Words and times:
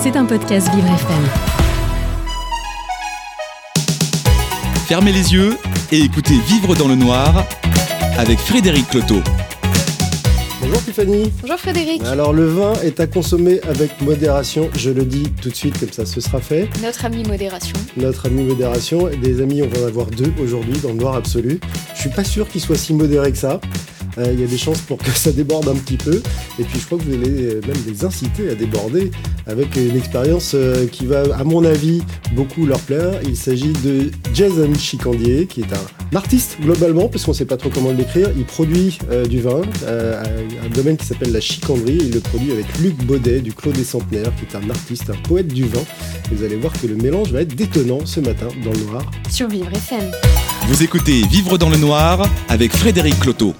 C'est 0.00 0.16
un 0.16 0.26
podcast 0.26 0.72
Vivre 0.72 0.86
FM. 0.86 1.24
Fermez 4.86 5.10
les 5.10 5.32
yeux 5.32 5.56
et 5.90 5.98
écoutez 5.98 6.34
Vivre 6.46 6.76
dans 6.76 6.86
le 6.86 6.94
noir 6.94 7.44
avec 8.16 8.38
Frédéric 8.38 8.88
Cloteau. 8.90 9.20
Bonjour 10.60 10.84
Tiffany. 10.84 11.32
Bonjour 11.40 11.58
Frédéric. 11.58 12.04
Alors 12.04 12.32
le 12.32 12.46
vin 12.46 12.74
est 12.84 13.00
à 13.00 13.08
consommer 13.08 13.60
avec 13.68 14.00
modération, 14.00 14.70
je 14.76 14.90
le 14.90 15.04
dis 15.04 15.32
tout 15.42 15.48
de 15.48 15.54
suite 15.56 15.78
comme 15.80 15.90
ça 15.90 16.06
ce 16.06 16.20
sera 16.20 16.40
fait. 16.40 16.68
Notre 16.80 17.04
ami 17.04 17.24
modération. 17.24 17.76
Notre 17.96 18.26
ami 18.26 18.44
modération, 18.44 19.08
des 19.20 19.40
amis 19.40 19.62
on 19.62 19.68
va 19.68 19.84
en 19.84 19.88
avoir 19.88 20.06
deux 20.06 20.32
aujourd'hui 20.40 20.78
dans 20.78 20.90
le 20.90 20.94
noir 20.94 21.16
absolu. 21.16 21.58
Je 21.94 22.00
suis 22.00 22.10
pas 22.10 22.24
sûr 22.24 22.48
qu'ils 22.48 22.60
soient 22.60 22.76
si 22.76 22.94
modérés 22.94 23.32
que 23.32 23.38
ça. 23.38 23.60
Euh, 24.18 24.32
il 24.32 24.40
y 24.40 24.44
a 24.44 24.46
des 24.46 24.58
chances 24.58 24.80
pour 24.80 24.98
que 24.98 25.10
ça 25.10 25.32
déborde 25.32 25.68
un 25.68 25.74
petit 25.74 25.96
peu. 25.96 26.22
Et 26.58 26.64
puis 26.64 26.80
je 26.80 26.86
crois 26.86 26.98
que 26.98 27.04
vous 27.04 27.14
allez 27.14 27.42
euh, 27.42 27.60
même 27.66 27.76
les 27.86 28.04
inciter 28.04 28.50
à 28.50 28.54
déborder 28.54 29.10
avec 29.46 29.76
une 29.76 29.96
expérience 29.96 30.52
euh, 30.54 30.86
qui 30.86 31.06
va, 31.06 31.22
à 31.36 31.44
mon 31.44 31.64
avis, 31.64 32.02
beaucoup 32.32 32.66
leur 32.66 32.80
plaire. 32.80 33.20
Il 33.24 33.36
s'agit 33.36 33.72
de 33.84 34.10
Jason 34.34 34.72
Chicandier, 34.74 35.46
qui 35.46 35.60
est 35.60 35.72
un 35.72 36.16
artiste 36.16 36.58
globalement, 36.60 37.08
parce 37.08 37.24
qu'on 37.24 37.32
ne 37.32 37.36
sait 37.36 37.44
pas 37.44 37.56
trop 37.56 37.70
comment 37.70 37.92
l'écrire. 37.92 38.30
Il 38.36 38.44
produit 38.44 38.98
du 39.28 39.40
vin, 39.40 39.60
un 39.86 40.68
domaine 40.74 40.96
qui 40.96 41.06
s'appelle 41.06 41.32
la 41.32 41.40
chicandrie. 41.40 41.98
Il 42.00 42.12
le 42.12 42.20
produit 42.20 42.52
avec 42.52 42.66
Luc 42.78 42.96
Baudet 43.04 43.40
du 43.40 43.52
Clos 43.52 43.72
des 43.72 43.84
Centenaires, 43.84 44.32
qui 44.36 44.44
est 44.44 44.56
un 44.58 44.70
artiste, 44.70 45.10
un 45.10 45.28
poète 45.28 45.48
du 45.48 45.64
vin. 45.64 45.82
Et 46.30 46.34
vous 46.34 46.44
allez 46.44 46.56
voir 46.56 46.72
que 46.72 46.86
le 46.86 46.96
mélange 46.96 47.30
va 47.32 47.42
être 47.42 47.54
détonnant 47.54 48.00
ce 48.04 48.20
matin 48.20 48.48
dans 48.64 48.72
le 48.72 48.80
noir. 48.90 49.02
Sur 49.30 49.48
Vivre 49.48 49.70
FM. 49.72 50.10
Vous 50.68 50.82
écoutez 50.82 51.22
Vivre 51.30 51.58
dans 51.58 51.70
le 51.70 51.76
noir 51.76 52.28
avec 52.48 52.72
Frédéric 52.72 53.18
Cloteau. 53.20 53.54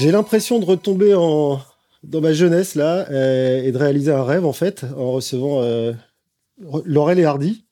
J'ai 0.00 0.12
l'impression 0.12 0.58
de 0.58 0.64
retomber 0.64 1.14
en, 1.14 1.60
dans 2.04 2.22
ma 2.22 2.32
jeunesse 2.32 2.74
là 2.74 3.06
euh, 3.10 3.62
et 3.62 3.70
de 3.70 3.76
réaliser 3.76 4.10
un 4.10 4.24
rêve 4.24 4.46
en 4.46 4.54
fait 4.54 4.86
en 4.96 5.12
recevant 5.12 5.60
euh, 5.60 5.92
Laurel 6.86 7.18
et 7.18 7.24
Hardy. 7.24 7.66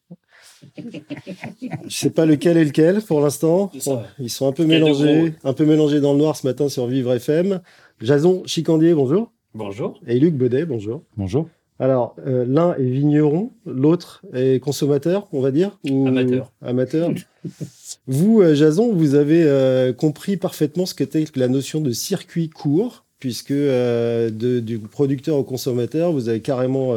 Je 0.77 1.97
sais 1.97 2.11
pas 2.11 2.27
lequel 2.27 2.59
est 2.59 2.67
lequel 2.67 3.01
pour 3.01 3.23
l'instant. 3.23 3.73
ils 4.19 4.29
sont 4.29 4.47
un 4.47 4.53
peu 4.53 4.67
mélangés, 4.67 5.33
un 5.43 5.55
peu 5.55 5.65
mélangés 5.65 6.03
dans 6.03 6.13
le 6.13 6.19
noir 6.19 6.37
ce 6.37 6.47
matin 6.47 6.69
sur 6.69 6.87
Vivre 6.87 7.15
FM. 7.15 7.63
Jason 8.03 8.43
Chicandier, 8.45 8.93
bonjour. 8.93 9.33
Bonjour. 9.55 9.99
Et 10.07 10.19
Luc 10.19 10.35
Bedet, 10.35 10.67
bonjour. 10.67 11.05
Bonjour. 11.17 11.49
Alors, 11.81 12.17
euh, 12.27 12.45
l'un 12.47 12.75
est 12.75 12.91
vigneron, 12.91 13.53
l'autre 13.65 14.23
est 14.33 14.61
consommateur, 14.61 15.29
on 15.33 15.41
va 15.41 15.53
dire 15.53 15.79
ou 15.89 16.09
Amateur. 16.09 16.53
Amateur. 16.61 17.13
vous, 18.09 18.41
euh, 18.41 18.55
Jason, 18.57 18.93
vous 18.93 19.15
avez 19.15 19.45
euh, 19.45 19.93
compris 19.93 20.37
parfaitement 20.37 20.87
ce 20.87 20.95
qu'était 20.95 21.25
la 21.37 21.47
notion 21.47 21.81
de 21.81 21.93
circuit 21.93 22.49
court, 22.49 23.05
puisque 23.21 23.53
du 23.53 24.79
producteur 24.91 25.37
au 25.37 25.45
consommateur, 25.45 26.13
vous 26.13 26.29
avez 26.29 26.41
carrément 26.41 26.95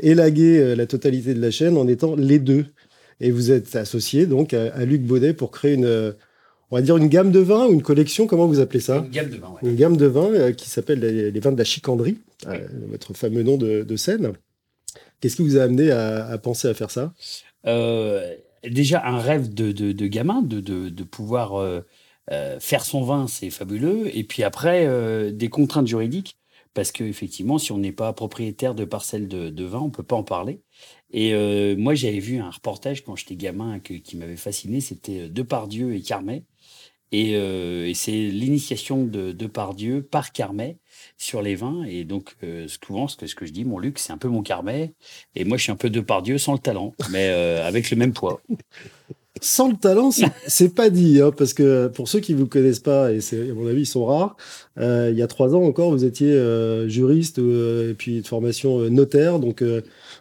élagué 0.00 0.74
la 0.74 0.86
totalité 0.86 1.34
de 1.34 1.40
la 1.40 1.50
chaîne 1.50 1.76
en 1.76 1.86
étant 1.86 2.16
les 2.16 2.38
deux. 2.38 2.64
Et 3.20 3.30
vous 3.30 3.52
êtes 3.52 3.76
associé 3.76 4.24
donc 4.24 4.54
à, 4.54 4.72
à 4.74 4.86
Luc 4.86 5.02
Baudet 5.02 5.34
pour 5.34 5.50
créer 5.50 5.74
une 5.74 6.14
on 6.72 6.76
va 6.76 6.82
dire 6.82 6.96
une 6.96 7.08
gamme 7.08 7.30
de 7.30 7.38
vins 7.38 7.66
ou 7.66 7.74
une 7.74 7.82
collection, 7.82 8.26
comment 8.26 8.46
vous 8.46 8.58
appelez 8.58 8.80
ça 8.80 9.04
Une 9.04 9.10
gamme 9.10 9.28
de 9.28 9.36
vins, 9.36 9.54
oui. 9.60 9.68
Une 9.68 9.76
gamme 9.76 9.96
de 9.98 10.06
vins 10.06 10.32
euh, 10.32 10.52
qui 10.52 10.70
s'appelle 10.70 11.00
les, 11.00 11.38
vins 11.38 11.52
de 11.52 11.58
la 11.58 11.64
chicandrie, 11.64 12.16
euh, 12.46 12.66
votre 12.88 13.12
fameux 13.12 13.42
nom 13.42 13.58
de, 13.58 13.96
scène. 13.96 14.32
Qu'est-ce 15.20 15.36
qui 15.36 15.42
vous 15.42 15.58
a 15.58 15.64
amené 15.64 15.90
à, 15.90 16.36
penser 16.38 16.68
à 16.68 16.74
faire 16.74 16.90
ça? 16.90 17.12
Euh, 17.66 18.34
Déjà, 18.64 19.04
un 19.04 19.18
rêve 19.18 19.52
de, 19.52 20.06
gamin, 20.06 20.40
de, 20.40 21.02
pouvoir 21.02 21.82
faire 22.58 22.84
son 22.84 23.02
vin, 23.02 23.26
c'est 23.28 23.50
fabuleux. 23.50 24.16
Et 24.16 24.24
puis 24.24 24.42
après, 24.42 25.30
des 25.30 25.48
contraintes 25.50 25.86
juridiques, 25.86 26.38
parce 26.72 26.90
qu'effectivement, 26.90 27.58
si 27.58 27.72
on 27.72 27.78
n'est 27.78 27.92
pas 27.92 28.12
propriétaire 28.14 28.74
de 28.74 28.86
parcelles 28.86 29.28
de, 29.28 29.64
vin, 29.64 29.80
on 29.80 29.86
ne 29.88 29.92
peut 29.92 30.02
pas 30.04 30.16
en 30.16 30.22
parler. 30.22 30.62
Et 31.10 31.34
moi, 31.76 31.94
j'avais 31.94 32.20
vu 32.20 32.38
un 32.38 32.50
reportage 32.50 33.04
quand 33.04 33.14
j'étais 33.14 33.36
gamin 33.36 33.78
qui 33.80 34.16
m'avait 34.16 34.36
fasciné, 34.36 34.80
c'était 34.80 35.28
Depardieu 35.28 35.94
et 35.94 36.00
Carmet 36.00 36.44
euh, 37.14 37.86
et, 37.86 37.94
c'est 37.94 38.12
l'initiation 38.12 39.04
de, 39.04 39.32
de 39.32 39.46
Pardieu 39.46 40.02
par 40.02 40.32
Carmet 40.32 40.78
sur 41.18 41.42
les 41.42 41.54
vins. 41.54 41.84
Et 41.84 42.04
donc, 42.04 42.36
euh, 42.42 42.66
souvent, 42.68 43.08
ce 43.08 43.16
que, 43.16 43.26
ce 43.26 43.34
que 43.34 43.46
je 43.46 43.52
dis, 43.52 43.64
mon 43.64 43.78
Luc, 43.78 43.98
c'est 43.98 44.12
un 44.12 44.18
peu 44.18 44.28
mon 44.28 44.42
Carmet. 44.42 44.94
Et 45.34 45.44
moi, 45.44 45.56
je 45.58 45.64
suis 45.64 45.72
un 45.72 45.76
peu 45.76 45.90
de 45.90 46.00
Pardieu 46.00 46.38
sans 46.38 46.54
le 46.54 46.58
talent, 46.58 46.94
mais 47.10 47.28
euh, 47.28 47.66
avec 47.66 47.90
le 47.90 47.96
même 47.96 48.12
poids. 48.12 48.40
Sans 49.40 49.68
le 49.70 49.76
talent, 49.76 50.10
c'est 50.46 50.74
pas 50.74 50.88
dit, 50.88 51.20
hein, 51.20 51.32
parce 51.36 51.52
que 51.52 51.88
pour 51.88 52.06
ceux 52.06 52.20
qui 52.20 52.32
vous 52.32 52.46
connaissent 52.46 52.80
pas, 52.80 53.12
et 53.12 53.18
à 53.18 53.54
mon 53.54 53.66
avis 53.66 53.82
ils 53.82 53.86
sont 53.86 54.04
rares, 54.04 54.36
il 54.78 55.14
y 55.16 55.22
a 55.22 55.26
trois 55.26 55.56
ans 55.56 55.62
encore, 55.62 55.90
vous 55.90 56.04
étiez 56.04 56.30
juriste 56.86 57.38
et 57.38 57.94
puis 57.96 58.20
de 58.20 58.26
formation 58.26 58.78
notaire, 58.90 59.40
donc 59.40 59.64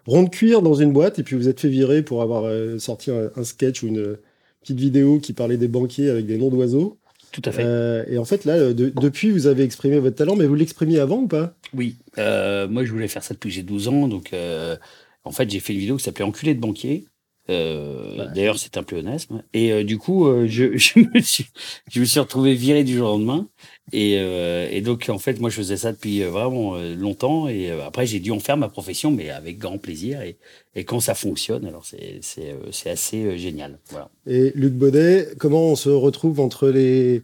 rond 0.08 0.24
de 0.24 0.30
cuir 0.30 0.64
dans 0.64 0.74
une 0.74 0.92
boîte, 0.92 1.20
et 1.20 1.24
puis 1.24 1.36
vous 1.36 1.50
êtes 1.50 1.60
fait 1.60 1.70
virer 1.70 2.02
pour 2.02 2.24
avoir 2.24 2.50
sorti 2.80 3.12
un, 3.12 3.30
un 3.36 3.44
sketch 3.44 3.84
ou 3.84 3.88
une, 3.88 4.18
petite 4.62 4.80
vidéo 4.80 5.20
qui 5.20 5.34
parlait 5.34 5.58
des 5.58 5.68
banquiers 5.68 6.10
avec 6.10 6.26
des 6.26 6.38
noms 6.38 6.50
d'oiseaux. 6.50 6.98
Tout 7.32 7.42
à 7.46 7.52
fait. 7.52 7.64
Euh, 7.64 8.04
et 8.08 8.18
en 8.18 8.26
fait, 8.26 8.46
là, 8.46 8.74
depuis, 8.74 9.32
vous 9.32 9.48
avez 9.48 9.64
exprimé 9.64 10.00
votre 10.00 10.18
talent, 10.18 10.36
mais 10.36 10.46
vous 10.46 10.56
l'exprimiez 10.56 11.00
avant 11.00 11.18
ou 11.18 11.28
pas? 11.28 11.54
Oui. 11.74 11.96
Euh, 12.18 12.68
moi, 12.68 12.84
je 12.84 12.92
voulais 12.92 13.08
faire 13.08 13.24
ça 13.24 13.34
depuis 13.34 13.50
que 13.50 13.56
j'ai 13.56 13.64
12 13.64 13.88
ans. 13.88 14.08
Donc, 14.08 14.34
euh, 14.34 14.76
en 15.24 15.32
fait, 15.32 15.50
j'ai 15.50 15.60
fait 15.60 15.74
une 15.74 15.80
vidéo 15.80 15.98
qui 15.98 16.04
s'appelait 16.04 16.26
Enculé 16.26 16.54
de 16.54 16.60
banquier. 16.60 17.06
D'ailleurs, 17.48 18.58
c'est 18.58 18.78
un 18.78 18.84
pléonasme. 18.84 19.44
Et 19.54 19.84
du 19.84 19.98
coup, 19.98 20.28
je, 20.48 20.78
je, 20.78 21.00
me 21.00 21.20
suis, 21.22 21.48
je 21.92 22.00
me 22.00 22.06
suis 22.06 22.20
retrouvé 22.20 22.56
viré 22.56 22.84
du 22.84 22.96
jour 22.96 23.10
au 23.10 23.12
lendemain. 23.14 23.48
Et, 23.94 24.18
euh, 24.20 24.70
et, 24.72 24.82
donc, 24.82 25.10
en 25.10 25.18
fait, 25.18 25.40
moi, 25.40 25.50
je 25.50 25.56
faisais 25.56 25.78
ça 25.78 25.92
depuis 25.92 26.24
euh, 26.24 26.30
vraiment 26.30 26.76
euh, 26.76 26.96
longtemps. 26.96 27.48
Et 27.48 27.72
après, 27.72 28.06
j'ai 28.06 28.20
dû 28.20 28.32
en 28.32 28.40
faire 28.40 28.58
ma 28.58 28.70
profession, 28.70 29.12
mais 29.12 29.30
avec 29.30 29.58
grand 29.58 29.78
plaisir. 29.78 30.22
Et, 30.22 30.38
et 30.76 30.86
quand 30.86 31.00
ça 31.00 31.14
fonctionne, 31.14 31.66
alors 31.66 31.86
c'est 31.86 32.90
assez 32.90 33.38
génial. 33.38 33.80
Voilà. 33.90 34.10
Et 34.26 34.52
Luc 34.56 34.74
Baudet, 34.74 35.30
comment 35.38 35.64
on 35.64 35.76
se 35.76 35.90
retrouve 35.90 36.40
entre 36.40 36.70
les, 36.70 37.22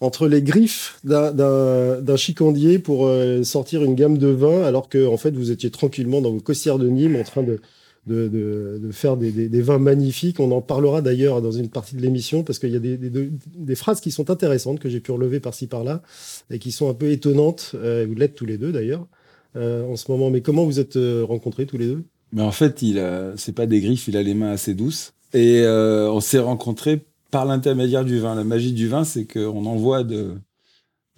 entre 0.00 0.26
les 0.26 0.42
griffes 0.42 0.98
d'un 1.04 2.16
chicandier 2.16 2.78
pour 2.78 3.10
sortir 3.42 3.84
une 3.84 3.94
gamme 3.94 4.16
de 4.16 4.28
vins, 4.28 4.62
alors 4.62 4.88
que, 4.88 5.06
en 5.06 5.18
fait, 5.18 5.32
vous 5.32 5.50
étiez 5.50 5.70
tranquillement 5.70 6.22
dans 6.22 6.32
vos 6.32 6.40
costières 6.40 6.78
de 6.78 6.88
Nîmes 6.88 7.16
en 7.16 7.24
train 7.24 7.42
de, 7.42 7.60
de, 8.06 8.78
de, 8.80 8.92
faire 8.92 9.16
des, 9.16 9.32
des, 9.32 9.60
vins 9.60 9.78
magnifiques. 9.78 10.38
On 10.38 10.52
en 10.52 10.60
parlera 10.60 11.02
d'ailleurs 11.02 11.42
dans 11.42 11.50
une 11.50 11.68
partie 11.68 11.96
de 11.96 12.02
l'émission 12.02 12.44
parce 12.44 12.58
qu'il 12.58 12.70
y 12.70 12.76
a 12.76 12.78
des, 12.78 12.96
des, 12.96 13.74
phrases 13.74 14.00
qui 14.00 14.12
sont 14.12 14.30
intéressantes 14.30 14.78
que 14.78 14.88
j'ai 14.88 15.00
pu 15.00 15.10
relever 15.10 15.40
par-ci 15.40 15.66
par-là 15.66 16.02
et 16.50 16.58
qui 16.58 16.70
sont 16.70 16.88
un 16.88 16.94
peu 16.94 17.10
étonnantes. 17.10 17.72
Euh, 17.74 18.06
vous 18.08 18.14
l'êtes 18.14 18.34
tous 18.34 18.46
les 18.46 18.58
deux 18.58 18.70
d'ailleurs 18.70 19.06
euh, 19.56 19.84
en 19.84 19.96
ce 19.96 20.10
moment. 20.10 20.30
Mais 20.30 20.40
comment 20.40 20.64
vous 20.64 20.78
êtes 20.78 20.96
euh, 20.96 21.24
rencontrés 21.24 21.66
tous 21.66 21.78
les 21.78 21.86
deux? 21.86 22.04
Mais 22.32 22.42
en 22.42 22.52
fait, 22.52 22.82
il 22.82 23.02
c'est 23.36 23.54
pas 23.54 23.66
des 23.66 23.80
griffes, 23.80 24.08
il 24.08 24.16
a 24.16 24.22
les 24.22 24.34
mains 24.34 24.50
assez 24.50 24.74
douces 24.74 25.12
et 25.32 25.64
on 25.66 26.20
s'est 26.20 26.38
rencontrés 26.38 27.04
par 27.30 27.44
l'intermédiaire 27.44 28.04
du 28.04 28.18
vin. 28.18 28.34
La 28.34 28.44
magie 28.44 28.72
du 28.72 28.88
vin, 28.88 29.04
c'est 29.04 29.24
qu'on 29.24 29.64
envoie 29.64 30.02
de, 30.02 30.34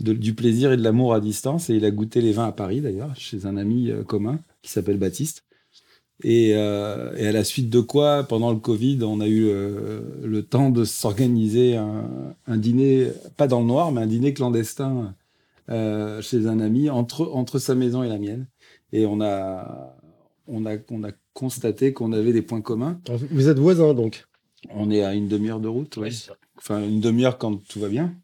du 0.01 0.35
plaisir 0.35 0.73
et 0.73 0.77
de 0.77 0.83
l'amour 0.83 1.15
à 1.15 1.21
distance. 1.21 1.71
Et 1.71 1.77
il 1.77 1.85
a 1.85 1.91
goûté 1.91 2.21
les 2.21 2.33
vins 2.33 2.47
à 2.47 2.53
Paris 2.53 2.83
d'ailleurs, 2.83 3.15
chez 3.17 3.47
un 3.47 3.57
ami 3.57 3.91
commun 4.07 4.39
qui 4.63 4.71
s'appelle 4.71 4.99
Baptiste. 4.99 5.45
Euh, 6.25 7.15
et, 7.17 7.27
à 7.29 7.33
la 7.33 7.45
suite 7.45 7.71
de 7.71 7.81
quoi, 7.81 8.25
pendant 8.25 8.51
le 8.53 8.59
Covid, 8.59 8.99
on 9.03 9.21
a 9.21 9.29
eu 9.29 9.47
euh, 9.49 10.01
le 10.25 10.43
temps 10.43 10.71
de 10.71 10.85
s'organiser 10.85 11.77
un, 11.77 12.57
dîner, 12.57 13.09
pas 13.37 13.47
dans 13.47 13.61
le 13.61 13.67
noir, 13.67 13.93
mais 13.93 14.01
un 14.01 14.07
dîner 14.07 14.35
clandestin 14.35 15.15
euh, 15.71 16.21
chez 16.21 16.47
un 16.47 16.61
ami 16.61 16.91
entre, 16.91 17.31
entre 17.33 17.59
sa 17.59 17.75
maison 17.75 18.03
et 18.03 18.09
la 18.09 18.19
mienne. 18.19 18.47
Et 18.93 19.07
on 19.07 19.21
a, 19.21 19.97
on 20.47 20.67
a, 20.67 20.77
on 20.91 21.05
a 21.05 21.11
constaté 21.35 21.93
qu'on 21.93 22.13
avait 22.13 22.33
des 22.33 22.43
points 22.43 22.63
communs. 22.63 23.01
Vous 23.31 23.49
êtes 23.49 23.59
voisins 23.59 23.95
donc? 23.95 24.25
On 24.71 24.91
est 24.91 25.05
à 25.05 25.15
une 25.15 25.29
demi-heure 25.29 25.61
de 25.61 25.69
route, 25.69 25.97
oui. 25.99 26.27
Enfin, 26.57 26.83
une 26.83 27.01
demi-heure 27.01 27.39
quand 27.39 27.57
tout 27.69 27.79
va 27.79 27.89
bien. 27.89 28.15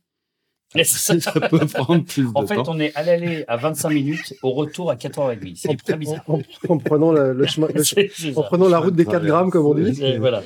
Ça, 0.85 1.15
peut 1.33 1.67
prendre 1.67 2.05
plus 2.05 2.23
de 2.23 2.33
temps. 2.33 2.41
En 2.41 2.47
fait, 2.47 2.59
on 2.67 2.81
est 2.81 2.93
à 2.97 3.05
l'aller 3.05 3.45
à 3.47 3.57
25 3.57 3.91
minutes, 3.91 4.35
au 4.43 4.51
retour 4.51 4.91
à 4.91 4.97
4h30. 4.97 5.53
C'est 5.57 5.77
très 5.77 5.97
bizarre. 5.97 6.25
En, 6.69 6.79
prenant, 6.79 7.13
le 7.13 7.47
chemin, 7.47 7.69
en 8.37 8.43
prenant 8.43 8.69
la 8.69 8.79
route 8.81 8.97
des 8.97 9.05
4 9.05 9.25
grammes, 9.25 9.51
comme 9.51 9.67
on 9.67 9.75
dit. 9.75 10.17
voilà. 10.19 10.43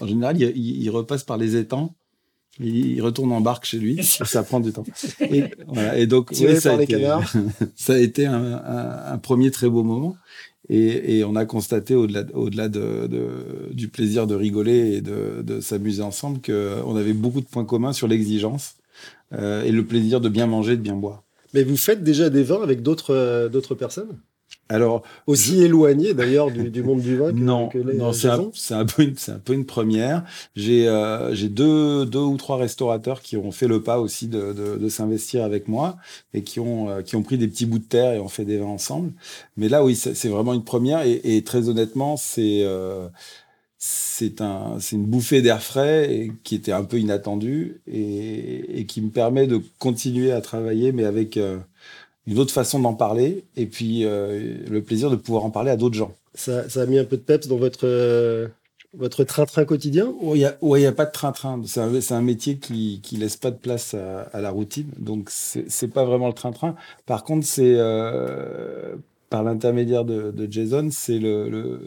en 0.00 0.06
général, 0.06 0.40
il, 0.40 0.90
repasse 0.90 1.24
par 1.24 1.36
les 1.36 1.56
étangs. 1.56 1.94
Il, 2.58 3.00
retourne 3.02 3.32
en 3.32 3.42
barque 3.42 3.66
chez 3.66 3.78
lui. 3.78 4.02
ça 4.02 4.42
prend 4.42 4.60
du 4.60 4.72
temps. 4.72 4.84
Et, 5.20 5.44
voilà. 5.66 5.98
et 5.98 6.06
donc, 6.06 6.32
ça, 6.58 6.76
a 6.76 6.82
été, 6.82 7.06
ça, 7.76 7.92
a 7.94 7.98
été, 7.98 8.24
un, 8.26 9.18
premier 9.18 9.50
très 9.50 9.68
beau 9.68 9.82
moment. 9.82 10.16
Et, 10.70 11.24
on 11.24 11.36
a 11.36 11.44
constaté 11.44 11.94
au-delà 11.94 12.24
au 12.32 12.48
-delà 12.48 12.68
de, 12.68 13.70
du 13.72 13.88
plaisir 13.88 14.26
de 14.26 14.34
rigoler 14.34 14.94
et 14.94 15.00
de, 15.02 15.42
de 15.42 15.60
s'amuser 15.60 16.02
ensemble 16.02 16.40
qu'on 16.40 16.96
avait 16.96 17.12
beaucoup 17.12 17.40
de 17.42 17.46
points 17.46 17.66
communs 17.66 17.92
sur 17.92 18.08
l'exigence 18.08 18.76
euh, 19.32 19.62
et 19.64 19.72
le 19.72 19.84
plaisir 19.86 20.20
de 20.20 20.28
bien 20.28 20.46
manger, 20.46 20.76
de 20.76 20.82
bien 20.82 20.96
boire. 20.96 21.22
Mais 21.54 21.64
vous 21.64 21.76
faites 21.76 22.02
déjà 22.02 22.30
des 22.30 22.42
vins 22.42 22.62
avec 22.62 22.82
d'autres 22.82 23.14
euh, 23.14 23.48
d'autres 23.48 23.74
personnes? 23.74 24.20
Alors, 24.68 25.02
Aussi 25.26 25.62
éloigné 25.62 26.14
d'ailleurs 26.14 26.50
du, 26.52 26.70
du 26.70 26.82
monde 26.84 27.00
du 27.00 27.16
vin 27.16 27.32
que, 27.32 27.38
non, 27.38 27.68
que 27.68 27.78
les 27.78 27.98
non, 27.98 28.12
c'est 28.12 28.28
un, 28.28 28.50
un 28.70 28.84
peu 28.86 29.02
une, 29.02 29.16
c'est 29.16 29.32
un 29.32 29.38
peu 29.40 29.52
une 29.52 29.66
première. 29.66 30.24
J'ai, 30.54 30.86
euh, 30.88 31.34
j'ai 31.34 31.48
deux, 31.48 32.06
deux 32.06 32.20
ou 32.20 32.36
trois 32.36 32.56
restaurateurs 32.56 33.20
qui 33.20 33.36
ont 33.36 33.50
fait 33.50 33.66
le 33.66 33.82
pas 33.82 33.98
aussi 33.98 34.28
de, 34.28 34.52
de, 34.52 34.76
de 34.76 34.88
s'investir 34.88 35.42
avec 35.44 35.66
moi 35.66 35.96
et 36.34 36.42
qui 36.44 36.60
ont, 36.60 36.88
euh, 36.88 37.02
qui 37.02 37.16
ont 37.16 37.22
pris 37.24 37.36
des 37.36 37.48
petits 37.48 37.66
bouts 37.66 37.80
de 37.80 37.84
terre 37.84 38.12
et 38.12 38.20
ont 38.20 38.28
fait 38.28 38.44
des 38.44 38.58
vins 38.58 38.66
ensemble. 38.66 39.12
Mais 39.56 39.68
là, 39.68 39.84
oui, 39.84 39.96
c'est, 39.96 40.14
c'est 40.14 40.28
vraiment 40.28 40.52
une 40.54 40.64
première 40.64 41.02
et, 41.02 41.20
et 41.24 41.42
très 41.42 41.68
honnêtement, 41.68 42.16
c'est, 42.16 42.60
euh, 42.62 43.08
c'est 43.80 44.42
un, 44.42 44.78
c'est 44.80 44.96
une 44.96 45.06
bouffée 45.06 45.42
d'air 45.42 45.62
frais 45.62 46.14
et 46.14 46.32
qui 46.44 46.54
était 46.54 46.72
un 46.72 46.84
peu 46.84 46.98
inattendue 47.00 47.80
et, 47.88 48.80
et 48.80 48.86
qui 48.86 49.00
me 49.02 49.10
permet 49.10 49.46
de 49.48 49.60
continuer 49.78 50.32
à 50.32 50.42
travailler, 50.42 50.92
mais 50.92 51.04
avec 51.04 51.36
euh, 51.38 51.58
une 52.26 52.38
autre 52.38 52.52
façon 52.52 52.80
d'en 52.80 52.94
parler 52.94 53.44
et 53.56 53.66
puis 53.66 54.04
euh, 54.04 54.58
le 54.70 54.82
plaisir 54.82 55.10
de 55.10 55.16
pouvoir 55.16 55.44
en 55.44 55.50
parler 55.50 55.70
à 55.70 55.76
d'autres 55.76 55.96
gens. 55.96 56.14
ça, 56.34 56.68
ça 56.68 56.82
a 56.82 56.86
mis 56.86 56.98
un 56.98 57.04
peu 57.04 57.16
de 57.16 57.22
peps 57.22 57.48
dans 57.48 57.56
votre, 57.56 57.86
euh, 57.86 58.48
votre 58.94 59.24
train-train 59.24 59.64
quotidien? 59.64 60.14
Il 60.22 60.32
n'y 60.34 60.44
a, 60.44 60.56
ouais, 60.62 60.84
a 60.86 60.92
pas 60.92 61.06
de 61.06 61.12
train-train. 61.12 61.62
C'est 61.66 61.80
un, 61.80 62.00
c'est 62.00 62.14
un 62.14 62.22
métier 62.22 62.58
qui 62.58 63.00
qui 63.02 63.16
laisse 63.16 63.36
pas 63.36 63.50
de 63.50 63.56
place 63.56 63.94
à, 63.94 64.22
à 64.32 64.40
la 64.40 64.50
routine. 64.50 64.90
Donc, 64.98 65.30
c'est 65.30 65.70
c'est 65.70 65.88
pas 65.88 66.04
vraiment 66.04 66.28
le 66.28 66.34
train-train. 66.34 66.74
Par 67.06 67.24
contre, 67.24 67.46
c'est 67.46 67.74
euh, 67.76 68.96
par 69.28 69.42
l'intermédiaire 69.44 70.04
de, 70.04 70.30
de 70.32 70.50
Jason, 70.52 70.88
c'est 70.90 71.18
le- 71.18 71.48
le- 71.48 71.80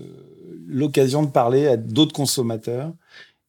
l'occasion 0.73 1.23
de 1.23 1.29
parler 1.31 1.67
à 1.67 1.77
d'autres 1.77 2.13
consommateurs 2.13 2.93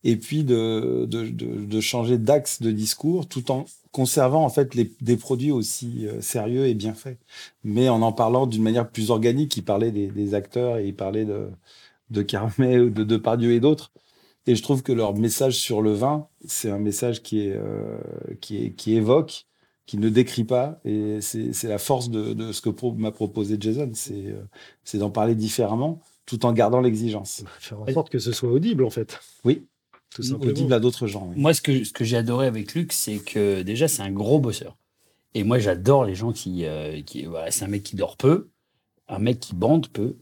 et 0.04 0.16
puis 0.16 0.44
de, 0.44 1.06
de, 1.08 1.28
de, 1.28 1.64
de 1.64 1.80
changer 1.80 2.18
d'axe 2.18 2.60
de 2.62 2.70
discours 2.70 3.26
tout 3.28 3.50
en 3.50 3.64
conservant 3.92 4.44
en 4.44 4.50
fait 4.50 4.74
les, 4.74 4.92
des 5.00 5.16
produits 5.16 5.52
aussi 5.52 6.06
euh, 6.06 6.20
sérieux 6.20 6.66
et 6.66 6.74
bien 6.74 6.94
faits, 6.94 7.18
mais 7.62 7.88
en 7.88 8.02
en 8.02 8.12
parlant 8.12 8.46
d'une 8.46 8.62
manière 8.62 8.88
plus 8.90 9.10
organique. 9.10 9.56
Il 9.56 9.64
parlait 9.64 9.92
des, 9.92 10.08
des 10.08 10.34
acteurs 10.34 10.78
et 10.78 10.88
il 10.88 10.94
parlait 10.94 11.24
de, 11.24 11.48
de 12.10 12.22
Carmet 12.22 12.78
ou 12.78 12.90
de 12.90 13.04
Depardieu 13.04 13.52
et 13.52 13.60
d'autres. 13.60 13.92
Et 14.46 14.56
je 14.56 14.62
trouve 14.62 14.82
que 14.82 14.92
leur 14.92 15.14
message 15.14 15.54
sur 15.58 15.80
le 15.80 15.92
vin, 15.92 16.28
c'est 16.46 16.70
un 16.70 16.78
message 16.78 17.22
qui, 17.22 17.40
est, 17.46 17.54
euh, 17.56 17.98
qui, 18.40 18.64
est, 18.64 18.72
qui 18.72 18.94
évoque, 18.94 19.46
qui 19.86 19.96
ne 19.98 20.08
décrit 20.10 20.44
pas. 20.44 20.80
Et 20.84 21.20
c'est 21.22 21.68
la 21.68 21.78
force 21.78 22.10
de, 22.10 22.34
de 22.34 22.52
ce 22.52 22.60
que 22.60 22.70
m'a 22.96 23.12
proposé 23.12 23.56
Jason, 23.58 23.90
c'est 23.94 24.26
euh, 24.26 24.98
d'en 24.98 25.10
parler 25.10 25.34
différemment 25.34 26.02
tout 26.26 26.44
en 26.46 26.52
gardant 26.52 26.80
l'exigence. 26.80 27.44
Faire 27.58 27.80
en 27.80 27.86
sorte 27.92 28.10
que 28.10 28.18
ce 28.18 28.32
soit 28.32 28.50
audible 28.50 28.84
en 28.84 28.90
fait. 28.90 29.20
Oui, 29.44 29.66
Tout 30.14 30.22
simplement. 30.22 30.50
audible 30.50 30.72
à 30.72 30.80
d'autres 30.80 31.06
gens. 31.06 31.28
oui. 31.30 31.40
Moi, 31.40 31.54
ce 31.54 31.60
que, 31.60 31.84
ce 31.84 31.92
que 31.92 32.04
j'ai 32.04 32.16
adoré 32.16 32.46
avec 32.46 32.74
Luc, 32.74 32.92
c'est 32.92 33.18
que 33.18 33.62
déjà, 33.62 33.88
c'est 33.88 34.02
un 34.02 34.10
gros 34.12 34.38
bosseur. 34.40 34.76
Et 35.34 35.42
moi, 35.44 35.58
j'adore 35.58 36.04
les 36.04 36.14
gens 36.14 36.32
qui. 36.32 36.64
euh, 36.64 37.02
qui 37.02 37.24
voilà, 37.24 37.50
c'est 37.50 37.64
un 37.64 37.68
mec 37.68 37.82
qui 37.82 37.96
dort 37.96 38.16
peu, 38.16 38.48
un 39.08 39.18
mec 39.18 39.40
qui 39.40 39.54
bande 39.54 39.88
peu. 39.88 40.16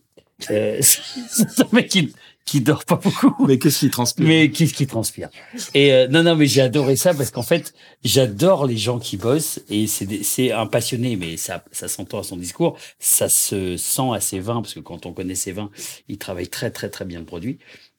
Euh, 0.50 0.78
c'est 0.80 1.60
un 1.60 1.68
mec 1.72 1.88
qui, 1.88 2.12
qui 2.44 2.60
dort 2.60 2.84
pas 2.84 2.96
beaucoup. 2.96 3.34
Mais 3.46 3.58
qu'est-ce 3.58 3.80
qui 3.80 3.90
transpire? 3.90 4.26
Mais 4.26 4.50
qu'est-ce 4.50 4.74
qui 4.74 4.86
transpire? 4.86 5.28
Et 5.74 5.92
euh, 5.92 6.08
non, 6.08 6.22
non, 6.22 6.36
mais 6.36 6.46
j'ai 6.46 6.60
adoré 6.60 6.96
ça 6.96 7.14
parce 7.14 7.30
qu'en 7.30 7.42
fait, 7.42 7.74
j'adore 8.04 8.66
les 8.66 8.76
gens 8.76 8.98
qui 8.98 9.16
bossent 9.16 9.60
et 9.70 9.86
c'est 9.86 10.52
un 10.52 10.66
passionné, 10.66 11.16
mais 11.16 11.36
ça, 11.36 11.64
ça 11.72 11.88
s'entend 11.88 12.20
à 12.20 12.22
son 12.22 12.36
discours, 12.36 12.76
ça 12.98 13.28
se 13.28 13.76
sent 13.76 14.10
à 14.14 14.20
ses 14.20 14.40
vins 14.40 14.62
parce 14.62 14.74
que 14.74 14.80
quand 14.80 15.06
on 15.06 15.12
connaît 15.12 15.34
ses 15.34 15.52
vins, 15.52 15.70
il 16.08 16.18
travaille 16.18 16.48
très, 16.48 16.70
très, 16.70 16.88
très 16.88 17.04
bien 17.04 17.20
le 17.20 17.26
produit. 17.26 17.58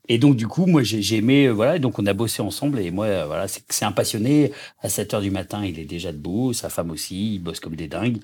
Et 0.09 0.17
donc 0.17 0.35
du 0.35 0.47
coup, 0.47 0.65
moi 0.65 0.83
j'ai 0.83 1.15
aimé, 1.15 1.45
euh, 1.45 1.51
voilà, 1.51 1.79
donc 1.79 1.97
on 1.97 2.05
a 2.05 2.13
bossé 2.13 2.41
ensemble 2.41 2.79
et 2.79 2.91
moi 2.91 3.05
euh, 3.05 3.25
voilà, 3.25 3.47
c'est 3.47 3.63
c'est 3.69 3.85
un 3.85 3.93
passionné. 3.93 4.51
À 4.81 4.89
7 4.89 5.13
heures 5.13 5.21
du 5.21 5.31
matin, 5.31 5.63
il 5.63 5.79
est 5.79 5.85
déjà 5.85 6.11
debout, 6.11 6.51
sa 6.51 6.69
femme 6.69 6.91
aussi, 6.91 7.35
il 7.35 7.39
bosse 7.39 7.61
comme 7.61 7.77
des 7.77 7.87
dingues. 7.87 8.17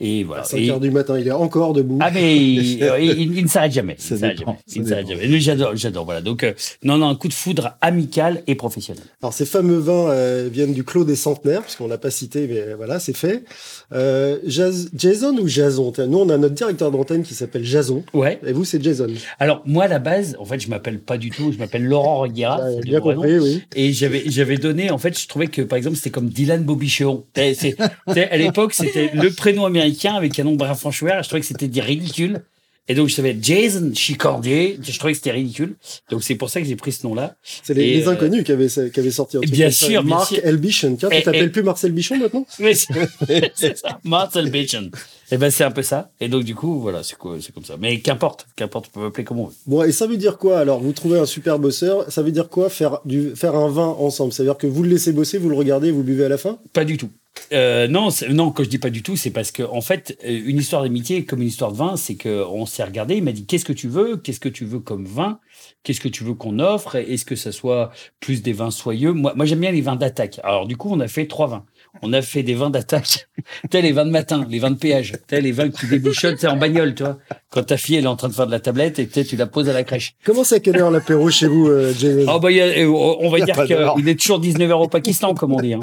Et 0.00 0.24
voilà. 0.24 0.42
À 0.42 0.44
5 0.44 0.58
Et- 0.58 0.70
heures 0.70 0.80
du 0.80 0.90
matin, 0.90 1.16
il 1.18 1.28
est 1.28 1.30
encore 1.32 1.72
debout. 1.72 1.98
ah 2.02 2.10
mais 2.12 2.36
il, 2.36 2.82
euh, 2.82 2.98
il- 2.98 3.36
il 3.36 3.44
ne 3.44 3.48
s'arrête 3.48 3.70
jamais. 3.72 3.96
Il 4.10 4.12
ne 4.14 4.18
s'arrête 4.18 4.38
jamais. 4.38 4.58
Il 4.74 4.82
ne 4.82 4.88
s'arrête 4.88 5.06
jamais. 5.08 5.40
J'adore, 5.40 5.76
j'adore. 5.76 6.04
Voilà. 6.04 6.20
Donc, 6.20 6.42
euh, 6.42 6.52
non, 6.82 6.98
non, 6.98 7.08
un 7.08 7.14
coup 7.14 7.28
de 7.28 7.32
foudre 7.32 7.76
amical 7.80 8.42
et 8.48 8.56
professionnel. 8.56 9.04
Alors 9.22 9.32
ces 9.32 9.46
fameux 9.46 9.78
vins 9.78 10.08
euh, 10.10 10.48
viennent 10.52 10.72
du 10.74 10.82
Clos 10.82 11.04
des 11.04 11.14
Centenaires, 11.14 11.62
puisqu'on 11.62 11.86
l'a 11.86 11.96
pas 11.98 12.10
cité, 12.10 12.48
mais 12.48 12.74
voilà, 12.74 12.98
c'est 12.98 13.16
fait. 13.16 13.44
Euh, 13.92 14.38
Jason 14.46 15.36
ou 15.38 15.46
Jason? 15.46 15.92
Nous, 16.08 16.18
on 16.18 16.28
a 16.28 16.38
notre 16.38 16.54
directeur 16.54 16.90
d'antenne 16.90 17.22
qui 17.22 17.34
s'appelle 17.34 17.64
Jason, 17.64 18.02
Ouais. 18.12 18.40
et 18.44 18.52
vous, 18.52 18.64
c'est 18.64 18.82
Jason. 18.82 19.06
Alors, 19.38 19.62
moi, 19.64 19.84
à 19.84 19.88
la 19.88 20.00
base, 20.00 20.34
en 20.40 20.44
fait, 20.44 20.58
je 20.58 20.68
m'appelle 20.68 20.98
pas 20.98 21.18
du 21.18 21.30
tout, 21.30 21.52
je 21.52 21.58
m'appelle 21.58 21.84
Laurent 21.84 22.18
Reguera. 22.18 22.58
Ah, 22.60 22.80
bien 22.82 23.00
compris, 23.00 23.38
oui. 23.38 23.62
Et 23.76 23.92
j'avais, 23.92 24.24
j'avais 24.26 24.56
donné, 24.56 24.90
en 24.90 24.98
fait, 24.98 25.16
je 25.16 25.28
trouvais 25.28 25.46
que, 25.46 25.62
par 25.62 25.76
exemple, 25.76 25.94
c'était 25.96 26.10
comme 26.10 26.28
Dylan 26.30 26.64
Bobicheon. 26.64 27.24
À 27.36 28.36
l'époque, 28.36 28.74
c'était 28.74 29.10
le 29.14 29.30
prénom 29.30 29.64
américain 29.66 29.83
avec 30.16 30.38
un 30.38 30.44
nom 30.44 30.54
brun 30.54 30.74
franchouer. 30.74 31.12
Je 31.22 31.28
trouvais 31.28 31.40
que 31.40 31.46
c'était 31.46 31.80
ridicule. 31.80 32.42
Et 32.86 32.94
donc, 32.94 33.08
je 33.08 33.14
savais 33.14 33.34
Jason 33.40 33.92
Chicordier. 33.94 34.78
Je 34.82 34.98
trouvais 34.98 35.14
que 35.14 35.16
c'était 35.16 35.30
ridicule. 35.30 35.74
Donc, 36.10 36.22
c'est 36.22 36.34
pour 36.34 36.50
ça 36.50 36.60
que 36.60 36.66
j'ai 36.66 36.76
pris 36.76 36.92
ce 36.92 37.06
nom-là. 37.06 37.34
C'est 37.42 37.72
les, 37.72 38.06
euh, 38.06 38.10
inconnus 38.10 38.44
qui 38.44 38.52
avaient, 38.52 38.68
qui 38.68 39.00
avaient 39.00 39.10
sorti 39.10 39.38
un 39.38 39.40
truc 39.40 39.50
bien 39.50 39.66
comme 39.68 39.72
ça. 39.72 39.86
sûr, 39.86 40.02
bien 40.02 40.16
Marc 40.16 40.28
sûr. 40.28 40.40
L. 40.44 40.56
Bichon. 40.58 40.96
Tiens, 40.96 41.08
tu 41.08 41.22
t'appelles 41.22 41.44
et- 41.44 41.48
plus 41.48 41.62
Marcel 41.62 41.92
Bichon 41.92 42.18
maintenant? 42.18 42.44
Mais 42.58 42.74
c'est 43.54 43.78
ça, 43.78 43.98
Marcel 44.04 44.50
Bichon. 44.50 44.90
Et 45.30 45.38
ben, 45.38 45.50
c'est 45.50 45.64
un 45.64 45.70
peu 45.70 45.80
ça. 45.82 46.10
Et 46.20 46.28
donc, 46.28 46.44
du 46.44 46.54
coup, 46.54 46.78
voilà, 46.80 47.02
c'est 47.02 47.16
c'est 47.40 47.54
comme 47.54 47.64
ça. 47.64 47.76
Mais 47.80 48.00
qu'importe, 48.00 48.46
qu'importe, 48.54 48.90
on 48.90 48.98
peut 48.98 49.04
m'appeler 49.06 49.24
comme 49.24 49.40
on 49.40 49.46
veut. 49.46 49.54
Bon, 49.66 49.82
et 49.82 49.90
ça 49.90 50.06
veut 50.06 50.18
dire 50.18 50.36
quoi? 50.36 50.58
Alors 50.58 50.80
Vous 50.80 50.92
trouvez 50.92 51.18
un 51.18 51.24
super 51.24 51.58
bosseur, 51.58 52.12
ça 52.12 52.20
veut 52.20 52.32
dire 52.32 52.50
quoi? 52.50 52.68
Faire, 52.68 52.98
du, 53.06 53.34
faire 53.34 53.54
un 53.54 53.70
vin 53.70 53.86
ensemble? 53.98 54.34
C'est-à-dire 54.34 54.58
que 54.58 54.66
vous 54.66 54.82
le 54.82 54.90
laissez 54.90 55.12
bosser, 55.12 55.38
vous 55.38 55.48
le 55.48 55.56
regardez, 55.56 55.90
vous 55.90 56.02
buvez 56.02 56.26
à 56.26 56.28
la 56.28 56.36
fin? 56.36 56.58
Pas 56.74 56.84
du 56.84 56.98
tout. 56.98 57.08
Euh, 57.52 57.88
non, 57.88 58.08
non, 58.30 58.50
quand 58.52 58.64
je 58.64 58.68
dis 58.68 58.78
pas 58.78 58.90
du 58.90 59.02
tout, 59.02 59.16
c'est 59.16 59.30
parce 59.30 59.50
que 59.50 59.62
en 59.62 59.80
fait, 59.80 60.18
euh, 60.24 60.42
une 60.46 60.58
histoire 60.58 60.82
d'amitié 60.82 61.24
comme 61.24 61.42
une 61.42 61.48
histoire 61.48 61.72
de 61.72 61.76
vin, 61.76 61.96
c'est 61.96 62.14
que 62.16 62.44
on 62.44 62.64
s'est 62.66 62.84
regardé. 62.84 63.16
Il 63.16 63.24
m'a 63.24 63.32
dit 63.32 63.46
qu'est-ce 63.46 63.64
que 63.64 63.72
tu 63.72 63.88
veux, 63.88 64.16
qu'est-ce 64.16 64.40
que 64.40 64.48
tu 64.48 64.64
veux 64.64 64.80
comme 64.80 65.04
vin, 65.04 65.40
qu'est-ce 65.82 66.00
que 66.00 66.08
tu 66.08 66.24
veux 66.24 66.34
qu'on 66.34 66.58
offre, 66.58 66.96
est-ce 66.96 67.24
que 67.24 67.36
ça 67.36 67.52
soit 67.52 67.90
plus 68.20 68.42
des 68.42 68.52
vins 68.52 68.70
soyeux? 68.70 69.12
Moi, 69.12 69.34
moi 69.36 69.46
j'aime 69.46 69.60
bien 69.60 69.72
les 69.72 69.80
vins 69.82 69.96
d'attaque. 69.96 70.40
Alors 70.42 70.66
du 70.66 70.76
coup, 70.76 70.88
on 70.92 71.00
a 71.00 71.08
fait 71.08 71.26
trois 71.26 71.46
vins. 71.48 71.66
On 72.02 72.12
a 72.12 72.22
fait 72.22 72.42
des 72.42 72.54
vins 72.54 72.70
d'attaque, 72.70 73.28
tel 73.70 73.84
les 73.84 73.92
vins 73.92 74.04
de 74.04 74.10
matin, 74.10 74.46
les 74.50 74.58
vins 74.58 74.70
de 74.70 74.76
péage, 74.76 75.12
tel 75.26 75.44
les 75.44 75.52
vins 75.52 75.70
qui 75.70 75.86
débouchonnent, 75.86 76.36
c'est 76.38 76.48
en 76.48 76.56
bagnole, 76.56 76.94
tu 76.94 77.02
vois. 77.04 77.18
Quand 77.50 77.62
ta 77.62 77.76
fille 77.76 77.96
elle 77.96 78.04
est 78.04 78.08
en 78.08 78.16
train 78.16 78.28
de 78.28 78.34
faire 78.34 78.46
de 78.46 78.50
la 78.50 78.60
tablette 78.60 78.98
et 78.98 79.06
tu 79.06 79.36
la 79.36 79.46
poses 79.46 79.68
à 79.68 79.72
la 79.72 79.84
crèche. 79.84 80.14
Comment 80.24 80.42
c'est 80.44 80.56
à 80.56 80.60
quelle 80.60 80.76
heure 80.78 80.90
l'apéro 80.90 81.30
chez 81.30 81.46
vous, 81.46 81.68
euh, 81.68 81.92
Oh 82.28 82.40
bah, 82.40 82.50
y 82.50 82.60
a- 82.60 82.64
euh, 82.66 82.86
on 82.88 83.30
va 83.30 83.40
dire 83.40 83.54
qu'il 83.64 84.08
est 84.08 84.20
toujours 84.20 84.40
19h 84.40 84.72
au 84.72 84.88
Pakistan, 84.88 85.34
comme 85.34 85.52
on 85.52 85.60
dit. 85.60 85.74
hein. 85.74 85.80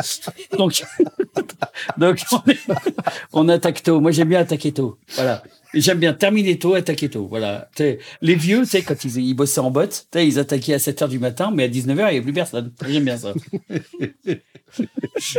Donc, 0.58 0.84
donc 1.98 2.22
on, 2.32 2.52
est- 2.52 2.60
on 3.34 3.50
attaque 3.50 3.82
tôt. 3.84 4.00
Moi, 4.02 4.12
j'aime 4.12 4.30
bien 4.30 4.40
attaquer 4.42 4.72
tôt. 4.74 4.98
Voilà. 5.16 5.44
J'aime 5.74 6.00
bien 6.00 6.14
terminer 6.14 6.60
tôt, 6.60 6.74
attaquer 6.74 7.10
tôt. 7.10 7.28
Voilà. 7.30 7.70
Les 8.22 8.36
vieux, 8.36 8.62
tu 8.62 8.68
sais, 8.68 8.82
quand 8.82 9.04
ils, 9.06 9.18
ils 9.18 9.34
bossaient 9.34 9.62
en 9.62 9.72
botte, 9.72 10.08
ils 10.16 10.40
attaquaient 10.40 10.74
à 10.74 10.78
7h 10.78 11.08
du 11.08 11.20
matin, 11.20 11.52
mais 11.54 11.64
à 11.64 11.68
19h, 11.68 11.92
il 11.92 11.96
n'y 11.96 12.02
avait 12.02 12.22
plus 12.22 12.34
personne. 12.34 12.72
J'aime 12.88 13.06
bien 13.06 13.18
ça. 13.18 13.34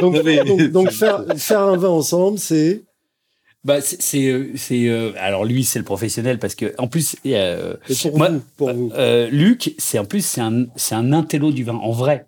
Donc, 0.00 0.22
donc, 0.22 0.62
donc 0.70 0.90
faire, 0.92 1.24
faire 1.36 1.60
un 1.60 1.76
vin 1.76 1.88
ensemble, 1.88 2.38
c'est? 2.38 2.82
Bah, 3.64 3.80
c'est, 3.80 4.02
c'est, 4.02 4.26
euh, 4.26 4.52
c'est, 4.56 4.88
euh, 4.88 5.12
alors 5.18 5.44
lui, 5.44 5.64
c'est 5.64 5.78
le 5.78 5.84
professionnel 5.84 6.38
parce 6.38 6.54
que, 6.54 6.74
en 6.78 6.88
plus, 6.88 7.16
euh, 7.26 7.76
pour 8.02 8.18
Moi, 8.18 8.28
vous, 8.30 8.42
pour 8.56 8.72
vous. 8.72 8.92
Euh, 8.94 9.30
Luc, 9.30 9.74
c'est 9.78 9.98
en 9.98 10.04
plus 10.04 10.24
c'est 10.24 10.40
un 10.40 10.66
c'est 10.74 10.96
un 10.96 11.12
intello 11.12 11.52
du 11.52 11.62
vin 11.62 11.76
en 11.76 11.92
vrai. 11.92 12.26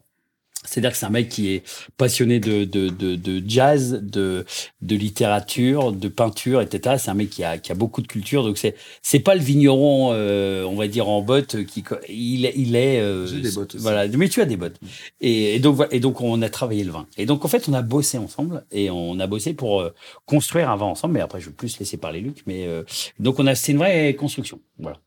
C'est-à-dire 0.65 0.93
que 0.93 0.97
c'est 0.97 1.07
un 1.07 1.11
mec 1.11 1.29
qui 1.29 1.51
est 1.53 1.63
passionné 1.97 2.41
de, 2.41 2.65
de, 2.65 2.89
de, 2.89 3.17
de 3.17 3.43
jazz, 3.47 4.01
de, 4.03 4.45
de 4.83 4.97
littérature, 4.97 5.93
de 5.93 6.09
peinture, 6.09 6.61
etc. 6.63 6.97
C'est 6.99 7.11
un 7.11 7.15
mec 7.15 7.31
qui 7.31 7.45
a, 7.45 7.59
qui 7.59 7.71
a 7.73 7.75
beaucoup 7.75 8.03
de 8.03 8.07
culture. 8.07 8.43
Donc, 8.45 8.59
c'est, 8.59 8.75
c'est 9.03 9.21
pas 9.21 9.35
le 9.35 9.41
vigneron, 9.43 10.11
euh, 10.13 10.65
on 10.65 10.75
va 10.77 10.89
dire, 10.89 11.09
en 11.09 11.23
botte, 11.23 11.65
qui, 11.67 11.85
il, 12.09 12.45
est- 12.47 12.55
il 12.57 12.77
est, 12.77 13.01
euh, 13.01 13.27
J'ai 13.27 13.41
des 13.41 13.51
bottes 13.51 13.75
aussi. 13.75 13.83
voilà. 13.83 14.09
Mais 14.09 14.29
tu 14.29 14.41
as 14.41 14.47
des 14.47 14.57
bottes. 14.57 14.79
Et, 15.21 15.57
et 15.57 15.59
donc, 15.61 15.81
et 15.91 16.01
donc, 16.01 16.21
on 16.21 16.41
a 16.43 16.49
travaillé 16.49 16.85
le 16.85 16.93
vin. 16.93 17.07
Et 17.19 17.27
donc, 17.27 17.45
en 17.45 17.49
fait, 17.49 17.69
on 17.69 17.73
a 17.75 17.83
bossé 17.83 18.19
ensemble 18.19 18.65
et 18.73 18.91
on 18.91 19.19
a 19.21 19.27
bossé 19.27 19.55
pour 19.55 19.81
euh, 19.83 19.95
construire 20.27 20.71
un 20.71 20.77
vin 20.77 20.87
ensemble. 20.87 21.15
Mais 21.15 21.21
après, 21.21 21.41
je 21.41 21.47
vais 21.47 21.53
plus 21.55 21.79
laisser 21.79 21.97
parler 21.97 22.21
Luc. 22.21 22.43
Mais, 22.47 22.67
euh, 22.67 22.83
donc, 23.19 23.39
on 23.39 23.47
a, 23.47 23.55
c'est 23.55 23.73
une 23.73 23.79
vraie 23.79 24.15
construction. 24.15 24.61
Voilà. 24.79 24.99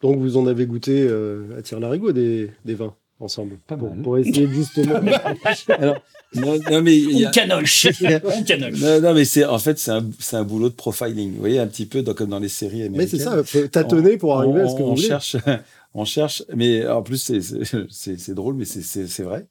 Donc 0.00 0.18
vous 0.18 0.36
en 0.36 0.46
avez 0.46 0.66
goûté 0.66 1.02
euh, 1.08 1.58
à 1.58 1.62
tire-larigot 1.62 2.12
des, 2.12 2.50
des 2.64 2.74
vins? 2.74 2.96
Ensemble. 3.22 3.56
Pas 3.66 3.76
pour, 3.76 3.90
mal. 3.90 4.02
pour 4.02 4.18
essayer 4.18 4.48
justement. 4.48 5.00
Alors, 5.78 6.02
non, 6.34 6.58
non, 6.70 6.82
mais 6.82 6.96
il 6.96 7.18
y 7.18 7.24
On 7.26 7.28
a- 7.28 7.32
canoche. 7.32 7.86
On 8.24 8.42
canoche. 8.42 8.80
Non, 8.80 9.00
non, 9.00 9.14
mais 9.14 9.24
c'est 9.24 9.44
en 9.44 9.58
fait 9.58 9.78
c'est 9.78 9.90
un, 9.90 10.04
c'est 10.18 10.36
un 10.36 10.44
boulot 10.44 10.68
de 10.70 10.74
profiling. 10.74 11.32
Vous 11.34 11.40
voyez 11.40 11.58
un 11.58 11.66
petit 11.66 11.86
peu 11.86 12.02
dans- 12.02 12.14
comme 12.14 12.30
dans 12.30 12.38
les 12.38 12.48
séries 12.48 12.82
américaines. 12.84 12.96
Mais 12.96 13.42
c'est 13.42 13.58
ça, 13.58 13.68
tâtonner 13.68 14.16
pour 14.16 14.38
arriver 14.38 14.60
à 14.62 14.68
ce 14.68 14.74
que 14.74 14.80
on, 14.82 14.84
vous 14.86 14.90
on 14.92 14.94
voulez. 14.94 15.06
cherche, 15.08 15.36
on 15.94 16.04
cherche, 16.06 16.42
mais 16.54 16.86
en 16.86 17.02
plus 17.02 17.18
c'est 17.18 17.42
c'est- 17.42 17.86
c'est 17.90 18.18
c'est 18.18 18.34
drôle, 18.34 18.54
mais 18.54 18.64
c'est 18.64 18.80
c'est 18.82 19.06
c'est 19.06 19.22
vrai. 19.24 19.46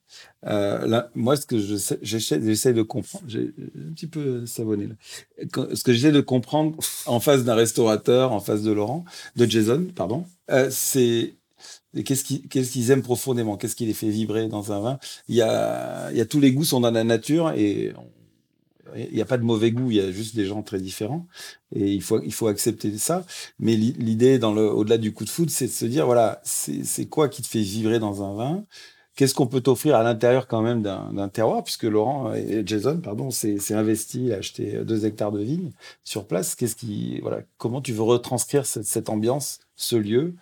Euh, 0.47 0.87
là, 0.87 1.11
moi, 1.13 1.35
ce 1.35 1.45
que 1.45 1.59
je 1.59 1.75
sais- 1.75 1.99
j'essaie 2.01 2.41
j'essaie 2.43 2.73
de 2.73 2.81
comprendre, 2.81 3.23
j'ai 3.27 3.53
un 3.89 3.93
petit 3.93 4.07
peu 4.07 4.45
savonné 4.47 4.87
là. 4.87 4.95
Ce 5.75 5.83
que 5.83 5.93
j'essaie 5.93 6.11
de 6.11 6.21
comprendre 6.21 6.77
en 7.05 7.19
face 7.19 7.43
d'un 7.43 7.53
restaurateur, 7.55 8.31
en 8.31 8.39
face 8.39 8.63
de 8.63 8.71
Laurent, 8.71 9.05
de 9.35 9.45
Jason, 9.45 9.85
pardon, 9.95 10.25
euh, 10.49 10.67
c'est 10.71 11.35
qu'est-ce 12.05 12.23
qu'ils 12.23 12.47
qu'est-ce 12.47 12.71
qu'ils 12.71 12.91
aiment 12.91 13.03
profondément, 13.03 13.57
qu'est-ce 13.57 13.75
qui 13.75 13.85
les 13.85 13.93
fait 13.93 14.09
vibrer 14.09 14.47
dans 14.47 14.71
un 14.71 14.79
vin? 14.79 14.99
Il 15.27 15.35
y 15.35 15.41
a 15.41 16.09
il 16.11 16.17
y 16.17 16.21
a 16.21 16.25
tous 16.25 16.39
les 16.39 16.51
goûts 16.53 16.65
sont 16.65 16.79
dans 16.81 16.91
la 16.91 17.03
nature 17.03 17.51
et 17.51 17.93
il 18.95 19.13
n'y 19.13 19.21
a 19.21 19.25
pas 19.25 19.37
de 19.37 19.43
mauvais 19.43 19.71
goût, 19.71 19.89
il 19.91 19.97
y 19.97 20.01
a 20.01 20.11
juste 20.11 20.35
des 20.35 20.45
gens 20.45 20.63
très 20.63 20.79
différents. 20.79 21.27
Et 21.73 21.93
il 21.93 22.01
faut, 22.01 22.21
il 22.21 22.33
faut 22.33 22.47
accepter 22.47 22.97
ça. 22.97 23.25
Mais 23.59 23.75
l'i- 23.75 23.95
l'idée, 23.97 24.37
au-delà 24.43 24.97
du 24.97 25.13
coup 25.13 25.23
de 25.23 25.29
foot, 25.29 25.49
c'est 25.49 25.67
de 25.67 25.71
se 25.71 25.85
dire, 25.85 26.05
voilà, 26.05 26.41
c'est 26.43 27.05
quoi 27.05 27.29
qui 27.29 27.41
te 27.41 27.47
fait 27.47 27.61
vibrer 27.61 27.99
dans 27.99 28.23
un 28.23 28.35
vin? 28.35 28.65
Qu'est-ce 29.15 29.33
qu'on 29.33 29.47
peut 29.47 29.61
t'offrir 29.61 29.95
à 29.95 30.03
l'intérieur 30.03 30.47
quand 30.47 30.61
même 30.61 30.81
d'un 30.81 31.29
terroir? 31.29 31.63
Puisque 31.63 31.83
Laurent 31.83 32.33
et 32.33 32.63
Jason, 32.65 32.99
pardon, 32.99 33.29
s'est 33.29 33.73
investi 33.73 34.33
à 34.33 34.37
acheter 34.37 34.83
deux 34.83 35.05
hectares 35.05 35.31
de 35.31 35.41
vignes 35.41 35.71
sur 36.03 36.27
place. 36.27 36.55
Qu'est-ce 36.55 36.75
qui, 36.75 37.19
voilà, 37.21 37.43
comment 37.57 37.81
tu 37.81 37.93
veux 37.93 38.03
retranscrire 38.03 38.65
cette, 38.65 38.85
cette 38.85 39.09
ambiance, 39.09 39.59
ce 39.75 39.95
lieu 39.95 40.35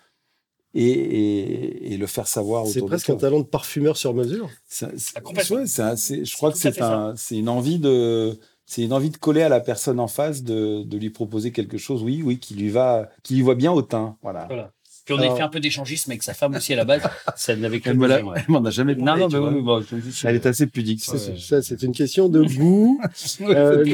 et, 0.74 0.84
et, 0.84 1.92
et 1.92 1.96
le 1.96 2.06
faire 2.06 2.26
savoir 2.28 2.66
C'est 2.66 2.78
autour 2.78 2.88
de 2.88 2.90
presque 2.94 3.10
un 3.10 3.16
talent 3.16 3.38
de 3.40 3.44
parfumeur 3.44 3.96
sur 3.96 4.14
mesure. 4.14 4.48
c'est- 4.68 4.96
c'est- 4.98 5.12
Ah, 5.16 5.20
ouais, 5.28 5.66
c'est 5.66 5.96
c'est- 5.96 6.24
je 6.24 6.36
crois 6.36 6.52
que 6.52 6.58
c'est 6.58 6.72
ça. 6.74 6.96
un, 6.96 7.16
c'est 7.16 7.36
une 7.36 7.48
envie 7.48 7.78
de, 7.78 8.38
c'est 8.66 8.82
une 8.82 8.92
envie 8.92 9.10
de 9.10 9.16
coller 9.16 9.42
à 9.42 9.48
la 9.48 9.60
personne 9.60 9.98
en 9.98 10.06
face, 10.08 10.42
de, 10.44 10.82
de 10.84 10.96
lui 10.96 11.10
proposer 11.10 11.50
quelque 11.52 11.76
chose, 11.78 12.02
oui, 12.02 12.22
oui, 12.24 12.38
qui 12.38 12.54
lui 12.54 12.68
va, 12.70 13.08
qui 13.22 13.34
lui 13.34 13.42
voit 13.42 13.56
bien 13.56 13.72
au 13.72 13.82
teint, 13.82 14.16
voilà. 14.22 14.46
Voilà. 14.46 14.72
Puis 15.10 15.18
on 15.18 15.22
Alors- 15.22 15.34
a 15.34 15.36
fait 15.38 15.42
un 15.42 15.48
peu 15.48 15.58
d'échangisme 15.58 16.12
avec 16.12 16.22
sa 16.22 16.34
femme 16.34 16.54
aussi 16.54 16.72
à 16.72 16.76
la 16.76 16.84
base. 16.84 17.02
Ça 17.36 17.56
n'avait 17.56 17.80
que 17.80 17.90
Elle 17.90 17.98
ouais. 17.98 18.22
m'en 18.46 18.64
a 18.64 18.70
jamais 18.70 18.94
Non, 18.94 19.04
parlé. 19.06 19.22
non, 19.28 19.28
mais 19.50 19.56
oui, 19.56 19.62
bon, 19.62 19.80
je- 19.80 19.96
je- 20.10 20.26
Elle 20.28 20.36
est 20.36 20.46
assez 20.46 20.66
pudique. 20.68 21.02
Ça, 21.02 21.14
ouais. 21.14 21.18
c'est- 21.18 21.38
ça, 21.40 21.62
c'est 21.62 21.82
une 21.82 21.92
question 21.92 22.28
de 22.28 22.42
goût. 22.44 23.00
Euh, 23.40 23.84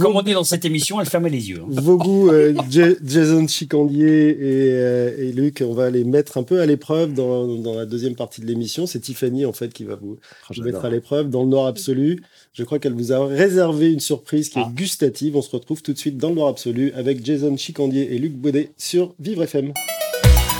Comme 0.00 0.16
on 0.16 0.22
dit 0.22 0.32
dans 0.32 0.42
cette 0.44 0.64
émission, 0.64 1.00
elle 1.00 1.06
fermait 1.06 1.30
les 1.30 1.50
yeux. 1.50 1.60
hein. 1.62 1.66
Vos 1.68 1.96
goûts, 1.96 2.30
euh, 2.30 2.52
Ja- 2.70 2.88
Jason 3.04 3.46
Chicandier 3.46 4.30
et, 4.30 4.36
euh, 4.72 5.14
et 5.18 5.32
Luc, 5.32 5.62
on 5.64 5.72
va 5.74 5.90
les 5.90 6.04
mettre 6.04 6.38
un 6.38 6.42
peu 6.42 6.60
à 6.60 6.66
l'épreuve 6.66 7.12
dans, 7.14 7.46
dans 7.56 7.74
la 7.74 7.86
deuxième 7.86 8.14
partie 8.16 8.40
de 8.40 8.46
l'émission. 8.46 8.86
C'est 8.86 8.98
Tiffany, 9.00 9.46
en 9.46 9.52
fait, 9.52 9.72
qui 9.72 9.84
va 9.84 9.94
vous, 9.94 10.16
Oh, 10.20 10.24
vous 10.48 10.54
j'adore. 10.54 10.72
mettre 10.72 10.84
à 10.84 10.90
l'épreuve 10.90 11.30
dans 11.30 11.42
le 11.42 11.48
noir 11.48 11.66
absolu. 11.66 12.22
Je 12.54 12.64
crois 12.64 12.78
qu'elle 12.78 12.94
vous 12.94 13.12
a 13.12 13.24
réservé 13.26 13.92
une 13.92 14.00
surprise 14.00 14.48
qui 14.48 14.58
Ah. 14.58 14.68
est 14.68 14.74
gustative. 14.74 15.36
On 15.36 15.42
se 15.42 15.50
retrouve 15.50 15.82
tout 15.82 15.92
de 15.92 15.98
suite 15.98 16.16
dans 16.18 16.30
le 16.30 16.34
noir 16.36 16.48
absolu 16.48 16.92
avec 16.96 17.24
Jason 17.24 17.56
Chicandier 17.56 18.14
et 18.14 18.18
Luc 18.18 18.32
Baudet 18.34 18.70
sur 18.76 19.14
Vivre 19.20 19.42
FM. 19.44 19.72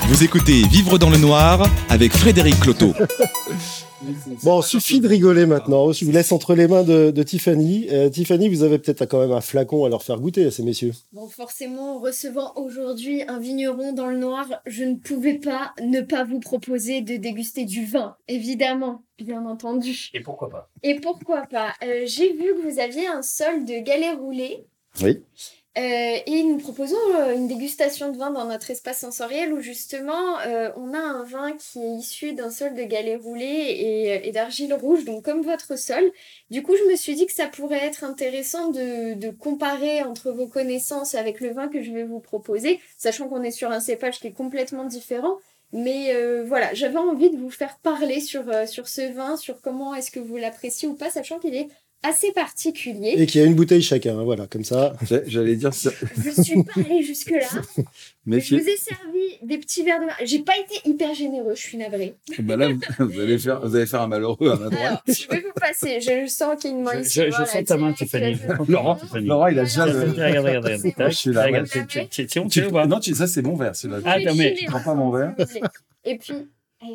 Vous 0.08 0.24
écoutez 0.24 0.62
Vivre 0.68 0.98
dans 0.98 1.10
le 1.10 1.18
noir 1.18 1.68
avec 1.90 2.12
Frédéric 2.12 2.58
Cloteau. 2.60 2.92
Bon, 4.44 4.62
suffit 4.62 5.00
de 5.00 5.08
rigoler 5.08 5.44
maintenant. 5.44 5.90
Je 5.90 6.04
vous 6.04 6.12
laisse 6.12 6.30
entre 6.30 6.54
les 6.54 6.68
mains 6.68 6.84
de, 6.84 7.10
de 7.10 7.22
Tiffany. 7.24 7.88
Euh, 7.90 8.08
Tiffany, 8.08 8.48
vous 8.48 8.62
avez 8.62 8.78
peut-être 8.78 9.06
quand 9.06 9.18
même 9.18 9.32
un 9.32 9.40
flacon 9.40 9.84
à 9.84 9.88
leur 9.88 10.04
faire 10.04 10.20
goûter 10.20 10.46
à 10.46 10.52
ces 10.52 10.62
messieurs. 10.62 10.92
Bon, 11.12 11.26
forcément, 11.28 11.98
recevant 11.98 12.52
aujourd'hui 12.54 13.24
un 13.26 13.40
vigneron 13.40 13.92
dans 13.92 14.06
le 14.06 14.16
noir, 14.16 14.46
je 14.66 14.84
ne 14.84 14.94
pouvais 14.94 15.34
pas 15.34 15.72
ne 15.82 16.00
pas 16.00 16.22
vous 16.22 16.38
proposer 16.38 17.00
de 17.00 17.16
déguster 17.16 17.64
du 17.64 17.84
vin, 17.86 18.14
évidemment, 18.28 19.02
bien 19.18 19.44
entendu. 19.46 20.10
Et 20.14 20.20
pourquoi 20.20 20.48
pas? 20.48 20.70
Et 20.84 21.00
pourquoi 21.00 21.42
pas? 21.42 21.72
Euh, 21.82 22.04
J'ai 22.06 22.32
vu 22.32 22.54
que 22.54 22.70
vous 22.70 22.78
aviez 22.78 23.08
un 23.08 23.22
sol 23.22 23.64
de 23.64 23.82
galets 23.84 24.16
roulés. 24.16 24.64
Oui. 25.02 25.18
Euh, 25.78 26.18
et 26.26 26.42
nous 26.42 26.56
proposons 26.56 26.96
euh, 27.14 27.36
une 27.36 27.46
dégustation 27.46 28.10
de 28.10 28.18
vin 28.18 28.32
dans 28.32 28.46
notre 28.46 28.68
espace 28.68 28.98
sensoriel 28.98 29.52
où 29.52 29.60
justement 29.60 30.40
euh, 30.40 30.70
on 30.76 30.92
a 30.92 30.98
un 30.98 31.22
vin 31.22 31.52
qui 31.52 31.78
est 31.78 31.98
issu 31.98 32.32
d'un 32.32 32.50
sol 32.50 32.74
de 32.74 32.82
galets 32.82 33.20
roulés 33.22 34.20
et, 34.24 34.32
d'argile 34.32 34.74
rouge, 34.74 35.04
donc 35.04 35.24
comme 35.24 35.42
votre 35.42 35.78
sol. 35.78 36.10
Du 36.50 36.64
coup, 36.64 36.74
je 36.74 36.90
me 36.90 36.96
suis 36.96 37.14
dit 37.14 37.26
que 37.26 37.32
ça 37.32 37.46
pourrait 37.46 37.84
être 37.84 38.02
intéressant 38.02 38.70
de, 38.70 39.30
comparer 39.30 40.02
entre 40.02 40.32
vos 40.32 40.48
connaissances 40.48 41.14
avec 41.14 41.40
le 41.40 41.52
vin 41.52 41.68
que 41.68 41.80
je 41.80 41.92
vais 41.92 42.02
vous 42.02 42.18
proposer, 42.18 42.80
sachant 42.96 43.28
qu'on 43.28 43.42
est 43.42 43.52
sur 43.52 43.70
un 43.70 43.80
cépage 43.80 44.18
qui 44.18 44.26
est 44.28 44.32
complètement 44.32 44.84
différent. 44.84 45.36
Mais 45.72 46.14
voilà, 46.42 46.72
j'avais 46.74 46.96
envie 46.96 47.30
de 47.30 47.36
vous 47.36 47.50
faire 47.50 47.78
parler 47.78 48.20
sur, 48.20 48.44
sur 48.66 48.88
ce 48.88 49.12
vin, 49.12 49.36
sur 49.36 49.60
comment 49.60 49.94
est-ce 49.94 50.10
que 50.10 50.20
vous 50.20 50.36
l'appréciez 50.36 50.88
ou 50.88 50.94
pas, 50.94 51.10
sachant 51.10 51.38
qu'il 51.38 51.54
est 51.54 51.68
assez 52.02 52.32
particulier. 52.32 53.14
Et 53.16 53.26
qu'il 53.26 53.40
y 53.40 53.44
a 53.44 53.46
une 53.46 53.54
bouteille 53.54 53.82
chacun. 53.82 54.18
hein, 54.18 54.22
Voilà, 54.24 54.46
comme 54.46 54.64
ça. 54.64 54.94
J'a- 55.02 55.24
J'allais 55.26 55.56
dire 55.56 55.74
ça. 55.74 55.90
Je 56.24 56.42
suis 56.42 56.62
pas 56.62 56.72
allée 56.80 57.02
jusque-là. 57.02 57.46
Mais 58.26 58.40
je 58.40 58.56
vous 58.56 58.60
ai 58.68 58.76
servi 58.76 59.38
des 59.42 59.58
petits 59.58 59.82
verres 59.82 60.00
de 60.00 60.06
vin. 60.06 60.12
J'ai 60.24 60.40
pas 60.40 60.52
été 60.58 60.88
hyper 60.88 61.14
généreux, 61.14 61.54
je 61.54 61.60
suis 61.60 61.78
navrée. 61.78 62.14
bah 62.40 62.56
là, 62.56 62.68
vous- 62.98 63.20
allez 63.20 63.38
faire, 63.38 63.60
vous 63.66 63.74
allez 63.74 63.86
faire 63.86 64.02
un 64.02 64.06
malheureux 64.06 64.50
à 64.50 64.56
ma 64.56 64.68
droite. 64.68 64.80
Alors, 64.80 65.02
je 65.06 65.28
vais 65.28 65.40
vous 65.40 65.52
passer. 65.58 66.00
Je 66.00 66.26
sens 66.28 66.56
qu'il 66.60 66.70
y 66.70 66.74
a 66.74 66.76
une 66.76 66.82
main 66.84 66.92
Je, 66.94 67.00
ici. 67.00 67.18
je- 67.20 67.24
je 67.24 67.30
voilà, 67.30 67.46
sens 67.46 67.64
ta 67.64 67.76
main, 67.76 67.92
Tiffany. 67.92 68.34
je- 68.36 68.72
Laurent, 68.72 68.96
Tiffany. 68.96 69.26
Laurent, 69.26 69.46
il 69.48 69.58
a 69.58 69.64
déjà 69.64 69.86
le. 69.86 69.92
Regarde, 69.92 70.46
regarde, 70.46 70.64
regarde. 70.66 71.10
Je 71.12 71.16
suis 71.16 71.32
là, 71.32 71.44
regarde, 71.46 71.66
c'est- 71.66 72.38
honteux 72.38 72.66
ou 72.68 72.70
pas 72.72 72.86
non, 72.86 73.00
ça 73.00 73.26
c'est 73.26 73.42
mon 73.42 73.56
verre, 73.56 73.74
celui-là. 73.74 74.00
Ah, 74.04 74.18
mais- 74.36 74.56
Je 74.60 74.66
prends 74.66 74.80
pas 74.80 74.94
mon 74.94 75.10
verre. 75.10 75.34
Et 76.04 76.16
puis, 76.18 76.34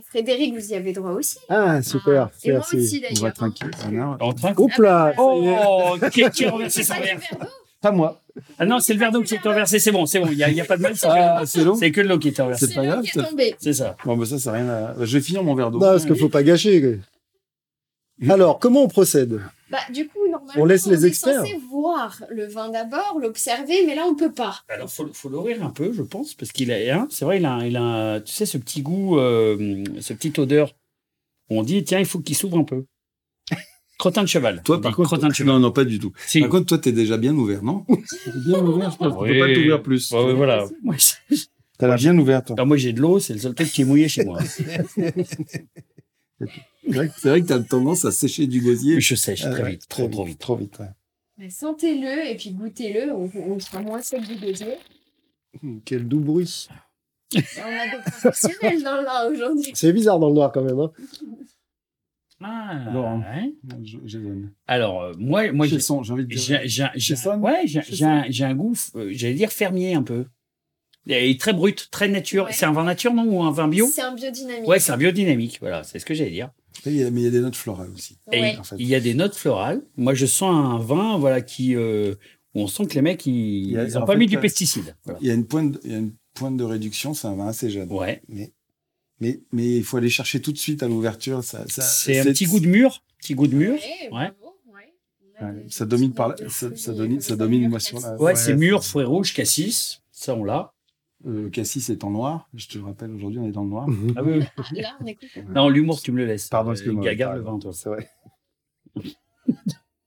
Frédéric, 0.08 0.54
vous 0.54 0.72
y 0.72 0.76
avez 0.76 0.94
droit 0.94 1.12
aussi. 1.12 1.38
Ah, 1.50 1.82
super. 1.82 2.30
Et 2.44 2.52
moi 2.52 2.60
Merci. 2.60 2.76
aussi, 2.78 2.98
On 2.98 3.02
d'ailleurs. 3.02 3.22
va 3.24 3.32
tranquille. 3.32 3.72
Voilà. 3.90 4.18
En 4.22 4.34
train 4.34 4.54
Hop 4.56 4.72
là. 4.78 5.14
Oh, 5.18 5.96
qui, 6.12 6.24
qui 6.32 6.46
a 6.46 6.52
renversé 6.52 6.84
son 6.84 6.94
C'est 6.94 7.00
pas 7.00 7.06
verre. 7.06 7.20
Pas 7.82 7.92
moi. 7.92 8.22
Ah 8.58 8.66
non, 8.66 8.80
c'est 8.80 8.94
le 8.94 9.00
verre 9.00 9.12
d'eau 9.12 9.22
qui 9.24 9.36
est 9.36 9.40
renversé, 9.40 9.78
c'est 9.80 9.92
bon, 9.92 10.06
c'est 10.06 10.20
bon, 10.20 10.28
il 10.32 10.38
n'y 10.38 10.44
a, 10.44 10.50
y 10.50 10.62
a 10.62 10.66
pas 10.66 10.78
de 10.78 10.82
mal, 10.82 10.96
c'est 10.96 11.06
Ah, 11.10 11.40
que- 11.42 11.46
c'est 11.46 11.64
l'eau. 11.64 11.76
c'est 11.76 11.92
que 11.92 12.02
l'eau 12.02 12.18
qui 12.18 12.30
est 12.30 12.40
renversée. 12.42 12.68
C'est 12.68 12.74
pas 12.76 12.86
grave. 12.86 13.04
C'est 13.60 13.74
ça. 13.74 13.96
Bon, 14.06 14.16
bah 14.18 14.26
ça, 14.26 14.40
ça 14.40 14.52
n'a 14.54 14.58
rien 14.58 14.70
à. 14.70 14.96
Je 15.06 15.18
vais 15.18 15.24
finir 15.24 15.44
mon 15.44 15.54
verre 15.54 15.70
d'eau. 15.70 15.80
Non, 15.80 15.88
parce 15.88 16.06
qu'il 16.06 16.16
faut 16.16 16.30
pas 16.30 16.44
gâcher. 16.44 17.00
Alors, 18.30 18.60
comment 18.60 18.84
on 18.84 18.88
procède? 18.88 19.42
Bah, 19.70 19.80
du 19.92 20.08
coup, 20.08 20.20
normalement, 20.30 20.62
On 20.62 20.66
laisse 20.66 20.86
les 20.86 21.04
est 21.06 21.08
experts. 21.08 21.42
censé 21.42 21.58
voir 21.70 22.22
le 22.30 22.46
vin 22.46 22.70
d'abord, 22.70 23.18
l'observer, 23.20 23.86
mais 23.88 23.96
là, 23.96 24.04
on 24.08 24.16
peut 24.16 24.32
pas. 24.32 24.62
Alors, 24.70 24.90
faut, 24.90 25.08
faut 25.14 25.30
l'ouvrir 25.30 25.64
un 25.64 25.72
peu, 25.72 25.92
je 25.94 26.04
pense, 26.04 26.36
parce 26.36 26.52
qu'il 26.52 26.72
a, 26.72 26.76
hein, 26.96 27.08
c'est 27.10 27.26
vrai, 27.26 27.38
il 27.40 27.46
a, 27.46 27.66
il 27.66 27.76
a, 27.76 28.22
tu 28.22 28.32
sais, 28.34 28.46
ce 28.46 28.58
petit 28.60 28.82
goût, 28.84 29.18
euh, 29.18 29.84
ce 30.00 30.14
petite 30.14 30.38
odeur. 30.40 30.76
On 31.50 31.64
dit, 31.64 31.84
tiens, 31.84 32.00
il 32.00 32.06
faut 32.06 32.20
qu'il 32.20 32.36
s'ouvre 32.36 32.58
un 32.60 32.64
peu. 32.64 32.86
Crottin 34.00 34.22
de 34.24 34.28
cheval. 34.28 34.62
Toi, 34.64 34.78
On 34.78 34.82
par 34.82 34.96
contre, 34.96 35.10
crottin 35.10 35.28
de 35.30 35.34
cheval. 35.34 35.54
non, 35.56 35.60
non, 35.60 35.72
pas 35.72 35.84
du 35.86 35.98
tout. 36.00 36.12
Si. 36.28 36.40
Par 36.42 36.50
contre, 36.50 36.66
toi, 36.68 36.78
t'es 36.78 36.92
déjà 36.92 37.18
bien 37.18 37.34
ouvert, 37.34 37.64
non? 37.64 37.84
Bien 38.46 38.60
ouvert, 38.64 38.92
je 38.92 38.98
pense. 38.98 39.14
qu'on 39.14 39.24
peut 39.26 39.40
pas 39.40 39.46
Oui. 39.46 39.54
t'ouvrir 39.54 39.82
plus. 39.82 40.12
Ouais, 40.12 40.24
ouais, 40.26 40.34
voilà. 40.34 40.66
T'as 41.80 41.88
l'air 41.88 41.98
bien 41.98 42.18
ouvert, 42.18 42.44
toi. 42.46 42.56
Alors, 42.56 42.68
moi, 42.68 42.78
j'ai 42.78 42.94
de 42.94 43.02
l'eau, 43.02 43.20
c'est 43.20 43.34
le 43.34 43.40
seul 43.40 43.56
truc 43.56 43.68
qui 43.72 43.82
est 43.82 43.86
mouillé 43.86 44.08
chez 44.08 44.24
moi. 44.24 44.40
C'est 46.86 46.92
vrai 46.96 47.10
que- 47.10 47.44
que 47.44 47.48
t'as 47.48 47.60
tendance 47.60 48.06
à 48.06 48.12
sécher 48.12 48.48
du 48.48 48.62
gosier. 48.62 49.00
Je 49.02 49.16
sèche 49.16 49.42
très 49.42 49.64
ouais, 49.64 49.72
vite, 49.72 49.88
trop, 49.88 50.08
trop 50.08 50.26
vite. 50.26 50.40
Trop 50.40 50.56
vite, 50.56 50.78
ouais. 50.80 50.90
Mais 51.38 51.50
Sentez-le 51.50 52.30
et 52.30 52.36
puis 52.36 52.52
goûtez-le, 52.52 53.12
on, 53.14 53.30
on 53.36 53.60
sera 53.60 53.82
moins 53.82 54.02
sec 54.02 54.22
du 54.28 54.36
gosier. 54.36 54.76
Hum, 55.64 55.82
Quel 55.86 56.08
doux 56.08 56.20
bruit. 56.20 56.68
Et 57.36 57.40
on 57.58 57.62
a 57.64 57.88
des 57.98 58.02
professionnels 58.12 58.84
dans 58.84 58.98
le 58.98 59.04
vin 59.06 59.32
aujourd'hui. 59.32 59.72
C'est 59.74 59.92
bizarre 59.94 60.20
dans 60.20 60.28
le 60.30 60.36
noir 60.36 60.52
quand 60.52 60.64
même. 60.64 60.80
Hein. 60.80 60.92
Ah, 62.46 62.92
Laurent. 62.94 63.20
ouais. 63.20 63.54
Je- 63.84 63.98
je 64.06 64.18
donne. 64.20 64.52
Alors, 64.68 65.02
euh, 65.02 65.14
moi, 65.18 65.52
moi 65.54 65.66
j'ai 65.66 65.80
son, 65.80 66.04
j'ai 66.04 66.12
envie 66.14 66.26
de 66.26 66.30
dire. 66.30 66.38
j'ai- 66.38 66.68
j'ai- 66.68 66.88
j'ai- 66.96 67.00
Chez 67.00 67.16
Son? 67.16 67.40
ouais, 67.40 67.62
j'ai 67.66 67.82
Chez 67.82 67.96
j'ai 67.96 68.06
un, 68.06 68.26
j'ai 68.30 68.44
un 68.44 68.54
goût, 68.54 68.76
euh, 68.96 69.10
j'allais 69.14 69.34
dire 69.34 69.52
fermier 69.52 69.94
un 69.96 70.04
peu. 70.04 70.26
Et 71.08 71.36
très 71.38 71.54
brut, 71.54 71.90
très 71.92 72.08
nature. 72.10 72.46
Ouais. 72.46 72.52
C'est 72.54 72.66
un 72.66 72.72
vin 72.74 72.84
nature, 72.84 73.14
non 73.14 73.24
Ou 73.26 73.44
un 73.44 73.52
vin 73.52 73.68
bio? 73.68 73.88
C'est 73.94 74.02
un 74.02 74.14
biodynamique. 74.14 74.68
Ouais, 74.68 74.80
c'est 74.80 74.92
un 74.92 74.98
biodynamique. 74.98 75.58
Voilà, 75.62 75.84
c'est 75.84 76.00
ce 76.00 76.06
que 76.06 76.14
j'allais 76.14 76.32
dire. 76.32 76.50
Il 76.86 76.96
y 76.98 77.04
a- 77.04 77.12
mais 77.12 77.22
il 77.22 77.24
y 77.24 77.28
a 77.28 77.32
des 77.32 77.40
notes 77.42 77.56
florales 77.56 77.90
aussi. 77.96 78.18
Et 78.32 78.40
Ouais. 78.42 78.58
en 78.58 78.64
fait. 78.64 78.76
il 78.80 78.88
y 78.88 78.96
a 78.96 79.00
des 79.00 79.14
notes 79.14 79.36
florales. 79.36 79.82
Moi, 79.98 80.14
je 80.14 80.26
sens 80.26 80.54
un 80.54 80.78
vin, 80.80 81.18
voilà, 81.18 81.42
qui 81.42 81.76
euh, 81.76 82.16
où 82.56 82.62
on 82.62 82.68
sent 82.68 82.86
que 82.88 82.94
les 82.96 83.02
mecs, 83.02 83.26
ils, 83.26 83.72
y 83.72 83.78
a- 83.78 83.84
ils 83.86 83.98
ont 83.98 84.02
en 84.02 84.06
pas 84.06 84.14
fait, 84.14 84.20
mis 84.20 84.28
du 84.28 84.38
pesticide. 84.40 84.96
Voilà. 85.06 85.20
Il 85.22 85.28
y 85.28 85.32
a 85.32 85.34
une 85.34 85.46
pointe, 85.46 85.78
il 85.84 85.92
y 85.92 85.96
a 85.96 85.98
une 86.00 86.14
pointe 86.34 86.58
de 86.58 86.64
réduction, 86.64 87.14
c'est 87.14 87.28
un 87.28 87.36
vin 87.36 87.48
assez 87.48 87.70
jeune. 87.70 87.92
Ouais. 87.92 88.22
Mais, 88.28 88.52
mais, 89.20 89.40
mais 89.52 89.78
il 89.78 89.84
faut 89.84 89.98
aller 89.98 90.10
chercher 90.10 90.42
tout 90.42 90.52
de 90.52 90.58
suite 90.58 90.84
à 90.84 90.88
l'ouverture. 90.88 91.44
Ça, 91.44 91.66
ça, 91.68 91.82
C'est 91.82 92.20
un 92.20 92.24
petit 92.26 92.46
goût 92.46 92.60
de 92.60 92.68
mur, 92.68 93.04
petit 93.20 93.34
goût 93.36 93.48
de 93.48 93.56
mur. 93.56 93.78
Ouais, 94.12 94.32
ça 95.70 95.86
domine 95.86 96.14
par 96.14 96.36
ça- 96.50 96.70
domine- 96.94 97.20
ça 97.22 97.36
domine, 97.36 97.62
mûr, 97.62 97.70
moi, 97.70 97.80
sur 97.80 97.98
la- 98.00 98.02
cassis. 98.12 98.20
Ouais, 98.20 98.26
Ouais, 98.32 98.36
c'est 98.36 98.56
mur, 98.56 98.84
c'est- 98.84 98.90
fruits 98.92 99.04
rouges, 99.06 99.34
cassis. 99.34 100.02
Ça, 100.12 100.36
on 100.36 100.44
l'a. 100.44 100.74
Euh, 101.26 101.50
Cassis 101.50 101.90
est 101.90 102.04
en 102.04 102.10
noir. 102.12 102.50
Je 102.54 102.68
te 102.68 102.78
rappelle, 102.80 103.12
aujourd'hui, 103.14 103.40
on 103.40 103.48
est 103.48 103.52
dans 103.52 103.64
le 103.64 103.70
noir. 103.70 103.88
Mhm. 103.88 104.14
Ah 104.18 104.24
oui, 104.24 104.34
oui. 104.40 104.44
Ah, 104.58 104.64
là, 104.76 104.90
on 105.02 105.06
écoute. 105.06 105.30
Non, 105.50 105.70
l'humour, 105.70 106.02
tu 106.02 106.12
me 106.12 106.18
le 106.18 106.26
laisses. 106.26 106.50
Pardon, 106.50 106.72
Euh, 106.72 106.74
excuse-moi. 106.74 107.14
Garde 107.16 107.38
le 107.38 107.44
vin, 107.44 107.58
toi. 107.60 107.72
C'est 107.74 107.90
vrai. 107.90 108.10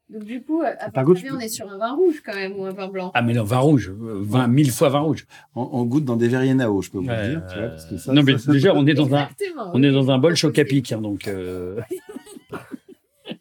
Donc, 0.09 0.23
du 0.25 0.41
coup, 0.43 0.63
à 0.63 0.91
Par 0.91 1.05
contre, 1.05 1.21
on 1.33 1.41
est 1.41 1.49
sur 1.49 1.69
un 1.69 1.79
vin 1.79 1.93
rouge 1.95 2.23
quand 2.25 2.35
même 2.35 2.53
ou 2.57 2.65
un 2.65 2.73
vin 2.73 2.87
blanc. 2.89 3.11
Ah, 3.15 3.23
mais 3.23 3.33
non, 3.35 3.43
vin 3.43 3.59
rouge. 3.59 3.91
euh, 3.91 4.21
Vin, 4.23 4.47
mille 4.47 4.71
fois 4.71 4.89
vin 4.89 5.01
rouge. 5.01 5.27
On, 5.57 5.69
on 5.73 5.85
goûte 5.85 6.05
dans 6.05 6.17
des 6.17 6.29
Verrienao, 6.29 6.81
je 6.81 6.91
peux 6.91 6.99
vous 6.99 7.09
le 7.09 7.29
dire. 7.31 7.43
tu 7.51 7.59
vois, 7.59 7.69
parce 7.69 7.87
que 7.87 7.97
ça, 7.99 8.13
non, 8.13 8.23
mais 8.23 8.39
ça- 8.39 8.53
déjà, 8.53 8.73
on 8.75 8.87
est 8.87 8.95
dans 8.95 9.13
un, 9.15 9.29
on 9.75 9.83
est 9.83 9.91
dans 9.91 10.11
un 10.11 10.19
bol 10.19 10.33
Oui. 10.33 10.37
choc-à-pic, 10.39 10.93
hein, 10.93 11.01
donc 11.01 11.27
euh, 11.27 11.81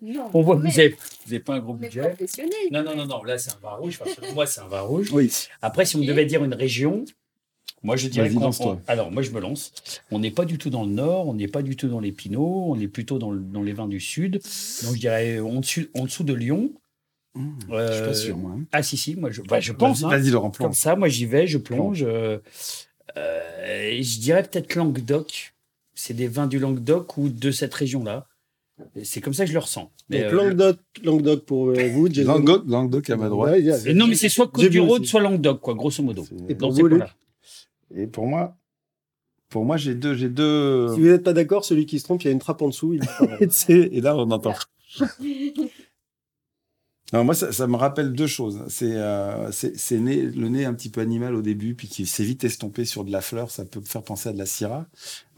Non, 0.01 0.29
on 0.33 0.41
voit 0.41 0.55
que 0.57 0.61
vous 0.61 0.79
avez, 0.79 0.89
vous 0.89 1.33
avez 1.33 1.39
pas 1.39 1.53
un 1.55 1.59
gros 1.59 1.75
budget. 1.75 2.15
Non, 2.71 2.83
non, 2.83 2.95
non, 2.95 3.05
non, 3.05 3.23
là 3.23 3.37
c'est 3.37 3.51
un 3.51 3.59
vin 3.61 3.75
rouge, 3.75 3.99
parce 3.99 4.15
que 4.15 4.33
moi 4.33 4.47
c'est 4.47 4.61
un 4.61 4.67
vin 4.67 4.81
rouge. 4.81 5.11
Oui. 5.13 5.31
Après, 5.61 5.85
si 5.85 5.95
on 5.97 6.01
devait 6.03 6.25
dire 6.25 6.43
une 6.43 6.53
région, 6.55 7.05
moi 7.85 7.95
je 7.95 8.07
dirais 8.07 8.29
qu'on- 8.29 8.79
Alors, 8.87 9.11
moi 9.11 9.21
je 9.21 9.31
me 9.31 9.39
lance. 9.39 9.71
On 10.11 10.19
n'est 10.19 10.31
pas 10.31 10.45
du 10.45 10.57
tout 10.57 10.69
dans 10.69 10.83
le 10.83 10.91
nord, 10.91 11.27
on 11.27 11.33
n'est 11.33 11.47
pas 11.47 11.61
du 11.61 11.75
tout 11.75 11.87
dans 11.87 11.99
les 11.99 12.11
pinots, 12.11 12.65
on 12.69 12.79
est 12.79 12.87
plutôt 12.87 13.17
dans, 13.19 13.31
le- 13.31 13.39
dans 13.39 13.61
les 13.63 13.73
vins 13.73 13.87
du 13.87 13.99
sud. 13.99 14.33
Donc 14.83 14.95
je 14.95 14.99
dirais 14.99 15.39
en 15.39 15.59
dessous, 15.61 15.85
en 15.93 16.03
dessous 16.05 16.23
de 16.23 16.33
Lyon. 16.33 16.71
Mmh, 17.35 17.49
Je 17.59 17.65
suis 17.65 17.73
Euh, 17.73 18.07
pas 18.07 18.13
sûr, 18.13 18.37
moi. 18.37 18.51
hein. 18.57 18.63
Ah 18.71 18.81
si, 18.83 18.95
si, 18.97 19.15
moi 19.15 19.29
je, 19.31 19.41
bah, 19.41 19.59
je 19.59 19.73
pense. 19.73 20.01
Vas-y, 20.01 20.05
hein. 20.13 20.17
vas-y, 20.17 20.29
Laurent, 20.31 20.49
Comme 20.51 20.67
plonge. 20.67 20.75
ça, 20.77 20.95
moi 20.95 21.07
j'y 21.09 21.25
vais, 21.25 21.47
je 21.47 21.57
plonge. 21.57 22.03
euh, 22.03 22.37
euh, 23.17 23.97
je 24.01 24.19
dirais 24.19 24.43
peut-être 24.43 24.75
Languedoc. 24.75 25.53
C'est 25.93 26.13
des 26.13 26.27
vins 26.27 26.47
du 26.47 26.59
Languedoc 26.59 27.17
ou 27.17 27.29
de 27.29 27.51
cette 27.51 27.73
région-là. 27.73 28.27
C'est 29.03 29.21
comme 29.21 29.33
ça 29.33 29.43
que 29.45 29.47
je 29.49 29.53
le 29.53 29.59
ressens. 29.59 29.89
Mais, 30.09 30.23
Donc 30.23 30.33
euh, 30.33 30.35
Languedoc, 30.35 30.77
Languedoc 31.03 31.45
pour 31.45 31.69
euh, 31.69 31.87
vous, 31.93 32.11
Jason. 32.11 32.33
Languedoc, 32.33 32.63
Languedoc 32.67 33.09
à 33.09 33.15
ma 33.15 33.29
droite. 33.29 33.53
Ouais, 33.53 33.93
non, 33.93 34.07
mais 34.07 34.15
c'est 34.15 34.27
soit 34.27 34.51
J'ai 34.57 34.63
vu 34.63 34.79
Côte-du-Rhône, 34.79 35.01
aussi. 35.01 35.09
soit 35.09 35.21
Languedoc, 35.21 35.61
quoi, 35.61 35.73
grosso 35.75 36.03
modo. 36.03 36.25
Et 36.49 36.55
Dans 36.55 36.67
pour 36.73 36.89
vous. 36.89 36.99
Et 37.93 38.07
pour 38.07 38.27
moi, 38.27 38.57
pour 39.49 39.65
moi, 39.65 39.77
j'ai 39.77 39.95
deux, 39.95 40.15
j'ai 40.15 40.29
deux. 40.29 40.93
Si 40.93 40.99
vous 40.99 41.07
n'êtes 41.07 41.23
pas 41.23 41.33
d'accord, 41.33 41.65
celui 41.65 41.85
qui 41.85 41.99
se 41.99 42.03
trompe, 42.05 42.23
il 42.23 42.25
y 42.25 42.29
a 42.29 42.33
une 42.33 42.39
trappe 42.39 42.61
en 42.61 42.67
dessous. 42.67 42.93
Il 42.93 43.01
Et 43.69 44.01
là, 44.01 44.15
on 44.15 44.29
entend. 44.31 44.53
Non, 47.13 47.23
moi, 47.23 47.35
ça, 47.35 47.51
ça 47.51 47.67
me 47.67 47.75
rappelle 47.75 48.13
deux 48.13 48.25
choses. 48.27 48.63
C'est 48.67 48.95
euh, 48.95 49.51
c'est 49.51 49.99
le 49.99 50.49
nez 50.49 50.65
un 50.65 50.73
petit 50.73 50.89
peu 50.89 51.01
animal 51.01 51.35
au 51.35 51.43
début, 51.43 51.75
puis 51.75 51.87
qui 51.87 52.07
s'est 52.07 52.23
vite 52.23 52.43
estompé 52.43 52.83
sur 52.83 53.05
de 53.05 53.11
la 53.11 53.21
fleur. 53.21 53.51
Ça 53.51 53.63
peut 53.63 53.79
me 53.79 53.85
faire 53.85 54.03
penser 54.03 54.29
à 54.29 54.33
de 54.33 54.39
la 54.39 54.47
syrah. 54.47 54.87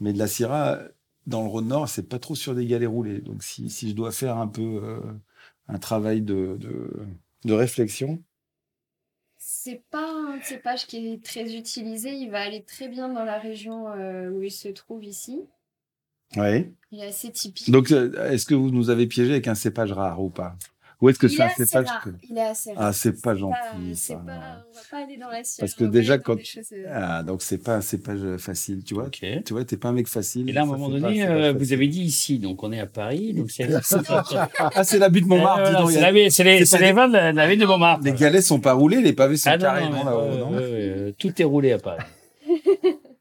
Mais 0.00 0.14
de 0.14 0.18
la 0.18 0.28
syrah, 0.28 0.80
dans 1.26 1.42
le 1.42 1.48
Rhône-Nord, 1.48 1.88
c'est 1.88 2.08
pas 2.08 2.18
trop 2.18 2.34
sur 2.34 2.54
des 2.54 2.64
galets 2.64 2.88
roulés. 2.88 3.20
Donc, 3.20 3.42
si, 3.42 3.68
si 3.68 3.90
je 3.90 3.94
dois 3.94 4.12
faire 4.12 4.38
un 4.38 4.48
peu 4.48 4.80
euh, 4.82 5.00
un 5.68 5.78
travail 5.78 6.22
de, 6.22 6.56
de, 6.58 6.90
de 7.44 7.52
réflexion, 7.52 8.22
C'est 9.60 9.82
pas 9.90 10.08
un 10.08 10.40
cépage 10.40 10.86
qui 10.86 11.08
est 11.08 11.24
très 11.24 11.56
utilisé. 11.56 12.12
Il 12.12 12.30
va 12.30 12.42
aller 12.42 12.62
très 12.62 12.86
bien 12.86 13.08
dans 13.08 13.24
la 13.24 13.40
région 13.40 13.88
euh, 13.88 14.30
où 14.30 14.44
il 14.44 14.52
se 14.52 14.68
trouve 14.68 15.02
ici. 15.04 15.40
ouais. 16.36 16.70
Il 16.92 17.00
est 17.00 17.08
assez 17.08 17.32
typique. 17.32 17.68
Donc, 17.68 17.90
euh, 17.90 18.30
est-ce 18.30 18.46
que 18.46 18.54
vous 18.54 18.70
nous 18.70 18.88
avez 18.88 19.08
piégé 19.08 19.32
avec 19.32 19.48
un 19.48 19.56
cépage 19.56 19.90
rare 19.90 20.22
ou 20.22 20.30
pas? 20.30 20.56
Ou 21.00 21.08
est-ce 21.10 21.18
que 21.20 21.28
il 21.28 21.30
c'est 21.30 21.36
est 21.36 21.42
un 21.42 21.46
assez 21.46 21.66
cépage 21.66 21.86
rare. 21.86 22.02
que- 22.02 22.10
Il 22.28 22.36
est 22.36 22.40
assez 22.40 22.72
rare. 22.72 22.86
Ah, 22.88 22.92
c'est 22.92 23.22
pas 23.22 23.34
C'est 23.34 23.38
gentil. 23.38 23.56
c'est 23.94 24.12
ça. 24.14 24.18
pas- 24.18 24.22
on 24.22 24.74
va 24.74 24.80
pas 24.90 25.04
aller 25.04 25.16
dans 25.16 25.28
la 25.28 25.44
science. 25.44 25.58
Parce 25.60 25.74
que 25.74 25.84
déjà, 25.84 26.18
quand- 26.18 26.44
choses, 26.44 26.64
euh, 26.72 26.86
Ah, 26.92 27.22
donc 27.22 27.42
c'est 27.42 27.58
pas 27.58 27.76
un 27.76 27.80
cépage 27.80 28.36
facile, 28.38 28.82
tu 28.82 28.94
vois. 28.94 29.04
Ok. 29.06 29.20
Tu 29.44 29.52
vois, 29.52 29.64
t'es 29.64 29.76
pas 29.76 29.90
un 29.90 29.92
mec 29.92 30.08
facile. 30.08 30.50
Et 30.50 30.52
là, 30.52 30.62
à 30.62 30.64
un 30.64 30.66
ça 30.66 30.72
moment 30.76 30.90
pas 30.90 30.98
donné, 31.08 31.24
euh, 31.24 31.52
vous 31.56 31.72
avez 31.72 31.86
dit 31.86 32.02
ici, 32.02 32.40
donc 32.40 32.62
on 32.64 32.72
est 32.72 32.80
à 32.80 32.86
Paris, 32.86 33.32
donc 33.32 33.50
c'est. 33.50 33.68
Ah, 34.74 34.82
c'est 34.82 34.98
la 34.98 35.08
butte 35.08 35.26
Montmartre, 35.26 35.70
dis 35.70 35.76
Euh, 35.76 35.86
c'est 35.92 35.98
a- 35.98 36.00
la 36.00 36.12
ville- 36.12 36.32
c'est 36.32 36.42
les, 36.44 36.58
c'est 36.58 36.64
c'est 36.64 36.76
pas 36.78 36.82
les 36.82 36.88
des- 36.88 36.92
vins 36.96 37.08
de 37.08 37.12
la, 37.12 37.30
de 37.32 37.36
la 37.36 37.48
ville 37.48 37.60
de 37.60 37.66
Montmartre. 37.66 38.04
Les 38.04 38.12
galets 38.12 38.42
sont 38.42 38.58
pas 38.60 38.72
roulés, 38.72 39.00
les 39.00 39.12
pavés 39.12 39.36
sont 39.36 39.50
Ah 39.52 39.56
carrés, 39.58 39.84
non, 39.88 40.04
non, 40.04 40.18
euh, 40.20 40.38
non 40.38 40.50
euh, 40.54 41.12
tout 41.16 41.40
est 41.40 41.44
roulé 41.44 41.70
à 41.72 41.78
Paris. 41.78 42.02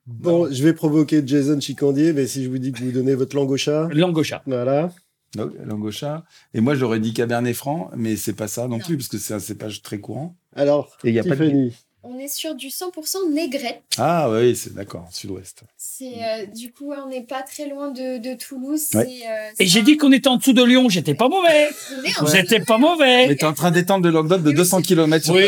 Bon, 0.07 0.47
je 0.51 0.63
vais 0.63 0.73
provoquer 0.73 1.21
Jason 1.25 1.59
Chicandier, 1.59 2.13
mais 2.13 2.27
si 2.27 2.43
je 2.43 2.49
vous 2.49 2.57
dis 2.57 2.71
que 2.71 2.79
vous 2.83 2.91
donnez 2.91 3.13
votre 3.13 3.35
langue 3.35 3.51
au 3.51 3.57
chat, 3.57 3.87
Langocha. 3.91 4.41
voilà. 4.47 4.89
Donc, 5.37 5.51
Langocha. 5.65 6.23
Et 6.53 6.61
moi, 6.61 6.75
j'aurais 6.75 6.99
dit 6.99 7.13
Cabernet 7.13 7.55
Franc, 7.55 7.89
mais 7.95 8.15
c'est 8.15 8.33
pas 8.33 8.47
ça 8.47 8.63
non, 8.67 8.77
Non. 8.77 8.79
plus, 8.79 8.97
parce 8.97 9.07
que 9.09 9.17
c'est 9.17 9.33
un 9.33 9.39
cépage 9.39 9.81
très 9.81 9.99
courant. 9.99 10.35
Alors, 10.55 10.97
Et 11.03 11.09
il 11.09 11.13
y 11.15 11.19
a 11.19 11.23
pas 11.23 11.29
de- 11.35 11.45
Tiffany, 11.45 11.73
On 12.09 12.17
est 12.19 12.29
sur 12.29 12.55
du 12.55 12.67
100% 12.69 13.29
négrette. 13.33 13.81
Ah 13.97 14.29
oui, 14.31 14.55
c'est 14.55 14.73
d'accord, 14.73 15.09
sud-ouest. 15.11 15.63
C'est 15.77 16.05
euh, 16.23 16.45
du 16.45 16.71
coup, 16.71 16.93
on 16.93 17.09
n'est 17.09 17.23
pas 17.25 17.41
très 17.41 17.67
loin 17.67 17.91
de, 17.91 18.17
de 18.17 18.33
Toulouse. 18.37 18.87
Ouais. 18.93 19.05
euh, 19.27 19.49
Et 19.59 19.65
j'ai 19.65 19.81
un- 19.81 19.83
dit 19.83 19.97
qu'on 19.97 20.13
était 20.13 20.29
en 20.29 20.37
dessous 20.37 20.53
de 20.53 20.63
Lyon, 20.63 20.87
j'étais 20.87 21.15
pas 21.15 21.27
mauvais. 21.27 21.67
J'étais 22.31 22.61
pas 22.61 22.77
Mais 22.77 22.81
mauvais. 22.87 23.35
t'es 23.35 23.43
en 23.45 23.51
train 23.53 23.71
d'étendre 23.71 24.05
de 24.05 24.09
Languedoc 24.09 24.41
de 24.41 24.49
Oui, 24.51 24.55
200 24.55 24.77
c'est- 24.77 24.83
km 24.83 25.25
sur 25.25 25.33
Oui, 25.33 25.43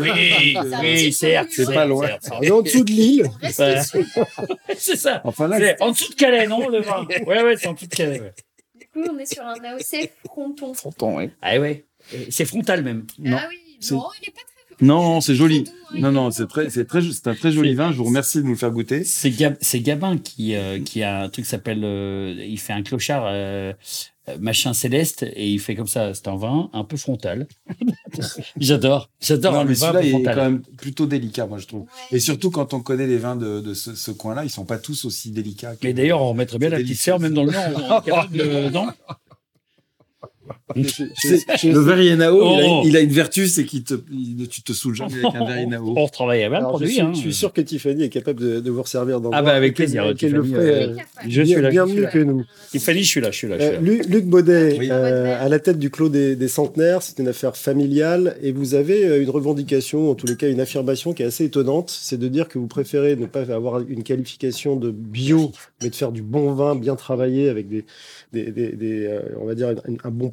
oui, 0.00 0.56
oui, 0.82 1.12
certes. 1.12 1.50
C'est 1.52 1.66
pas 1.72 1.84
loin. 1.86 2.08
on 2.32 2.42
est 2.42 2.50
en 2.50 2.62
dessous 2.62 2.82
de 2.82 2.92
dessus. 2.92 3.22
C'est 4.78 4.96
ça. 4.96 5.20
Enfin 5.24 5.46
là, 5.46 5.58
C'est 5.58 5.80
en 5.82 5.92
dessous 5.92 6.10
de 6.10 6.14
Calais, 6.16 6.46
non, 6.48 6.68
le 6.68 6.80
vin 6.80 7.06
Ouais, 7.26 7.42
ouais, 7.42 7.56
c'est 7.56 7.68
en 7.68 7.74
dessous 7.74 7.86
de 7.86 7.94
Calais. 7.94 8.20
ouais. 8.20 8.32
Coup, 8.96 9.10
on 9.12 9.18
est 9.18 9.26
sur 9.30 9.44
un 9.44 9.62
AOC 9.62 10.10
fronton. 10.24 10.72
fronton, 10.72 11.16
ouais. 11.18 11.30
Ah 11.42 11.58
ouais. 11.58 11.84
C'est 12.30 12.46
frontal 12.46 12.82
même. 12.82 13.06
Non, 13.18 13.36
ah 13.38 13.46
oui, 13.50 13.78
non, 13.90 14.08
il 14.22 14.28
est 14.28 14.32
pas 14.32 14.40
très. 14.40 14.55
Non, 14.80 15.20
c'est 15.20 15.34
joli. 15.34 15.64
Non, 15.94 16.12
non, 16.12 16.28
est 16.28 16.32
c'est 16.32 16.46
très, 16.46 16.68
c'est 16.68 16.84
très, 16.84 17.00
c'est 17.00 17.28
un 17.28 17.34
très 17.34 17.50
joli 17.52 17.74
vin. 17.74 17.92
Je 17.92 17.96
vous 17.96 18.04
remercie 18.04 18.38
de 18.38 18.42
nous 18.42 18.50
le 18.50 18.56
faire 18.56 18.70
goûter. 18.70 19.04
C'est 19.04 19.30
Gab- 19.30 19.56
c'est 19.60 19.80
Gabin 19.80 20.18
qui, 20.18 20.54
euh, 20.54 20.80
qui 20.80 21.02
a 21.02 21.22
un 21.22 21.28
truc 21.28 21.44
qui 21.44 21.50
s'appelle. 21.50 21.82
euh, 21.84 22.34
il 22.46 22.58
fait 22.58 22.72
un 22.74 22.82
clochard 22.82 23.24
euh, 23.26 23.72
machin 24.40 24.74
céleste 24.74 25.22
et 25.22 25.48
il 25.48 25.60
fait 25.60 25.74
comme 25.76 25.86
ça. 25.86 26.12
C'est 26.12 26.28
un 26.28 26.36
vin 26.36 26.68
un 26.74 26.84
peu 26.84 26.96
frontal. 26.96 27.46
j'adore. 28.58 29.08
J'adore 29.20 29.52
Non, 29.54 29.62
le 29.62 29.68
mais 29.70 29.74
vin 29.76 29.98
est 30.00 30.10
frontal. 30.10 30.34
quand 30.34 30.42
même 30.42 30.62
plutôt 30.76 31.06
délicat, 31.06 31.46
moi 31.46 31.56
je 31.58 31.66
trouve. 31.66 31.82
Ouais. 31.82 32.16
Et 32.16 32.20
surtout 32.20 32.50
quand 32.50 32.74
on 32.74 32.80
connaît 32.80 33.06
les 33.06 33.18
vins 33.18 33.36
de, 33.36 33.60
de 33.60 33.72
ce, 33.72 33.94
ce 33.94 34.10
coin-là, 34.10 34.44
ils 34.44 34.50
sont 34.50 34.64
pas 34.66 34.78
tous 34.78 35.04
aussi 35.06 35.30
délicats. 35.30 35.74
que- 35.76 35.86
Mais 35.86 35.94
d'ailleurs, 35.94 36.20
on 36.20 36.30
remettrait 36.30 36.58
bien 36.58 36.68
la 36.68 36.78
petite 36.78 36.98
sœur, 36.98 37.18
même 37.20 37.32
dans 37.34 37.44
le 37.44 37.52
Nord. 37.52 38.02
on 38.68 38.86
non 40.74 40.82
C'est- 41.14 41.70
le 41.72 41.78
verre 41.78 42.00
Yenao, 42.02 42.40
il, 42.42 42.60
a, 42.60 42.66
Oh. 42.68 42.82
il 42.84 42.96
a 42.96 43.00
une 43.00 43.10
vertu, 43.12 43.46
c'est 43.46 43.64
qu'il 43.64 43.84
te, 43.84 43.94
il- 44.10 44.48
tu 44.48 44.62
te 44.62 44.72
saoules 44.72 44.96
jamais 44.96 45.12
avec 45.24 45.36
un 45.40 45.44
verre 45.46 45.60
Yenao. 45.60 45.94
On 45.96 46.04
retravaille 46.06 46.42
le 46.48 46.54
je, 46.56 46.60
produit. 46.60 46.88
suis, 46.92 47.00
hein. 47.00 47.12
je 47.14 47.18
suis 47.20 47.34
sûr 47.34 47.52
que 47.52 47.60
Tiffany 47.60 48.02
est 48.02 48.08
capable 48.08 48.40
de, 48.40 48.58
de 48.60 48.70
vous 48.70 48.82
resservir 48.82 49.20
dans 49.20 49.30
le 49.30 49.36
Ah 49.36 49.42
bah, 49.42 49.52
avec 49.54 49.74
plaisir, 49.76 50.12
qu'elle 50.18 50.32
le 50.32 50.42
ferait 50.42 50.64
Il 50.64 50.68
euh, 50.70 50.86
capable. 50.96 51.30
Je 51.30 51.42
suis 51.42 51.60
là. 51.62 51.70
bien 51.70 51.84
je 51.84 51.90
suis 51.90 51.96
mieux 51.98 52.04
là. 52.04 52.10
que 52.10 52.18
nous. 52.18 52.44
Tiffany, 52.72 53.02
je 53.02 53.08
suis 53.08 53.20
là, 53.20 53.30
je 53.30 53.36
suis 53.36 53.48
là. 53.48 53.56
Je 53.58 53.62
suis 53.62 53.70
Euh, 53.70 53.74
là. 53.74 53.80
Lu- 53.80 54.02
Luc 54.08 54.24
Baudet, 54.26 54.76
Oui. 54.78 54.88
euh, 54.90 55.36
à 55.40 55.48
la 55.48 55.58
tête 55.60 55.78
du 55.78 55.90
Clos 55.90 56.08
des, 56.08 56.34
des 56.34 56.48
Centenaires, 56.48 57.02
c'est 57.02 57.18
une 57.20 57.28
affaire 57.28 57.56
familiale 57.56 58.36
et 58.42 58.50
vous 58.50 58.74
avez 58.74 59.04
euh, 59.06 59.22
une 59.22 59.30
revendication, 59.30 60.10
en 60.10 60.14
tous 60.16 60.26
les 60.26 60.36
cas 60.36 60.48
une 60.50 60.60
affirmation 60.60 61.12
qui 61.12 61.22
est 61.22 61.26
assez 61.26 61.44
étonnante, 61.44 61.90
c'est 61.90 62.18
de 62.18 62.26
dire 62.28 62.48
que 62.48 62.58
vous 62.58 62.66
préférez 62.66 63.14
ne 63.14 63.26
pas 63.26 63.50
avoir 63.52 63.80
une 63.88 64.02
qualification 64.02 64.74
de 64.76 64.90
bio, 64.90 65.52
mais 65.82 65.90
de 65.90 65.94
faire 65.94 66.10
du 66.12 66.22
bon 66.22 66.52
vin 66.54 66.74
bien 66.74 66.96
travaillé 66.96 67.48
avec 67.48 67.68
des, 67.68 67.84
des, 68.32 68.50
des- 68.50 68.72
des, 68.72 69.06
euh, 69.06 69.20
on 69.40 69.46
va 69.46 69.54
dire 69.54 69.68
un, 69.68 69.74
un 70.08 70.10
bon 70.10 70.28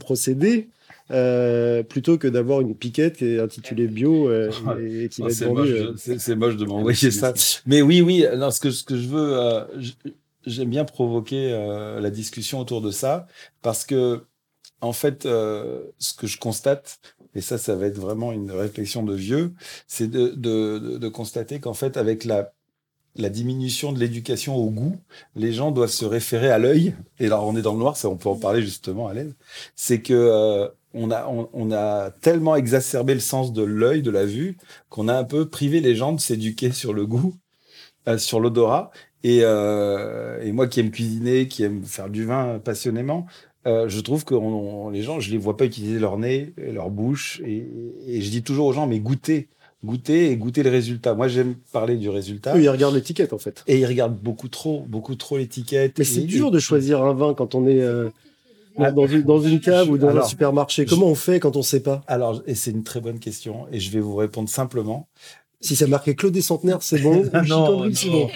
euh, 1.12 1.84
plutôt 1.84 2.18
que 2.18 2.28
d'avoir 2.28 2.62
une 2.62 2.76
piquette 2.76 3.18
qui 3.18 3.26
est 3.26 3.40
intitulée 3.40 3.88
bio 3.88 4.30
euh, 4.30 4.50
et, 4.80 5.04
et 5.06 5.10
qui 5.10 5.22
Oh, 5.22 5.26
va 5.26 5.32
être 5.32 5.44
vendue. 5.44 5.74
euh, 5.74 5.94
c'est- 5.98 6.36
moche 6.36 6.56
de 6.58 6.66
m'envoyer 6.66 7.12
ça. 7.12 7.34
Mais 7.66 7.82
oui, 7.82 8.02
oui, 8.02 8.26
alors 8.26 8.52
ce 8.54 8.60
que, 8.60 8.72
ce 8.72 8.84
que 8.84 8.96
je 8.98 9.08
veux, 9.08 9.38
euh, 9.38 9.66
j'aime 10.46 10.70
bien 10.70 10.86
provoquer 10.86 11.52
la 12.02 12.10
discussion 12.10 12.60
autour 12.60 12.82
de 12.82 12.92
ça, 12.92 13.28
parce 13.62 13.86
que, 13.86 14.22
en 14.82 14.94
fait, 14.94 15.24
ce 15.24 16.14
que 16.18 16.28
je 16.28 16.38
constate, 16.38 17.00
et 17.36 17.42
ça, 17.42 17.58
ça 17.58 17.76
va 17.76 17.88
être 17.88 17.98
vraiment 18.00 18.32
une 18.32 18.52
réflexion 18.52 19.04
de 19.04 19.16
vieux, 19.16 19.54
c'est 19.88 20.08
de, 20.08 20.30
de, 20.30 20.80
de, 20.80 20.98
de 20.98 21.08
constater 21.10 21.60
qu'en 21.60 21.74
fait, 21.74 21.98
avec 21.98 22.26
la, 22.26 22.54
la 23.16 23.30
diminution 23.30 23.92
de 23.92 24.00
l'éducation 24.00 24.56
au 24.56 24.70
goût, 24.70 24.96
les 25.36 25.54
gens 25.54 25.72
doivent 25.72 25.90
se 25.90 26.06
référer 26.06 26.50
à 26.50 26.58
l'œil. 26.58 26.96
Et 27.20 27.28
là, 27.28 27.42
on 27.42 27.56
est 27.56 27.62
dans 27.62 27.74
le 27.74 27.80
noir, 27.80 27.96
ça, 27.98 28.10
on 28.10 28.18
peut 28.18 28.30
en 28.30 28.36
parler 28.38 28.62
justement 28.62 29.08
à 29.08 29.14
l'aise. 29.14 29.36
C'est 29.76 30.02
que 30.02 30.14
euh, 30.14 30.68
on 30.94 31.12
a, 31.12 31.28
on, 31.28 31.50
on 31.54 31.72
a 31.72 32.12
tellement 32.22 32.56
exacerbé 32.56 33.14
le 33.14 33.20
sens 33.20 33.54
de 33.54 33.64
l'œil, 33.64 34.02
de 34.02 34.12
la 34.12 34.26
vue, 34.26 34.58
qu'on 34.90 35.08
a 35.08 35.16
un 35.16 35.24
peu 35.24 35.48
privé 35.50 35.80
les 35.80 35.96
gens 35.96 36.14
de 36.14 36.20
s'éduquer 36.20 36.72
sur 36.72 36.94
le 36.94 37.06
goût, 37.06 37.36
euh, 38.08 38.18
sur 38.18 38.40
l'odorat. 38.40 38.92
Et, 39.24 39.40
euh, 39.44 40.42
et 40.44 40.52
moi 40.52 40.68
qui 40.68 40.80
aime 40.82 40.92
cuisiner, 40.92 41.48
qui 41.48 41.64
aime 41.64 41.84
faire 41.86 42.10
du 42.10 42.26
vin 42.26 42.60
passionnément, 42.60 43.26
euh, 43.66 43.88
je 43.88 44.02
trouve 44.02 44.26
que 44.26 44.36
on- 44.36 44.90
les 44.90 45.02
gens, 45.02 45.20
je 45.22 45.32
les 45.32 45.38
vois 45.38 45.56
pas 45.56 45.66
utiliser 45.66 45.98
leur 46.00 46.18
nez, 46.18 46.54
leur 46.58 46.90
bouche. 46.90 47.42
Et, 47.46 47.66
et 48.08 48.22
je 48.22 48.30
dis 48.30 48.44
toujours 48.44 48.66
aux 48.68 48.74
gens, 48.74 48.88
mais 48.88 49.00
goûtez, 49.00 49.48
goûtez 49.84 50.32
et 50.32 50.38
goûtez 50.38 50.64
le 50.64 50.70
résultat. 50.70 51.14
Moi, 51.14 51.28
j'aime 51.28 51.56
parler 51.72 51.98
du 51.98 52.10
résultat. 52.10 52.56
eux, 52.58 52.62
ils 52.62 52.70
regardent 52.70 52.96
l'étiquette 52.96 53.34
en 53.34 53.38
fait. 53.38 53.64
Et 53.68 53.80
ils 53.80 53.86
regardent 53.86 54.18
beaucoup 54.18 54.48
trop, 54.48 54.86
beaucoup 54.88 55.16
trop 55.16 55.38
l'étiquette. 55.38 55.98
Mais 56.00 56.06
c'est 56.06 56.22
dur 56.22 56.52
de 56.52 56.60
choisir 56.60 57.04
un 57.04 57.14
vin 57.14 57.34
quand 57.34 57.56
on 57.56 57.68
est 57.68 57.82
euh, 57.82 58.10
dans, 58.78 59.06
une, 59.08 59.22
dans 59.24 59.40
une 59.42 59.60
cave 59.60 59.90
ou 59.90 59.98
dans 59.98 60.08
Alors, 60.10 60.26
un 60.26 60.28
supermarché. 60.28 60.84
je- 60.86 60.90
Comment 60.90 61.08
on 61.08 61.16
fait 61.16 61.40
quand 61.40 61.56
on 61.56 61.62
sait 61.62 61.82
pas? 61.82 62.02
Alors, 62.08 62.42
et 62.48 62.56
c'est 62.56 62.72
une 62.72 62.84
très 62.84 63.02
bonne 63.02 63.20
question, 63.20 63.68
et 63.72 63.80
je 63.80 63.92
vais 63.92 64.00
vous 64.00 64.16
répondre 64.16 64.50
simplement. 64.50 65.08
Si 65.62 65.78
ça 65.78 65.88
marqué 65.88 66.14
Claude 66.14 66.34
des 66.34 66.42
Centenaires, 66.42 66.82
c'est 66.82 67.00
bon. 67.00 67.24
Non, 67.48 67.86
non. 67.88 68.30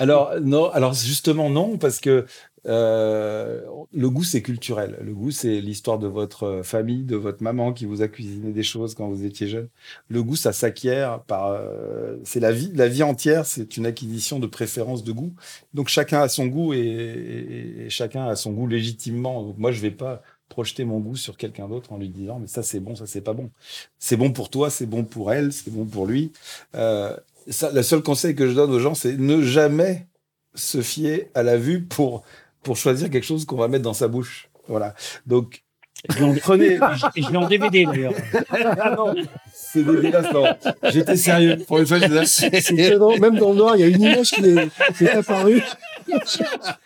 Alors 0.00 0.32
non, 0.42 0.68
alors 0.70 0.94
justement 0.94 1.48
non, 1.48 1.76
parce 1.78 2.00
que 2.00 2.26
euh, 2.66 3.60
le 3.92 4.10
goût 4.10 4.24
c'est 4.24 4.42
culturel. 4.42 4.98
Le 5.02 5.14
goût 5.14 5.30
c'est 5.30 5.60
l'histoire 5.60 5.98
de 5.98 6.06
votre 6.06 6.62
famille, 6.62 7.04
de 7.04 7.16
votre 7.16 7.42
maman 7.42 7.72
qui 7.72 7.86
vous 7.86 8.02
a 8.02 8.08
cuisiné 8.08 8.52
des 8.52 8.62
choses 8.62 8.94
quand 8.94 9.08
vous 9.08 9.24
étiez 9.24 9.48
jeune. 9.48 9.68
Le 10.08 10.22
goût 10.22 10.36
ça 10.36 10.52
s'acquiert 10.52 11.22
par, 11.24 11.48
euh, 11.48 12.16
c'est 12.24 12.40
la 12.40 12.52
vie, 12.52 12.70
la 12.74 12.88
vie 12.88 13.02
entière, 13.02 13.46
c'est 13.46 13.76
une 13.76 13.86
acquisition 13.86 14.38
de 14.38 14.46
préférence 14.46 15.04
de 15.04 15.12
goût. 15.12 15.34
Donc 15.74 15.88
chacun 15.88 16.20
a 16.22 16.28
son 16.28 16.46
goût 16.46 16.72
et 16.72 17.86
chacun 17.88 18.26
a 18.26 18.36
son 18.36 18.52
goût 18.52 18.66
légitimement. 18.66 19.42
Donc 19.42 19.58
moi 19.58 19.72
je 19.72 19.80
vais 19.80 19.90
pas 19.90 20.22
projeter 20.48 20.84
mon 20.84 21.00
goût 21.00 21.16
sur 21.16 21.36
quelqu'un 21.36 21.66
d'autre 21.66 21.92
en 21.92 21.98
lui 21.98 22.10
disant 22.10 22.38
mais 22.38 22.46
ça 22.46 22.62
c'est 22.62 22.80
bon, 22.80 22.94
ça 22.94 23.06
c'est 23.06 23.22
pas 23.22 23.32
bon. 23.32 23.50
C'est 23.98 24.16
bon 24.16 24.32
pour 24.32 24.50
toi, 24.50 24.70
c'est 24.70 24.86
bon 24.86 25.04
pour 25.04 25.32
elle, 25.32 25.52
c'est 25.52 25.70
bon 25.72 25.86
pour 25.86 26.06
lui. 26.06 26.32
Euh, 26.74 27.16
ça, 27.48 27.72
le 27.72 27.82
seul 27.82 28.02
conseil 28.02 28.34
que 28.34 28.48
je 28.48 28.54
donne 28.54 28.70
aux 28.70 28.78
gens, 28.78 28.94
c'est 28.94 29.16
ne 29.16 29.42
jamais 29.42 30.06
se 30.54 30.82
fier 30.82 31.30
à 31.34 31.42
la 31.42 31.56
vue 31.56 31.82
pour, 31.82 32.22
pour 32.62 32.76
choisir 32.76 33.10
quelque 33.10 33.24
chose 33.24 33.44
qu'on 33.44 33.56
va 33.56 33.68
mettre 33.68 33.84
dans 33.84 33.94
sa 33.94 34.08
bouche. 34.08 34.48
Voilà. 34.68 34.94
Donc, 35.26 35.62
Je 36.08 36.38
prenez. 36.40 36.78
je 37.16 37.30
l'ai 37.30 37.36
en 37.36 37.48
DVD 37.48 37.84
d'ailleurs. 37.84 38.14
Ah 38.50 38.94
non, 38.96 39.14
c'est 39.52 39.84
dégueulasse, 39.84 40.32
non. 40.32 40.44
J'étais 40.90 41.16
sérieux. 41.16 41.58
Pour 41.66 41.78
une 41.78 41.86
fois, 41.86 41.98
je 41.98 42.24
C'est 42.24 42.74
étonnant. 42.74 43.16
Même 43.18 43.38
dans 43.38 43.50
le 43.50 43.56
noir, 43.56 43.76
il 43.76 43.80
y 43.80 43.84
a 43.84 43.86
une 43.88 44.00
image 44.02 44.30
qui 44.30 44.44
est, 44.44 44.68
qui 44.96 45.04
est 45.04 45.10
apparue. 45.10 45.62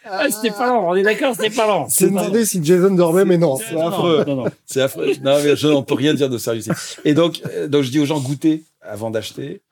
Ah, 0.04 0.26
c'était 0.30 0.50
pas 0.54 0.68
lent, 0.68 0.88
on 0.88 0.94
est 0.94 1.02
d'accord, 1.02 1.34
c'était 1.34 1.54
pas 1.54 1.66
lent. 1.66 1.86
C'est 1.88 2.08
demandé 2.08 2.44
si 2.44 2.62
Jason 2.64 2.94
dormait, 2.94 3.24
mais 3.24 3.38
non. 3.38 3.56
c'est 3.56 3.80
affreux. 3.80 4.24
Non, 4.26 4.36
non. 4.36 4.44
C'est 4.66 4.82
affreux. 4.82 5.12
Non, 5.22 5.38
mais 5.42 5.56
je 5.56 5.68
n'en 5.68 5.82
peux 5.82 5.94
rien 5.94 6.14
dire 6.14 6.28
de 6.28 6.38
sérieux. 6.38 6.62
Et 7.04 7.14
donc, 7.14 7.40
euh, 7.46 7.66
donc, 7.66 7.82
je 7.82 7.90
dis 7.90 7.98
aux 7.98 8.06
gens, 8.06 8.20
goûtez 8.20 8.64
avant 8.82 9.10
d'acheter. 9.10 9.62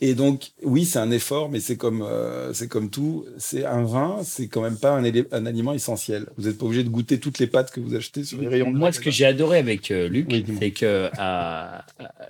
Et 0.00 0.14
donc, 0.14 0.52
oui, 0.62 0.84
c'est 0.84 0.98
un 1.00 1.10
effort, 1.10 1.50
mais 1.50 1.58
c'est 1.60 1.76
comme, 1.76 2.02
euh, 2.02 2.52
c'est 2.52 2.68
comme 2.68 2.88
tout. 2.88 3.24
C'est 3.36 3.64
un 3.64 3.82
vin, 3.84 4.18
c'est 4.22 4.46
quand 4.46 4.62
même 4.62 4.76
pas 4.78 4.92
un, 4.92 5.02
un 5.04 5.46
aliment 5.46 5.72
essentiel. 5.72 6.26
Vous 6.36 6.44
n'êtes 6.46 6.56
pas 6.58 6.66
obligé 6.66 6.84
de 6.84 6.88
goûter 6.88 7.18
toutes 7.18 7.38
les 7.40 7.48
pâtes 7.48 7.72
que 7.72 7.80
vous 7.80 7.94
achetez 7.96 8.22
sur 8.22 8.40
les 8.40 8.46
rayons. 8.48 8.70
Moi, 8.70 8.92
ce 8.92 9.00
que 9.00 9.10
j'ai 9.10 9.24
adoré 9.24 9.58
avec 9.58 9.90
euh, 9.90 10.08
Luc, 10.08 10.28
Oui, 10.30 10.44
c'est 10.60 10.70
que, 10.70 11.10
à- 11.18 11.84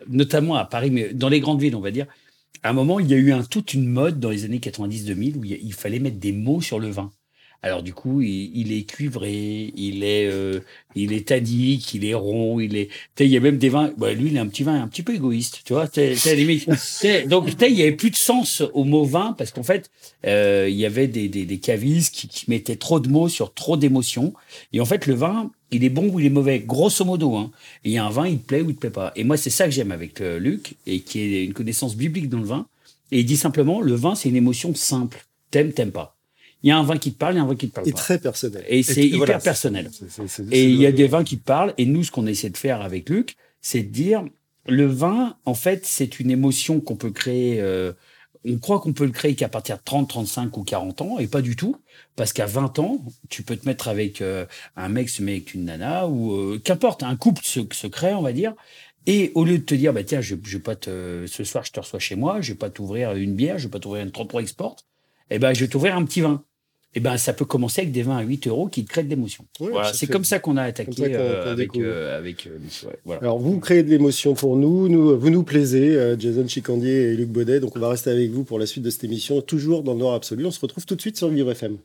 notamment 0.09 0.55
à 0.55 0.65
Paris, 0.65 0.91
mais 0.91 1.13
dans 1.13 1.29
les 1.29 1.41
grandes 1.41 1.61
villes, 1.61 1.77
on 1.77 1.81
va 1.81 1.91
dire, 1.91 2.07
à 2.63 2.71
un 2.71 2.73
moment, 2.73 3.01
il 3.01 3.09
y 3.09 3.15
a 3.15 3.19
eu 3.19 3.33
un, 3.33 3.43
toute 3.43 3.75
une 3.75 3.87
mode 3.87 4.19
dans 4.19 4.31
les 4.31 4.45
années 4.45 4.59
90-2000 4.59 5.37
où 5.37 5.45
il 5.45 5.73
fallait 5.75 5.99
mettre 6.01 6.19
des 6.19 6.33
mots 6.33 6.61
sur 6.61 6.79
le 6.81 6.89
vin. 6.89 7.13
Alors 7.62 7.83
du 7.83 7.92
coup, 7.92 8.21
il, 8.21 8.73
est 8.73 8.85
cuivré, 8.85 9.73
il 9.77 10.05
est, 10.05 10.31
euh, 10.31 10.61
il 10.94 11.12
est 11.12 11.27
tannique, 11.29 11.92
il 11.92 12.05
est 12.05 12.14
rond, 12.14 12.61
il 12.61 12.77
est. 12.77 12.88
Il 13.18 13.27
y 13.27 13.37
a 13.37 13.40
même 13.40 13.59
des 13.59 13.68
vins. 13.68 13.92
Bah, 13.99 14.12
lui, 14.12 14.29
il 14.29 14.37
est 14.37 14.40
un 14.40 14.47
petit 14.47 14.62
vin 14.62 14.81
un 14.81 14.87
petit 14.87 15.03
peu 15.03 15.14
égoïste, 15.14 15.62
tu 15.64 15.73
vois. 15.73 15.88
t'sais, 15.88 16.14
limite. 16.37 16.68
T'sais, 16.77 17.27
donc, 17.27 17.49
il 17.61 17.75
y 17.75 17.83
avait 17.83 17.92
plus 17.92 18.11
de 18.11 18.16
sens 18.16 18.62
au 18.75 18.85
mot 18.85 19.05
vin 19.05 19.35
parce 19.37 19.51
qu'en 19.51 19.64
fait, 19.64 19.90
euh, 20.25 20.68
il 20.71 20.77
y 20.77 20.87
avait 20.87 21.09
des, 21.09 21.29
des, 21.29 21.47
des 21.47 21.59
cavistes 21.59 22.14
qui, 22.14 22.29
qui 22.29 22.49
mettaient 22.49 22.77
trop 22.77 23.01
de 23.01 23.09
mots 23.09 23.29
sur 23.29 23.53
trop 23.53 23.77
d'émotions. 23.77 24.35
Et 24.73 24.81
en 24.81 24.85
fait, 24.85 25.07
le 25.07 25.14
vin, 25.14 25.51
il 25.73 25.83
est 25.83 25.90
bon 25.90 26.09
ou 26.09 26.21
il 26.21 26.27
est 26.27 26.31
mauvais, 26.31 26.61
grosso 26.61 27.05
modo. 27.05 27.35
Hein. 27.35 27.51
Et 27.85 27.90
il 27.90 27.92
y 27.92 27.99
a 27.99 28.05
un 28.05 28.11
vin, 28.11 28.29
il 28.29 28.38
te 28.38 28.47
plaît 28.47 28.62
ou 28.62 28.71
il 28.71 28.77
te 28.77 28.81
plaît 28.81 28.90
pas. 28.90 29.12
Et 29.16 29.25
moi, 29.25 29.37
c'est 29.37 29.51
ça 29.51 29.64
que 29.64 29.73
j'aime 29.73 29.90
avec 29.90 30.21
euh, 30.21 30.38
Luc, 30.38 30.77
et 30.87 31.01
qui 31.01 31.21
est 31.21 31.44
une 31.44 31.55
connaissance 31.55 31.97
biblique 31.97 32.29
dans 32.29 32.38
le 32.38 32.47
vin. 32.47 32.66
Et 33.11 33.21
il 33.21 33.27
dit 33.27 33.37
simplement, 33.37 33.81
le 33.81 33.94
vin, 33.94 34.14
c'est 34.14 34.29
une 34.29 34.37
émotion 34.37 34.75
simple. 34.75 35.27
T'aimes, 35.51 35.73
t'aimes 35.73 35.92
pas. 35.92 36.18
Il 36.62 36.68
y 36.68 36.73
a 36.73 36.79
un 36.79 36.83
vin 36.83 36.97
qui 36.99 37.12
te 37.12 37.18
parle, 37.18 37.35
il 37.35 37.37
y 37.37 37.40
a 37.40 37.44
un 37.44 37.47
vin 37.47 37.55
qui 37.57 37.68
te 37.68 37.75
parle 37.75 37.88
Et 37.88 37.92
pas. 37.92 37.99
très 37.99 38.18
personnel. 38.18 38.64
Et 38.68 38.83
c'est 38.83 39.07
hyper 39.07 39.18
voilà, 39.18 39.38
personnel. 39.38 39.90
Et 40.51 40.64
il 40.64 40.77
y 40.77 40.87
a 40.87 40.92
des 40.92 41.07
vins 41.07 41.25
qui 41.25 41.38
te 41.38 41.44
parlent. 41.44 41.75
Et 41.79 41.87
nous, 41.87 42.03
ce 42.05 42.11
qu'on 42.11 42.27
essaie 42.27 42.51
de 42.51 42.57
faire 42.57 42.81
avec 42.83 43.09
Luc, 43.09 43.37
c'est 43.61 43.83
de 43.83 43.90
dire, 43.90 44.25
le 44.66 44.87
vin, 44.87 45.37
en 45.44 45.55
fait, 45.55 45.87
c'est 45.87 46.18
une 46.21 46.31
émotion 46.31 46.81
qu'on 46.81 46.97
peut 46.97 47.11
créer. 47.11 47.61
euh, 47.61 47.92
on 48.44 48.59
croit 48.59 48.81
qu'on 48.81 48.92
peut 48.92 49.05
le 49.05 49.11
créer 49.11 49.35
qu'à 49.35 49.49
partir 49.49 49.77
de 49.77 49.83
30, 49.85 50.09
35 50.09 50.57
ou 50.57 50.62
40 50.62 51.03
ans, 51.03 51.18
et 51.18 51.27
pas 51.27 51.42
du 51.42 51.57
tout. 51.57 51.77
Parce 52.16 52.33
qu'à 52.33 52.47
20 52.47 52.79
ans, 52.79 53.05
tu 53.29 53.42
peux 53.42 53.57
te 53.57 53.66
mettre 53.66 53.88
avec 53.88 54.21
euh, 54.23 54.47
un 54.77 54.88
mec 54.88 55.09
se 55.09 55.23
met 55.23 55.33
avec 55.33 55.55
une 55.55 55.64
nana, 55.64 56.07
ou 56.09 56.33
euh, 56.35 56.61
qu'importe, 56.62 57.03
un 57.03 57.16
couple 57.16 57.42
se, 57.44 57.61
se 57.73 57.87
crée, 57.88 58.14
on 58.14 58.23
va 58.23 58.33
dire. 58.33 58.55
Et 59.07 59.33
au 59.35 59.44
lieu 59.44 59.59
de 59.59 59.62
te 59.64 59.75
dire, 59.75 59.92
bah 59.92 60.05
tiens, 60.05 60.21
je, 60.21 60.35
je 60.42 60.57
vais 60.57 60.62
pas 60.62 60.77
te, 60.77 61.25
ce 61.27 61.44
soir, 61.44 61.64
je 61.64 61.73
te 61.73 61.81
reçois 61.81 61.99
chez 61.99 62.14
moi, 62.14 62.40
je 62.40 62.53
vais 62.53 62.59
pas 62.59 62.71
t'ouvrir 62.71 63.14
une 63.14 63.35
bière, 63.35 63.59
je 63.59 63.64
vais 63.64 63.71
pas 63.71 63.81
t'ouvrir 63.81 64.03
une 64.05 64.12
33 64.12 64.42
Export, 64.42 64.77
eh 65.31 65.38
ben, 65.38 65.55
je 65.55 65.61
vais 65.61 65.69
t'ouvrir 65.69 65.97
un 65.97 66.05
petit 66.05 66.21
vin. 66.21 66.43
Eh 66.95 67.01
ben, 67.01 67.19
ça 67.19 67.35
peut 67.35 67.45
commencer 67.45 67.83
avec 67.83 67.93
des 67.93 68.03
vins 68.03 68.17
à 68.17 68.23
8 68.23 68.49
euros 68.49 68.67
qui 68.67 68.85
te 68.85 68.91
créent 68.91 69.05
de 69.05 69.11
l'émotion. 69.11 69.45
Ouais, 69.61 69.69
voilà, 69.71 69.93
c'est 69.93 70.07
comme 70.07 70.25
ça 70.25 70.38
qu'on 70.38 70.57
a 70.57 70.62
attaqué 70.62 71.14
euh, 71.14 71.53
avec, 71.53 71.77
euh, 71.77 72.19
avec 72.19 72.47
euh, 72.47 72.59
Luc, 72.59 72.71
ouais, 72.87 72.99
voilà. 73.05 73.21
Alors, 73.21 73.38
vous 73.38 73.61
créez 73.61 73.83
de 73.83 73.91
l'émotion 73.91 74.33
pour 74.33 74.57
nous, 74.57 74.88
nous, 74.88 75.19
vous 75.19 75.31
nous 75.31 75.43
plaisez, 75.43 75.95
euh, 75.95 76.19
Jason 76.19 76.49
Chicandier 76.49 77.12
et 77.12 77.14
Luc 77.14 77.29
Baudet, 77.29 77.61
donc 77.61 77.77
on 77.77 77.79
va 77.79 77.91
rester 77.91 78.11
avec 78.11 78.31
vous 78.31 78.43
pour 78.43 78.59
la 78.59 78.64
suite 78.64 78.83
de 78.83 78.91
cette 78.91 79.05
émission, 79.05 79.43
toujours 79.43 79.83
dans 79.83 79.93
le 79.93 79.99
Nord 79.99 80.14
Absolu. 80.14 80.47
On 80.47 80.51
se 80.51 80.61
retrouve 80.61 80.87
tout 80.87 80.97
de 80.97 81.01
suite 81.01 81.19
sur 81.19 81.29
Vivre 81.29 81.51
FM. 81.51 81.77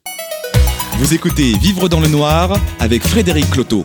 Vous 0.97 1.13
écoutez 1.13 1.51
Vivre 1.57 1.89
dans 1.89 1.99
le 1.99 2.07
noir 2.07 2.57
avec 2.79 3.03
Frédéric 3.03 3.49
Cloteau. 3.51 3.83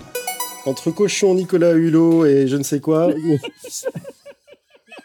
Entre 0.67 0.93
cochon, 0.93 1.35
Nicolas 1.35 1.73
Hulot 1.73 2.27
et 2.27 2.47
je 2.47 2.57
ne 2.57 2.63
sais 2.63 2.79
quoi. 2.79 3.13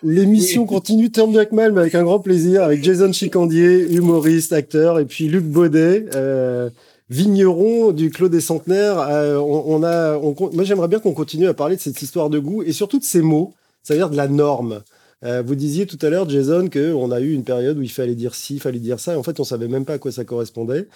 L'émission 0.03 0.65
continue 0.65 1.09
bien 1.09 1.45
que 1.45 1.55
mal, 1.55 1.71
mais 1.71 1.81
avec 1.81 1.95
un 1.95 2.03
grand 2.03 2.19
plaisir, 2.19 2.63
avec 2.63 2.83
Jason 2.83 3.11
Chicandier, 3.13 3.91
humoriste, 3.93 4.53
acteur, 4.53 4.99
et 4.99 5.05
puis 5.05 5.27
Luc 5.27 5.45
Baudet, 5.45 6.05
euh, 6.15 6.69
vigneron 7.09 7.91
du 7.91 8.09
Clos 8.09 8.29
des 8.29 8.41
Centenaires. 8.41 8.99
Euh, 8.99 9.37
on, 9.37 9.63
on 9.67 9.83
a, 9.83 10.17
on 10.17 10.35
moi, 10.53 10.63
j'aimerais 10.63 10.87
bien 10.87 10.99
qu'on 10.99 11.13
continue 11.13 11.47
à 11.47 11.53
parler 11.53 11.77
de 11.77 11.81
cette 11.81 12.01
histoire 12.01 12.29
de 12.29 12.39
goût 12.39 12.63
et 12.63 12.73
surtout 12.73 12.99
de 12.99 13.03
ces 13.03 13.21
mots, 13.21 13.53
c'est-à-dire 13.81 14.09
de 14.09 14.17
la 14.17 14.27
norme. 14.27 14.81
Euh, 15.23 15.41
vous 15.45 15.55
disiez 15.55 15.85
tout 15.85 15.99
à 16.01 16.09
l'heure, 16.09 16.29
Jason, 16.29 16.69
qu'on 16.69 17.11
a 17.11 17.21
eu 17.21 17.31
une 17.31 17.45
période 17.45 17.77
où 17.77 17.81
il 17.81 17.91
fallait 17.91 18.15
dire 18.15 18.35
ci, 18.35 18.55
il 18.55 18.59
fallait 18.59 18.79
dire 18.79 18.99
ça, 18.99 19.13
et 19.13 19.15
en 19.15 19.23
fait, 19.23 19.39
on 19.39 19.45
savait 19.45 19.69
même 19.69 19.85
pas 19.85 19.93
à 19.93 19.97
quoi 19.97 20.11
ça 20.11 20.25
correspondait. 20.25 20.87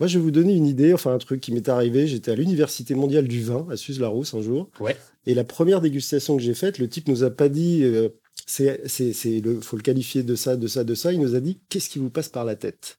Moi, 0.00 0.08
je 0.08 0.18
vais 0.18 0.24
vous 0.24 0.30
donner 0.30 0.54
une 0.54 0.66
idée, 0.66 0.92
enfin 0.92 1.12
un 1.12 1.18
truc 1.18 1.40
qui 1.40 1.52
m'est 1.52 1.68
arrivé. 1.68 2.06
J'étais 2.06 2.32
à 2.32 2.34
l'Université 2.34 2.94
mondiale 2.94 3.28
du 3.28 3.42
vin 3.42 3.66
à 3.70 3.76
Suse-la-Rousse 3.76 4.34
un 4.34 4.42
jour. 4.42 4.68
Ouais. 4.80 4.96
Et 5.26 5.34
la 5.34 5.44
première 5.44 5.80
dégustation 5.80 6.36
que 6.36 6.42
j'ai 6.42 6.54
faite, 6.54 6.78
le 6.78 6.88
type 6.88 7.06
nous 7.08 7.22
a 7.22 7.30
pas 7.30 7.48
dit, 7.48 7.82
euh, 7.84 8.08
c'est, 8.46 8.82
c'est, 8.86 9.12
c'est 9.12 9.40
le, 9.40 9.60
faut 9.60 9.76
le 9.76 9.82
qualifier 9.82 10.22
de 10.22 10.34
ça, 10.34 10.56
de 10.56 10.66
ça, 10.66 10.84
de 10.84 10.94
ça. 10.94 11.12
Il 11.12 11.20
nous 11.20 11.34
a 11.34 11.40
dit, 11.40 11.58
qu'est-ce 11.68 11.88
qui 11.88 11.98
vous 11.98 12.10
passe 12.10 12.28
par 12.28 12.44
la 12.44 12.56
tête? 12.56 12.98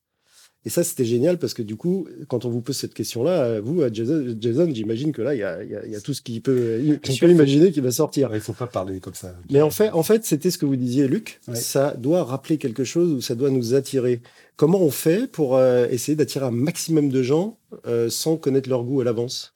Et 0.67 0.69
ça, 0.71 0.84
c'était 0.84 1.06
génial 1.06 1.38
parce 1.38 1.54
que 1.54 1.62
du 1.62 1.76
coup, 1.76 2.08
quand 2.28 2.43
on 2.43 2.50
vous 2.50 2.62
pose 2.62 2.76
cette 2.76 2.95
question-là, 2.95 3.60
vous, 3.62 3.84
à 3.84 3.93
Jason, 3.93 4.36
Jason 4.39 4.67
j'imagine 4.74 5.12
que 5.12 5.21
là, 5.21 5.36
il 5.36 5.38
y 5.38 5.43
a, 5.43 5.63
il 5.63 5.69
y 5.69 5.76
a- 5.76 5.86
il 5.86 5.91
y 5.91 5.95
a 5.95 6.02
tout 6.02 6.15
ce 6.15 6.24
qui 6.24 6.39
peut, 6.39 6.98
qu'on 7.06 7.15
peut 7.15 7.30
imaginer 7.30 7.71
qui 7.71 7.82
va 7.82 7.91
sortir. 7.91 8.34
Il 8.34 8.41
faut 8.41 8.54
pas 8.54 8.65
parler 8.65 9.00
comme 9.00 9.13
ça. 9.13 9.36
Mais 9.52 9.62
en 9.62 9.69
fait, 9.69 9.91
en 9.91 10.02
fait, 10.02 10.26
c'était 10.26 10.50
ce 10.50 10.58
que 10.58 10.65
vous 10.65 10.76
disiez, 10.76 11.08
Luc. 11.08 11.39
Ouais. 11.48 11.54
Ça 11.54 11.93
doit 11.93 12.24
rappeler 12.24 12.58
quelque 12.58 12.84
chose 12.84 13.12
ou 13.12 13.21
ça 13.21 13.36
doit 13.36 13.52
nous 13.52 13.76
attirer. 13.76 14.21
Comment 14.56 14.82
on 14.82 14.89
fait 14.89 15.28
pour 15.32 15.56
euh, 15.56 15.86
essayer 15.91 16.15
d'attirer 16.15 16.45
un 16.45 16.52
maximum 16.52 17.10
de 17.10 17.21
gens 17.21 17.60
euh, 17.86 18.10
sans 18.10 18.36
connaître 18.36 18.67
leur 18.67 18.84
goût 18.84 19.02
à 19.02 19.04
l'avance? 19.04 19.54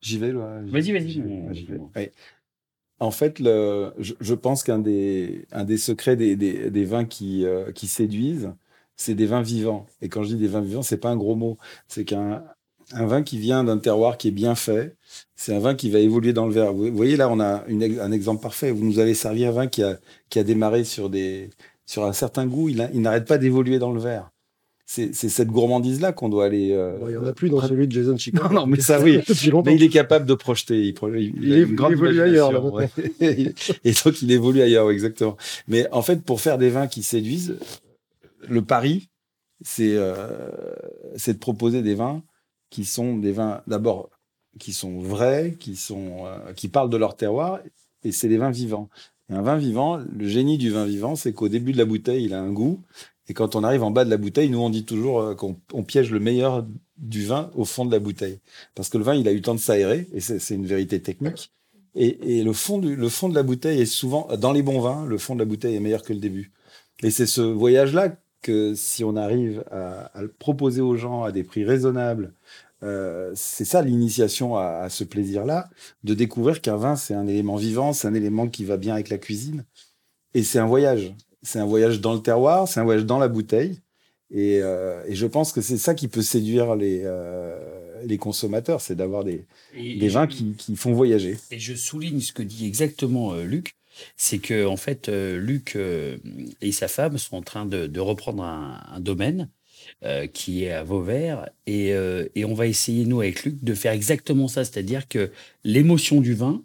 J'y 0.00 0.18
vais, 0.18 0.32
là. 0.32 0.62
J'y- 0.64 0.72
Vas-y, 0.72 0.92
vas-y. 0.92 1.08
j'y 1.10 1.20
vais, 1.20 1.42
j'y 1.52 1.64
vais. 1.66 1.78
Ouais. 1.94 2.12
En 3.00 3.10
fait, 3.10 3.38
je, 3.38 4.34
pense 4.34 4.62
qu'un 4.62 4.78
des, 4.78 5.46
secrets 5.78 6.16
des, 6.16 6.84
vins 6.84 7.04
qui, 7.04 7.46
euh, 7.46 7.72
qui 7.72 7.88
séduisent, 7.88 8.52
c'est 8.96 9.14
des 9.14 9.26
vins 9.26 9.42
vivants. 9.42 9.86
Et 10.02 10.08
quand 10.08 10.22
je 10.22 10.28
dis 10.28 10.36
des 10.36 10.48
vins 10.48 10.60
vivants, 10.60 10.82
c'est 10.82 10.98
pas 10.98 11.08
un 11.08 11.16
gros 11.16 11.34
mot. 11.34 11.56
C'est 11.88 12.04
qu'un 12.04 12.44
un 12.92 13.06
vin 13.06 13.22
qui 13.22 13.38
vient 13.38 13.64
d'un 13.64 13.78
terroir 13.78 14.18
qui 14.18 14.28
est 14.28 14.32
bien 14.32 14.54
fait, 14.54 14.96
c'est 15.36 15.54
un 15.54 15.60
vin 15.60 15.74
qui 15.74 15.90
va 15.90 16.00
évoluer 16.00 16.32
dans 16.32 16.46
le 16.46 16.52
verre. 16.52 16.72
Vous 16.72 16.94
voyez, 16.94 17.16
là, 17.16 17.28
on 17.28 17.40
a 17.40 17.64
un 17.68 18.12
exemple 18.12 18.42
parfait. 18.42 18.70
Vous 18.70 18.84
nous 18.84 18.98
avez 18.98 19.14
servi 19.14 19.44
un 19.44 19.52
vin 19.52 19.66
qui 19.68 19.82
a, 19.82 20.44
démarré 20.44 20.84
sur, 20.84 21.10
un 21.12 22.12
certain 22.12 22.46
goût. 22.46 22.68
Il 22.68 23.00
n'arrête 23.00 23.26
pas 23.26 23.38
d'évoluer 23.38 23.78
dans 23.78 23.92
le 23.92 24.00
verre. 24.00 24.30
C'est 24.92 25.12
cette 25.12 25.50
gourmandise-là 25.50 26.12
qu'on 26.12 26.28
doit 26.28 26.46
aller. 26.46 26.72
euh, 26.72 26.98
Bon, 26.98 27.06
Il 27.06 27.12
n'y 27.12 27.16
en 27.16 27.24
a 27.24 27.32
plus 27.32 27.48
dans 27.48 27.62
celui 27.62 27.86
de 27.86 27.92
Jason 27.92 28.16
Chico. 28.16 28.42
Non, 28.42 28.50
non, 28.50 28.66
mais 28.66 28.80
ça, 28.80 29.00
oui. 29.00 29.20
Mais 29.64 29.76
il 29.76 29.84
est 29.84 29.88
capable 29.88 30.26
de 30.26 30.34
projeter. 30.34 30.80
Il, 30.82 31.52
évolue 31.52 32.20
ailleurs, 32.20 32.50
là, 32.50 32.60
ouais. 32.60 32.90
et 33.84 33.92
donc, 34.04 34.20
il 34.20 34.32
évolue 34.32 34.62
ailleurs, 34.62 34.90
exactement. 34.90 35.36
Mais 35.68 35.86
en 35.92 36.02
fait, 36.02 36.24
pour 36.24 36.40
faire 36.40 36.58
des 36.58 36.70
vins 36.70 36.88
qui 36.88 37.04
séduisent, 37.04 37.56
le 38.48 38.62
pari, 38.62 39.10
c'est 39.60 39.94
euh, 39.94 40.26
c'est 41.14 41.34
de 41.34 41.38
proposer 41.38 41.82
des 41.82 41.94
vins 41.94 42.24
qui 42.68 42.84
sont 42.84 43.16
des 43.16 43.30
vins, 43.30 43.60
d'abord, 43.68 44.10
qui 44.58 44.72
sont 44.72 44.98
vrais, 44.98 45.54
qui, 45.60 45.76
sont, 45.76 46.26
euh, 46.26 46.52
qui 46.54 46.66
parlent 46.66 46.90
de 46.90 46.96
leur 46.96 47.14
terroir, 47.14 47.60
et 48.02 48.10
c'est 48.10 48.28
des 48.28 48.38
vins 48.38 48.50
vivants. 48.50 48.88
Et 49.30 49.34
un 49.34 49.42
vin 49.42 49.56
vivant, 49.56 49.98
le 49.98 50.26
génie 50.26 50.58
du 50.58 50.70
vin 50.70 50.84
vivant, 50.84 51.14
c'est 51.14 51.32
qu'au 51.32 51.48
début 51.48 51.70
de 51.70 51.78
la 51.78 51.84
bouteille, 51.84 52.24
il 52.24 52.34
a 52.34 52.40
un 52.40 52.50
goût, 52.50 52.80
et 53.30 53.32
quand 53.32 53.54
on 53.54 53.62
arrive 53.62 53.84
en 53.84 53.92
bas 53.92 54.04
de 54.04 54.10
la 54.10 54.16
bouteille, 54.16 54.50
nous, 54.50 54.58
on 54.58 54.70
dit 54.70 54.84
toujours 54.84 55.20
euh, 55.20 55.34
qu'on 55.36 55.56
on 55.72 55.84
piège 55.84 56.10
le 56.10 56.18
meilleur 56.18 56.66
du 56.96 57.24
vin 57.24 57.52
au 57.54 57.64
fond 57.64 57.84
de 57.84 57.92
la 57.92 58.00
bouteille. 58.00 58.40
Parce 58.74 58.88
que 58.88 58.98
le 58.98 59.04
vin, 59.04 59.14
il 59.14 59.28
a 59.28 59.30
eu 59.30 59.36
le 59.36 59.40
temps 59.40 59.54
de 59.54 59.60
s'aérer, 59.60 60.08
et 60.12 60.18
c'est 60.18 60.52
une 60.52 60.66
vérité 60.66 61.00
technique. 61.00 61.52
Et, 61.94 62.42
le, 62.42 62.52
fond 62.52 62.78
du, 62.78 62.96
le 62.96 63.08
fond 63.08 63.28
de 63.28 63.36
la 63.36 63.44
bouteille 63.44 63.80
est 63.80 63.86
souvent, 63.86 64.28
dans 64.36 64.50
les 64.50 64.62
bons 64.62 64.80
vins, 64.80 65.06
le 65.06 65.16
fond 65.16 65.34
de 65.34 65.38
la 65.38 65.44
bouteille 65.44 65.76
est 65.76 65.80
meilleur 65.80 66.02
que 66.02 66.12
le 66.12 66.18
début. 66.18 66.50
Et 67.04 67.12
c'est 67.12 67.26
ce 67.26 67.40
voyage-là 67.40 68.16
que 68.42 68.74
si 68.74 69.04
on 69.04 69.14
arrive 69.14 69.62
à, 69.70 70.10
le 70.20 70.28
proposer 70.28 70.80
aux 70.80 70.96
gens 70.96 71.22
à 71.22 71.30
des 71.30 71.44
prix 71.44 71.64
raisonnables, 71.64 72.34
euh, 72.82 73.30
c'est 73.36 73.64
ça 73.64 73.80
l'initiation 73.80 74.56
à 74.56 74.88
ce 74.88 75.04
plaisir-là, 75.04 75.70
de 76.02 76.14
découvrir 76.14 76.60
qu'un 76.60 76.76
vin, 76.76 76.96
c'est 76.96 77.14
un 77.14 77.28
élément 77.28 77.56
vivant, 77.56 77.92
c'est 77.92 78.08
un 78.08 78.14
élément 78.14 78.48
qui 78.48 78.64
va 78.64 78.76
bien 78.76 78.94
avec 78.94 79.08
la 79.08 79.18
cuisine. 79.18 79.64
Et 80.34 80.42
c'est 80.42 80.58
un 80.58 80.66
voyage. 80.66 81.14
C'est 81.42 81.58
un 81.58 81.66
voyage 81.66 82.00
dans 82.00 82.14
le 82.14 82.20
terroir, 82.20 82.68
c'est 82.68 82.80
un 82.80 82.84
voyage 82.84 83.04
dans 83.06 83.18
la 83.18 83.28
bouteille. 83.28 83.80
Et, 84.32 84.60
euh, 84.62 85.02
et 85.06 85.14
je 85.14 85.26
pense 85.26 85.52
que 85.52 85.60
c'est 85.60 85.78
ça 85.78 85.94
qui 85.94 86.06
peut 86.06 86.22
séduire 86.22 86.76
les, 86.76 87.02
euh, 87.04 88.02
les 88.04 88.16
consommateurs, 88.18 88.80
c'est 88.80 88.94
d'avoir 88.94 89.24
des, 89.24 89.44
Et- 89.76 89.96
des 89.96 90.08
vins 90.08 90.26
qui, 90.26 90.52
qui 90.56 90.76
font 90.76 90.92
voyager. 90.92 91.36
Et 91.50 91.58
je 91.58 91.74
souligne 91.74 92.20
ce 92.20 92.32
que 92.32 92.42
dit 92.42 92.66
exactement 92.66 93.32
euh, 93.32 93.44
Luc, 93.44 93.74
c'est 94.16 94.38
que 94.38 94.66
en 94.66 94.76
fait 94.76 95.08
euh, 95.08 95.38
Luc 95.38 95.74
euh, 95.74 96.18
et 96.60 96.70
sa 96.72 96.86
femme 96.86 97.18
sont 97.18 97.36
en 97.36 97.42
train 97.42 97.66
de, 97.66 97.86
de 97.88 98.00
reprendre 98.00 98.44
un, 98.44 98.80
un 98.92 99.00
domaine 99.00 99.50
euh, 100.04 100.26
qui 100.28 100.64
est 100.64 100.70
à 100.72 100.84
Vauvert 100.84 101.48
et, 101.66 101.92
euh, 101.92 102.28
et 102.36 102.44
on 102.44 102.54
va 102.54 102.66
essayer 102.68 103.06
nous 103.06 103.20
avec 103.20 103.42
Luc 103.44 103.64
de 103.64 103.74
faire 103.74 103.92
exactement 103.92 104.46
ça, 104.46 104.64
c'est-à-dire 104.64 105.08
que 105.08 105.32
l'émotion 105.64 106.20
du 106.20 106.34
vin 106.34 106.62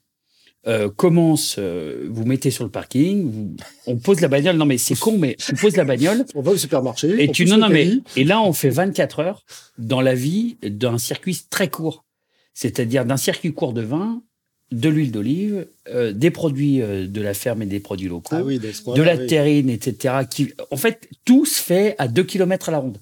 euh, 0.68 0.90
commence, 0.90 1.58
euh, 1.60 2.08
vous 2.10 2.26
mettez 2.26 2.50
sur 2.52 2.64
le 2.64 2.72
parking, 2.72 3.30
vous- 3.32 3.56
on 3.88 3.98
pose 3.98 4.20
la 4.22 4.28
bagnole, 4.28 4.58
non 4.58 4.66
mais 4.66 4.78
c'est 4.78 4.98
con, 4.98 5.18
mais 5.18 5.38
on 5.52 5.56
pose 5.56 5.76
la 5.78 5.84
bagnole 5.86 6.26
On 6.36 6.42
va 6.42 6.52
au 6.52 6.58
supermarché. 6.58 7.24
et 7.24 7.30
tu 7.32 7.46
non 7.46 7.58
non 7.58 7.70
mais 7.70 7.90
et 8.16 8.24
là 8.24 8.42
on 8.42 8.52
fait 8.54 8.70
24 8.70 9.20
heures 9.20 9.44
dans 9.78 10.02
la 10.02 10.16
vie 10.16 10.58
d'un 10.64 10.98
circuit 10.98 11.38
très 11.50 11.70
court, 11.70 12.04
c'est-à-dire 12.54 13.06
d'un 13.06 13.18
circuit 13.18 13.54
court 13.54 13.74
de 13.74 13.82
vin, 13.82 14.24
de 14.72 14.90
l'huile 14.90 15.12
d'olive, 15.12 15.68
euh, 15.90 16.12
des 16.12 16.32
produits 16.32 16.82
euh, 16.82 17.06
de 17.08 17.22
la 17.22 17.36
ferme 17.36 17.62
et 17.62 17.68
des 17.68 17.80
produits 17.80 18.08
locaux, 18.10 18.36
Ah 18.36 18.44
oui, 18.44 18.58
de 18.60 19.02
la 19.04 19.16
oui. 19.16 19.28
terrine, 19.28 19.70
etc. 19.70 20.16
Qui, 20.30 20.54
en 20.72 20.78
fait, 20.78 21.08
tout 21.24 21.46
se 21.46 21.62
fait 21.62 21.94
à 22.00 22.08
2 22.08 22.24
km 22.24 22.70
à 22.70 22.72
la 22.72 22.80
ronde. 22.80 22.98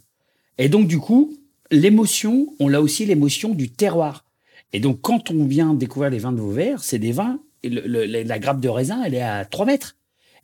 Et 0.57 0.67
donc 0.67 0.87
du 0.87 0.97
coup, 0.99 1.33
l'émotion, 1.71 2.53
on 2.59 2.73
a 2.73 2.79
aussi 2.79 3.05
l'émotion 3.05 3.53
du 3.53 3.69
terroir. 3.69 4.25
Et 4.73 4.79
donc 4.79 4.99
quand 5.01 5.31
on 5.31 5.45
vient 5.45 5.73
découvrir 5.73 6.09
les 6.11 6.17
vins 6.19 6.31
de 6.33 6.39
Vauvert, 6.41 6.83
c'est 6.83 6.99
des 6.99 7.11
vins, 7.11 7.39
le- 7.69 8.05
le- 8.05 8.23
la 8.23 8.39
grappe 8.39 8.59
de 8.61 8.69
raisin, 8.69 9.01
elle 9.05 9.15
est 9.15 9.21
à 9.21 9.45
3 9.45 9.65
mètres. 9.65 9.95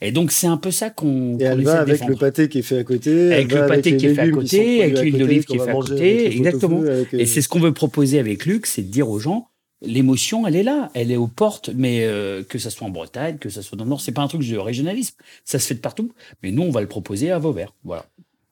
Et 0.01 0.11
donc, 0.13 0.31
c'est 0.31 0.47
un 0.47 0.55
peu 0.55 0.71
ça 0.71 0.89
qu'on. 0.89 1.37
Et 1.39 1.43
elle 1.43 1.61
va 1.63 1.79
avec 1.81 1.95
défendre. 1.95 2.11
le 2.11 2.17
pâté 2.17 2.47
qui 2.47 2.59
est 2.59 2.61
fait 2.61 2.77
à 2.79 2.83
côté. 2.85 3.33
Avec 3.33 3.51
le 3.53 3.67
pâté 3.67 3.97
qui 3.97 4.05
est 4.05 4.15
fait 4.15 4.21
à 4.21 4.29
côté, 4.29 4.83
avec 4.83 4.99
l'huile 5.01 5.17
d'olive 5.17 5.43
qui 5.45 5.55
est 5.57 5.59
fait 5.59 5.69
à 5.69 5.73
côté, 5.73 6.25
exactement. 6.37 6.81
avec, 6.81 7.13
euh, 7.13 7.17
Et 7.19 7.25
c'est 7.25 7.41
ce 7.41 7.49
qu'on 7.49 7.59
veut 7.59 7.73
proposer 7.73 8.17
avec 8.19 8.45
Luc, 8.45 8.65
c'est 8.65 8.81
de 8.83 8.87
dire 8.87 9.09
aux 9.09 9.19
gens, 9.19 9.49
l'émotion, 9.81 10.47
elle 10.47 10.55
est 10.55 10.63
là, 10.63 10.89
elle 10.93 11.11
est 11.11 11.17
aux 11.17 11.27
portes, 11.27 11.69
mais 11.75 12.03
euh, 12.05 12.43
que 12.43 12.57
ça 12.59 12.69
soit 12.69 12.87
en 12.87 12.91
Bretagne, 12.91 13.37
que 13.39 13.49
ça 13.49 13.61
soit 13.61 13.77
dans 13.77 13.83
le 13.83 13.89
Nord, 13.89 13.99
c'est 13.99 14.13
pas 14.13 14.21
un 14.21 14.27
truc 14.29 14.47
de 14.47 14.57
régionalisme, 14.57 15.15
ça 15.43 15.59
se 15.59 15.67
fait 15.67 15.75
de 15.75 15.79
partout. 15.81 16.13
Mais 16.43 16.51
nous, 16.51 16.61
on 16.63 16.69
va 16.71 16.79
le 16.81 16.87
proposer 16.87 17.31
à 17.31 17.39
Vauvert. 17.39 17.73
Voilà. 17.83 18.05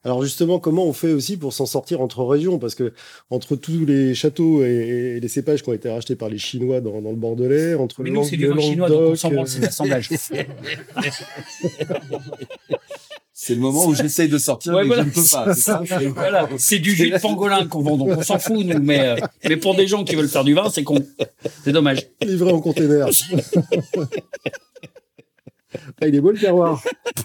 Alors 0.04 0.22
justement, 0.22 0.58
comment 0.60 0.86
on 0.86 0.92
fait 0.92 1.12
aussi 1.12 1.36
pour 1.36 1.52
s'en 1.52 1.66
sortir 1.66 2.00
entre 2.00 2.22
régions? 2.24 2.58
Parce 2.58 2.74
que 2.74 2.92
entre 3.30 3.56
tous 3.56 3.84
les 3.84 4.14
châteaux 4.14 4.64
et, 4.64 5.16
et 5.16 5.20
les 5.20 5.28
cépages 5.28 5.62
qui 5.62 5.68
ont 5.70 5.74
été 5.74 5.90
rachetés 5.90 6.14
par 6.14 6.28
les 6.28 6.38
Chinois 6.38 6.80
dans, 6.80 7.02
dans 7.02 7.10
le 7.10 7.16
Bordelais, 7.16 7.74
entre 7.74 8.02
Mais 8.02 8.10
le 8.10 8.16
nous, 8.16 8.24
c'est 8.24 8.36
du 8.36 8.46
le 8.46 8.54
vin 8.54 8.60
chinois, 8.60 8.88
donc 8.88 9.00
on 9.00 9.16
s'en 9.16 9.30
branle, 9.30 9.46
euh, 9.46 9.48
c'est 9.48 9.60
l'assemblage. 9.60 10.08
C'est 13.40 13.54
le 13.54 13.60
moment 13.60 13.86
où 13.86 13.94
j'essaye 13.94 14.28
de 14.28 14.36
sortir, 14.36 14.74
Ouais, 14.74 14.82
mais 14.82 14.96
voilà. 14.96 15.04
je 15.04 15.08
ne 15.08 15.12
peux 15.14 15.92
pas. 15.94 16.10
voilà, 16.14 16.48
c'est 16.58 16.80
du 16.80 16.90
jus 16.90 17.08
de 17.08 17.18
pangolin 17.18 17.68
qu'on 17.68 17.82
vend, 17.82 17.96
donc 17.96 18.08
on 18.18 18.22
s'en 18.22 18.40
fout, 18.40 18.66
nous. 18.66 18.80
Mais, 18.82 18.98
euh, 18.98 19.16
mais 19.48 19.56
pour 19.56 19.76
des 19.76 19.86
gens 19.86 20.02
qui 20.02 20.16
veulent 20.16 20.28
faire 20.28 20.42
du 20.42 20.54
vin, 20.54 20.68
c'est 20.70 20.82
con. 20.82 21.06
C'est 21.62 21.70
dommage. 21.70 22.00
livré 22.20 22.50
en 22.50 22.60
container. 22.60 23.06
Ah, 26.00 26.06
il 26.08 26.14
est 26.14 26.20
beau 26.20 26.30
le 26.30 26.38
terroir. 26.38 26.82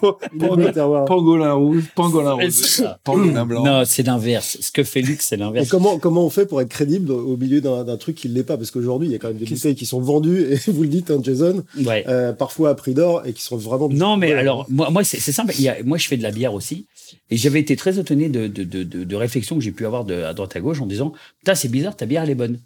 Pangolin 1.06 1.52
rouge, 1.52 1.84
pangolin 1.94 2.32
rose, 2.32 2.52
c'est- 2.54 2.84
pangolin 3.02 3.46
blanc. 3.46 3.64
Non, 3.64 3.82
c'est 3.86 4.02
l'inverse. 4.02 4.58
Ce 4.60 4.70
que 4.70 4.84
fait 4.84 5.00
Luc, 5.00 5.22
c'est 5.22 5.36
Et 5.36 5.38
l'inverse. 5.38 5.68
comment, 5.68 5.98
comment 5.98 6.24
on 6.26 6.30
fait 6.30 6.46
pour 6.46 6.60
être 6.60 6.68
crédible 6.68 7.10
au 7.12 7.36
milieu 7.36 7.60
d'un 7.60 7.96
truc 7.96 8.16
qui 8.16 8.28
ne 8.28 8.34
l'est 8.34 8.42
pas? 8.44 8.56
Parce 8.56 8.70
qu'aujourd'hui, 8.70 9.08
il 9.08 9.12
y 9.12 9.14
a 9.14 9.18
quand 9.18 9.28
même 9.28 9.38
des 9.38 9.46
bouteilles 9.46 9.74
qui 9.74 9.86
sont 9.86 10.00
vendues, 10.00 10.42
et 10.52 10.56
vous 10.70 10.82
le 10.82 10.88
dites, 10.88 11.10
hein, 11.10 11.20
Jason, 11.22 11.64
Ouais. 11.84 12.04
euh, 12.08 12.32
parfois 12.32 12.70
à 12.70 12.74
prix 12.74 12.94
d'or, 12.94 13.24
et 13.26 13.32
qui 13.32 13.42
sont 13.42 13.56
vraiment... 13.56 13.88
Non, 13.88 14.16
mais 14.16 14.32
Ouais. 14.34 14.40
alors, 14.40 14.66
moi, 14.68 14.90
moi 14.90 15.04
c'est 15.04 15.20
c'est 15.20 15.32
simple. 15.32 15.54
Il 15.58 15.62
y 15.64 15.68
a, 15.68 15.82
moi, 15.84 15.96
je 15.98 16.06
fais 16.08 16.16
de 16.16 16.22
la 16.22 16.30
bière 16.30 16.54
aussi. 16.54 16.86
Et 17.30 17.36
j'avais 17.36 17.60
été 17.60 17.76
très 17.76 17.98
étonné 17.98 18.28
de, 18.28 18.46
de, 18.46 18.64
de, 18.64 18.82
de, 18.82 19.04
de 19.04 19.16
réflexions 19.16 19.56
que 19.56 19.62
j'ai 19.62 19.70
pu 19.72 19.86
avoir 19.86 20.04
de, 20.04 20.22
à 20.22 20.34
droite 20.34 20.54
à 20.56 20.60
gauche 20.60 20.80
en 20.80 20.86
disant 20.86 21.12
Putain, 21.38 21.54
c'est 21.54 21.68
bizarre, 21.68 21.96
ta 21.96 22.06
bière, 22.06 22.22
elle 22.24 22.30
est 22.30 22.34
bonne. 22.34 22.58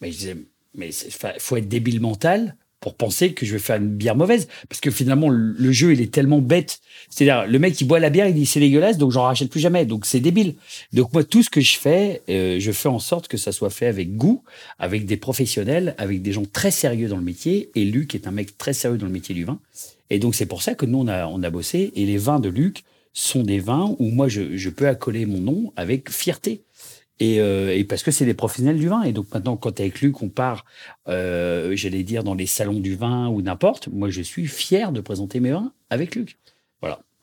Mais 0.00 0.10
je 0.12 0.16
disais 0.18 0.36
Mais 0.74 0.88
il 0.90 1.12
faut 1.38 1.56
être 1.56 1.68
débile 1.68 2.00
mental 2.00 2.56
pour 2.82 2.94
penser 2.94 3.32
que 3.32 3.46
je 3.46 3.52
vais 3.52 3.60
faire 3.60 3.76
une 3.76 3.88
bière 3.88 4.16
mauvaise. 4.16 4.48
Parce 4.68 4.80
que 4.80 4.90
finalement, 4.90 5.30
le, 5.30 5.72
jeu, 5.72 5.92
il 5.92 6.00
est 6.02 6.12
tellement 6.12 6.40
bête. 6.40 6.80
C'est-à-dire, 7.08 7.46
le 7.50 7.58
mec 7.58 7.74
qui 7.74 7.84
boit 7.84 8.00
la 8.00 8.10
bière, 8.10 8.26
il 8.26 8.34
dit 8.34 8.44
c'est 8.44 8.60
dégueulasse, 8.60 8.98
donc 8.98 9.12
j'en 9.12 9.22
rachète 9.22 9.48
plus 9.48 9.60
jamais. 9.60 9.86
Donc 9.86 10.04
c'est 10.04 10.20
débile. 10.20 10.56
Donc 10.92 11.12
moi, 11.12 11.22
tout 11.22 11.42
ce 11.42 11.48
que 11.48 11.60
je 11.60 11.78
fais, 11.78 12.22
euh, 12.28 12.58
je 12.58 12.72
fais 12.72 12.88
en 12.88 12.98
sorte 12.98 13.28
que 13.28 13.38
ça 13.38 13.52
soit 13.52 13.70
fait 13.70 13.86
avec 13.86 14.16
goût, 14.16 14.42
avec 14.80 15.06
des 15.06 15.16
professionnels, 15.16 15.94
avec 15.96 16.22
des 16.22 16.32
gens 16.32 16.44
très 16.44 16.72
sérieux 16.72 17.08
dans 17.08 17.16
le 17.16 17.22
métier. 17.22 17.70
Et 17.76 17.84
Luc 17.84 18.16
est 18.16 18.26
un 18.26 18.32
mec 18.32 18.58
très 18.58 18.72
sérieux 18.72 18.98
dans 18.98 19.06
le 19.06 19.12
métier 19.12 19.34
du 19.34 19.44
vin. 19.44 19.60
Et 20.10 20.18
donc, 20.18 20.34
c'est 20.34 20.46
pour 20.46 20.62
ça 20.62 20.74
que 20.74 20.84
nous, 20.84 20.98
on 20.98 21.08
a, 21.08 21.26
on 21.26 21.42
a 21.44 21.50
bossé. 21.50 21.92
Et 21.94 22.04
les 22.04 22.18
vins 22.18 22.40
de 22.40 22.48
Luc 22.48 22.82
sont 23.14 23.44
des 23.44 23.60
vins 23.60 23.94
où 24.00 24.10
moi, 24.10 24.26
je, 24.26 24.56
je 24.56 24.70
peux 24.70 24.88
accoler 24.88 25.24
mon 25.24 25.38
nom 25.38 25.72
avec 25.76 26.10
fierté. 26.10 26.62
Et, 27.22 27.40
euh, 27.40 27.72
et 27.72 27.84
parce 27.84 28.02
que 28.02 28.10
c'est 28.10 28.24
des 28.24 28.34
professionnels 28.34 28.78
du 28.78 28.88
vin. 28.88 29.02
Et 29.04 29.12
donc, 29.12 29.32
maintenant, 29.32 29.56
quand 29.56 29.78
avec 29.78 30.00
Luc, 30.00 30.22
on 30.22 30.28
part, 30.28 30.64
euh, 31.08 31.76
j'allais 31.76 32.02
dire, 32.02 32.24
dans 32.24 32.34
les 32.34 32.46
salons 32.46 32.80
du 32.80 32.96
vin 32.96 33.28
ou 33.28 33.42
n'importe, 33.42 33.86
moi, 33.86 34.10
je 34.10 34.22
suis 34.22 34.48
fier 34.48 34.90
de 34.90 35.00
présenter 35.00 35.38
mes 35.38 35.52
vins 35.52 35.72
avec 35.88 36.16
Luc. 36.16 36.36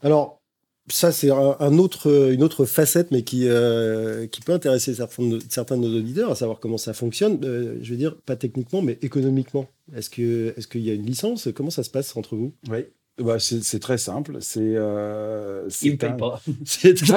Alors, 0.01 0.39
ça, 0.87 1.11
c'est 1.11 1.29
un, 1.29 1.77
autre, 1.77 2.31
une 2.31 2.41
autre 2.41 2.65
facette, 2.65 3.11
mais 3.11 3.23
qui, 3.23 3.47
euh, 3.47 4.25
qui 4.27 4.39
peut 4.39 4.53
intéresser 4.53 4.95
certains 4.95 5.27
de, 5.27 5.39
certains 5.49 5.75
de 5.75 5.81
nos 5.81 5.97
auditeurs, 5.97 6.31
à 6.31 6.35
savoir 6.35 6.61
comment 6.61 6.77
ça 6.77 6.93
fonctionne. 6.93 7.37
Euh, 7.43 7.77
je 7.81 7.91
veux 7.91 7.97
dire, 7.97 8.15
pas 8.15 8.37
techniquement, 8.37 8.81
mais 8.81 8.97
économiquement. 9.01 9.67
Est-ce 9.93 10.09
que, 10.09 10.53
est-ce 10.55 10.67
qu'il 10.67 10.81
y 10.81 10.89
a 10.89 10.93
une 10.93 11.05
licence? 11.05 11.49
Comment 11.53 11.69
ça 11.71 11.83
se 11.83 11.89
passe 11.89 12.15
entre 12.15 12.37
vous? 12.37 12.53
Oui. 12.69 12.85
Bah, 13.19 13.37
c'est 13.39 13.79
très 13.79 13.97
simple. 13.97 14.37
C'est. 14.41 14.59
Euh, 14.63 15.67
Il 15.81 15.91
me 15.93 15.97
paye 15.97 16.09
un- 16.09 16.13
pas. 16.13 16.41
C'est 16.65 17.11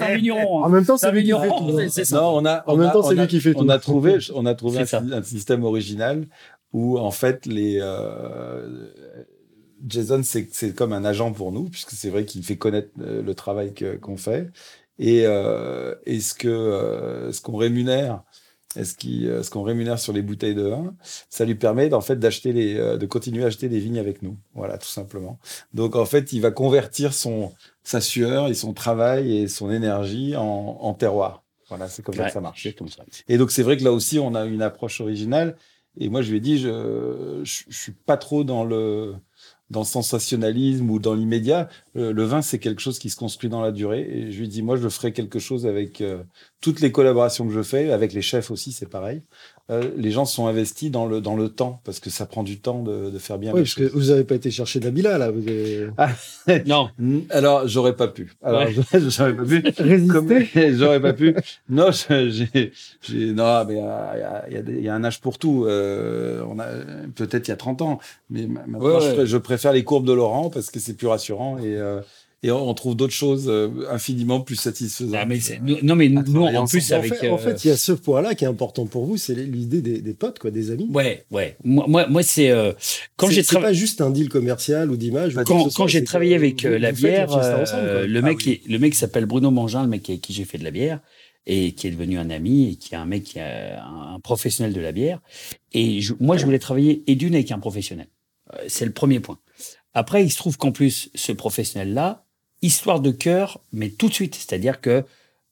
un 0.00 0.14
vigneron. 0.14 0.58
En 0.62 0.66
hein. 0.66 0.68
même 0.68 0.84
temps, 0.84 0.96
C'est 0.96 1.10
lui 1.12 1.22
qui 1.24 1.30
fait 1.32 1.48
tout. 1.48 1.78
c'est- 1.78 1.88
c'est 1.88 2.04
ça. 2.04 2.16
Non, 2.16 2.36
on 2.36 2.44
a. 2.44 2.62
En 2.66 2.74
on 2.74 2.76
même 2.76 2.88
a- 2.88 2.92
temps, 2.92 3.02
c'est 3.02 3.14
on 3.14 3.18
a- 3.18 3.22
lui 3.22 3.28
qui 3.28 3.40
fait 3.40 3.54
On 3.56 3.64
tout. 3.64 3.70
a 3.70 3.78
trouvé, 3.78 4.18
on 4.34 4.46
a 4.46 4.54
trouvé 4.54 4.80
un, 4.80 5.22
système 5.22 5.64
original 5.64 6.26
où 6.72 6.98
en 6.98 7.10
fait 7.10 7.46
les. 7.46 7.78
euh, 7.80 8.68
Jason, 9.86 10.22
c'est 10.22 10.48
c'est 10.52 10.74
comme 10.74 10.92
un 10.92 11.04
agent 11.04 11.32
pour 11.32 11.50
nous 11.52 11.64
puisque 11.68 11.90
c'est 11.90 12.08
vrai 12.10 12.24
qu'il 12.24 12.44
fait 12.44 12.56
connaître 12.56 12.90
euh, 13.00 13.22
le 13.22 13.34
travail 13.34 13.72
qu'on 14.00 14.16
fait 14.16 14.48
et 14.98 15.22
euh, 15.26 15.94
et 16.06 16.20
ce 16.20 16.34
que 16.34 16.48
euh, 16.48 17.32
ce 17.32 17.40
qu'on 17.40 17.56
rémunère. 17.56 18.22
Est-ce 18.76 18.94
qu'il- 18.96 19.26
euh, 19.28 19.42
ce 19.42 19.50
qu'on 19.50 19.62
rémunère 19.62 19.98
sur 19.98 20.12
les 20.12 20.22
bouteilles 20.22 20.54
de 20.54 20.62
vin, 20.62 20.94
ça 21.28 21.44
lui 21.44 21.54
permet 21.54 21.92
en 21.92 22.00
fait 22.00 22.16
d'acheter 22.16 22.52
les, 22.52 22.76
euh, 22.76 22.96
de 22.96 23.06
continuer 23.06 23.44
à 23.44 23.48
acheter 23.48 23.68
des 23.68 23.78
vignes 23.80 23.98
avec 23.98 24.22
nous, 24.22 24.38
voilà 24.54 24.78
tout 24.78 24.88
simplement. 24.88 25.38
Donc 25.74 25.94
en 25.96 26.06
fait, 26.06 26.32
il 26.32 26.40
va 26.40 26.50
convertir 26.50 27.12
son 27.14 27.52
sa 27.84 28.00
sueur 28.00 28.48
et 28.48 28.54
son 28.54 28.72
travail 28.72 29.36
et 29.36 29.48
son 29.48 29.70
énergie 29.70 30.36
en, 30.36 30.42
en 30.80 30.94
terroir. 30.94 31.42
Voilà, 31.68 31.88
c'est 31.88 32.02
comme 32.02 32.14
ça 32.14 32.26
que 32.26 32.32
ça 32.32 32.40
marche. 32.40 32.62
c'est 32.62 32.72
comme 32.74 32.88
ça. 32.88 33.04
Et 33.28 33.38
donc 33.38 33.50
c'est 33.50 33.62
vrai 33.62 33.76
que 33.76 33.84
là 33.84 33.92
aussi 33.92 34.18
on 34.18 34.34
a 34.34 34.44
une 34.44 34.62
approche 34.62 35.00
originale. 35.00 35.56
Et 35.98 36.08
moi 36.08 36.22
je 36.22 36.30
lui 36.30 36.38
ai 36.38 36.40
dit 36.40 36.58
je 36.58 37.40
je, 37.44 37.62
je 37.68 37.76
suis 37.78 37.92
pas 37.92 38.16
trop 38.16 38.44
dans 38.44 38.64
le 38.64 39.14
dans 39.72 39.80
le 39.80 39.86
sensationnalisme 39.86 40.88
ou 40.90 40.98
dans 40.98 41.14
l'immédiat. 41.14 41.68
Euh, 41.96 42.12
le 42.12 42.24
vin 42.24 42.42
c'est 42.42 42.58
quelque 42.58 42.80
chose 42.80 42.98
qui 42.98 43.10
se 43.10 43.16
construit 43.16 43.50
dans 43.50 43.62
la 43.62 43.72
durée. 43.72 44.02
Et 44.02 44.30
je 44.30 44.40
lui 44.40 44.48
dit 44.48 44.62
moi 44.62 44.76
je 44.76 44.88
ferai 44.88 45.12
quelque 45.12 45.38
chose 45.38 45.66
avec 45.66 46.00
euh, 46.00 46.22
toutes 46.60 46.80
les 46.80 46.92
collaborations 46.92 47.46
que 47.46 47.52
je 47.54 47.62
fais, 47.62 47.90
avec 47.90 48.12
les 48.12 48.22
chefs 48.22 48.50
aussi 48.50 48.72
c'est 48.72 48.88
pareil. 48.88 49.22
Euh, 49.72 49.90
les 49.96 50.10
gens 50.10 50.24
sont 50.24 50.46
investis 50.46 50.90
dans 50.90 51.06
le 51.06 51.20
dans 51.20 51.34
le 51.34 51.48
temps 51.48 51.80
parce 51.84 51.98
que 51.98 52.10
ça 52.10 52.26
prend 52.26 52.42
du 52.42 52.58
temps 52.60 52.82
de, 52.82 53.10
de 53.10 53.18
faire 53.18 53.38
bien 53.38 53.52
Oui, 53.52 53.62
parce 53.62 53.74
que 53.74 53.84
vous 53.84 54.06
n'avez 54.10 54.24
pas 54.24 54.34
été 54.34 54.50
chercher 54.50 54.80
Nabila, 54.80 55.16
là. 55.18 55.30
Vous 55.30 55.40
avez... 55.48 55.88
Non, 56.66 56.88
Alors 57.30 57.66
j'aurais 57.66 57.96
pas 57.96 58.08
pu. 58.08 58.32
Alors 58.42 58.62
Ouais. 58.62 58.74
j'aurais 59.08 59.34
pas 59.34 59.44
pu. 59.44 59.62
Comme- 60.08 60.28
J'aurais 60.76 61.00
pas 61.00 61.12
pu. 61.12 61.34
Non, 61.68 61.88
j'ai, 61.90 62.30
j'ai, 62.30 63.32
non, 63.32 63.64
mais 63.66 63.74
il 63.74 63.78
y 63.78 63.80
a, 63.80 64.44
il 64.50 64.56
y 64.56 64.78
il 64.78 64.84
y 64.84 64.88
a 64.88 64.94
un 64.94 65.04
âge 65.04 65.20
pour 65.20 65.38
tout. 65.38 65.64
Euh, 65.66 66.44
on 66.48 66.58
a 66.58 66.66
peut-être 67.14 67.48
il 67.48 67.50
y 67.50 67.54
a 67.54 67.56
30 67.56 67.82
ans, 67.82 67.98
mais 68.30 68.46
ma- 68.46 68.66
maintenant 68.66 68.98
Ouais, 68.98 69.00
je, 69.00 69.20
ouais. 69.20 69.26
je 69.26 69.36
préfère 69.38 69.72
les 69.72 69.84
courbes 69.84 70.06
de 70.06 70.12
Laurent 70.12 70.50
parce 70.50 70.70
que 70.70 70.78
c'est 70.80 70.94
plus 70.94 71.06
rassurant 71.06 71.58
et 71.58 71.76
euh, 71.76 72.00
et 72.42 72.50
on 72.50 72.68
on 72.68 72.74
trouve 72.74 72.96
d'autres 72.96 73.12
choses 73.12 73.44
euh, 73.48 73.68
infiniment 73.90 74.40
plus 74.40 74.56
satisfaisantes. 74.56 75.14
Ah, 75.16 75.24
mais 75.26 75.38
c'est- 75.40 75.60
nous- 75.62 75.78
non, 75.82 75.94
mais 75.96 76.08
nous, 76.08 76.20
À 76.20 76.24
travailler 76.24 76.58
en 76.58 76.66
plus. 76.66 76.92
En 76.92 76.96
avec. 76.96 77.14
fait, 77.14 77.28
en 77.28 77.34
euh, 77.34 77.38
fait, 77.38 77.64
il 77.64 77.68
y 77.68 77.70
a 77.70 77.76
ce 77.76 77.92
point-là 77.92 78.34
qui 78.34 78.44
est 78.44 78.48
important 78.48 78.86
pour 78.86 79.04
vous, 79.06 79.16
c'est 79.16 79.34
l'idée 79.34 79.80
des, 79.82 80.00
des 80.00 80.14
potes, 80.14 80.38
quoi, 80.38 80.50
des 80.50 80.70
amis. 80.70 80.88
Ouais, 80.92 81.24
ouais. 81.30 81.56
Moi, 81.64 81.84
moi, 81.88 82.06
moi 82.08 82.22
c'est. 82.22 82.50
euh, 82.50 82.72
quand 83.16 83.28
j'ai 83.28 83.42
c'est 83.42 83.48
travaillé. 83.48 83.68
pas 83.68 83.72
juste 83.72 84.00
un 84.00 84.10
deal 84.10 84.28
commercial 84.28 84.90
ou 84.90 84.96
d'image. 84.96 85.34
quand, 85.46 85.68
quand 85.74 85.86
j'ai 85.86 86.02
travaillé 86.04 86.34
avec 86.34 86.64
euh, 86.64 86.78
la 86.78 86.92
bière, 86.92 87.32
euh, 87.36 88.06
le, 88.06 88.18
Ah 88.18 88.22
mec 88.22 88.38
oui. 88.38 88.42
qui 88.42 88.50
est- 88.52 88.68
le 88.68 88.78
mec 88.78 88.92
qui 88.92 88.98
s'appelle 88.98 89.26
Bruno 89.26 89.50
Mangin, 89.50 89.82
le 89.82 89.88
mec 89.88 90.08
avec 90.08 90.20
qui 90.22 90.32
j'ai 90.32 90.44
fait 90.44 90.58
de 90.58 90.64
la 90.64 90.70
bière, 90.70 91.00
et 91.46 91.72
qui 91.72 91.88
est 91.88 91.90
devenu 91.90 92.18
un 92.18 92.30
ami, 92.30 92.70
et 92.70 92.74
qui 92.76 92.94
est 92.94 92.96
un 92.96 93.04
mec 93.04 93.24
qui 93.24 93.38
est 93.38 93.42
un, 93.42 94.14
un 94.14 94.20
professionnel 94.20 94.72
de 94.72 94.80
la 94.80 94.92
bière. 94.92 95.20
Et 95.72 96.00
je- 96.00 96.14
moi, 96.20 96.36
je 96.36 96.44
voulais 96.44 96.58
travailler 96.60 97.02
et 97.06 97.14
d'une 97.16 97.34
avec 97.34 97.50
un 97.52 97.58
professionnel. 97.58 98.06
C'est 98.68 98.84
le 98.84 98.92
premier 98.92 99.18
point. 99.20 99.38
Après, 99.94 100.22
il 100.24 100.30
se 100.30 100.36
trouve 100.36 100.56
qu'en 100.56 100.72
plus, 100.72 101.10
ce 101.14 101.32
professionnel-là, 101.32 102.24
histoire 102.62 103.00
de 103.00 103.10
cœur, 103.10 103.60
mais 103.72 103.90
tout 103.90 104.08
de 104.08 104.14
suite. 104.14 104.34
C'est-à-dire 104.34 104.80
que 104.80 105.04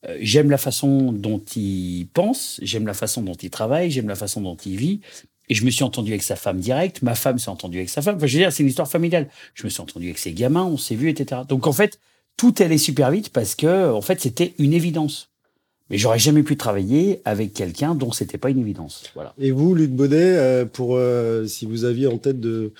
euh, 0.07 0.17
j'aime 0.21 0.49
la 0.49 0.57
façon 0.57 1.11
dont 1.11 1.41
il 1.55 2.07
pense, 2.13 2.59
j'aime 2.63 2.87
la 2.87 2.93
façon 2.93 3.21
dont 3.21 3.35
il 3.35 3.49
travaille, 3.49 3.91
j'aime 3.91 4.07
la 4.07 4.15
façon 4.15 4.41
dont 4.41 4.55
il 4.55 4.77
vit. 4.77 5.01
Et 5.49 5.53
je 5.53 5.65
me 5.65 5.69
suis 5.69 5.83
entendu 5.83 6.11
avec 6.11 6.23
sa 6.23 6.35
femme 6.35 6.59
direct, 6.59 7.01
ma 7.01 7.13
femme 7.13 7.37
s'est 7.37 7.49
entendue 7.49 7.77
avec 7.77 7.89
sa 7.89 8.01
femme. 8.01 8.15
Enfin, 8.15 8.25
je 8.25 8.33
veux 8.33 8.43
dire, 8.43 8.53
c'est 8.53 8.63
une 8.63 8.69
histoire 8.69 8.89
familiale. 8.89 9.27
Je 9.53 9.65
me 9.65 9.69
suis 9.69 9.81
entendu 9.81 10.05
avec 10.05 10.17
ses 10.17 10.31
gamins, 10.31 10.63
on 10.63 10.77
s'est 10.77 10.95
vu, 10.95 11.09
etc. 11.09 11.41
Donc 11.47 11.67
en 11.67 11.73
fait, 11.73 11.99
tout 12.37 12.55
allait 12.59 12.77
super 12.77 13.11
vite 13.11 13.29
parce 13.29 13.55
que, 13.55 13.91
en 13.91 14.01
fait, 14.01 14.21
c'était 14.21 14.53
une 14.57 14.73
évidence. 14.73 15.29
Mais 15.89 15.97
j'aurais 15.97 16.19
jamais 16.19 16.41
pu 16.41 16.55
travailler 16.55 17.21
avec 17.25 17.53
quelqu'un 17.53 17.95
dont 17.95 18.13
c'était 18.13 18.37
pas 18.37 18.49
une 18.49 18.59
évidence. 18.59 19.03
Voilà. 19.13 19.33
Et 19.37 19.51
vous, 19.51 19.75
Luc 19.75 19.91
Baudet, 19.91 20.37
euh, 20.37 20.65
pour 20.65 20.95
euh, 20.95 21.45
si 21.45 21.65
vous 21.65 21.83
aviez 21.83 22.07
en 22.07 22.17
tête 22.17 22.39
de, 22.39 22.71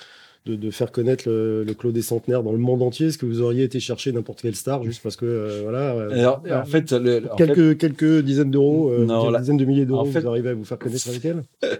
de, 0.46 0.56
de 0.56 0.72
faire 0.72 0.92
connaître 0.92 1.30
le, 1.30 1.64
le 1.64 1.74
Clos 1.74 1.92
des 1.92 2.02
Centenaires 2.02 2.42
dans 2.44 2.52
le 2.52 2.58
monde 2.58 2.82
entier, 2.82 3.08
est-ce 3.08 3.18
que 3.18 3.26
vous 3.26 3.42
auriez 3.42 3.64
été 3.64 3.80
chercher 3.80 4.12
n'importe 4.12 4.42
quelle 4.42 4.56
star 4.56 4.84
juste 4.84 5.04
parce 5.04 5.16
que 5.16 5.26
euh, 5.26 5.60
voilà, 5.64 5.94
euh, 5.96 6.12
Alors, 6.12 6.42
en 6.52 6.66
fait, 6.66 6.92
le, 6.92 7.32
en 7.32 7.38
fait, 7.38 7.46
quelques 7.48 7.78
quelques 7.78 8.22
dizaines 8.24 8.52
d'euros, 8.52 8.90
euh, 8.90 9.06
Non, 9.06 9.24
quelques 9.26 9.40
dizaines 9.42 9.58
de 9.58 9.66
milliers 9.66 9.86
d'euros, 9.86 10.02
en 10.02 10.06
fait- 10.06 10.22
vous 10.22 10.28
arrivez 10.30 10.50
à 10.50 10.54
vous 10.54 10.66
faire 10.66 10.80
connaître 10.80 11.08
avec 11.10 11.26
elle? 11.26 11.44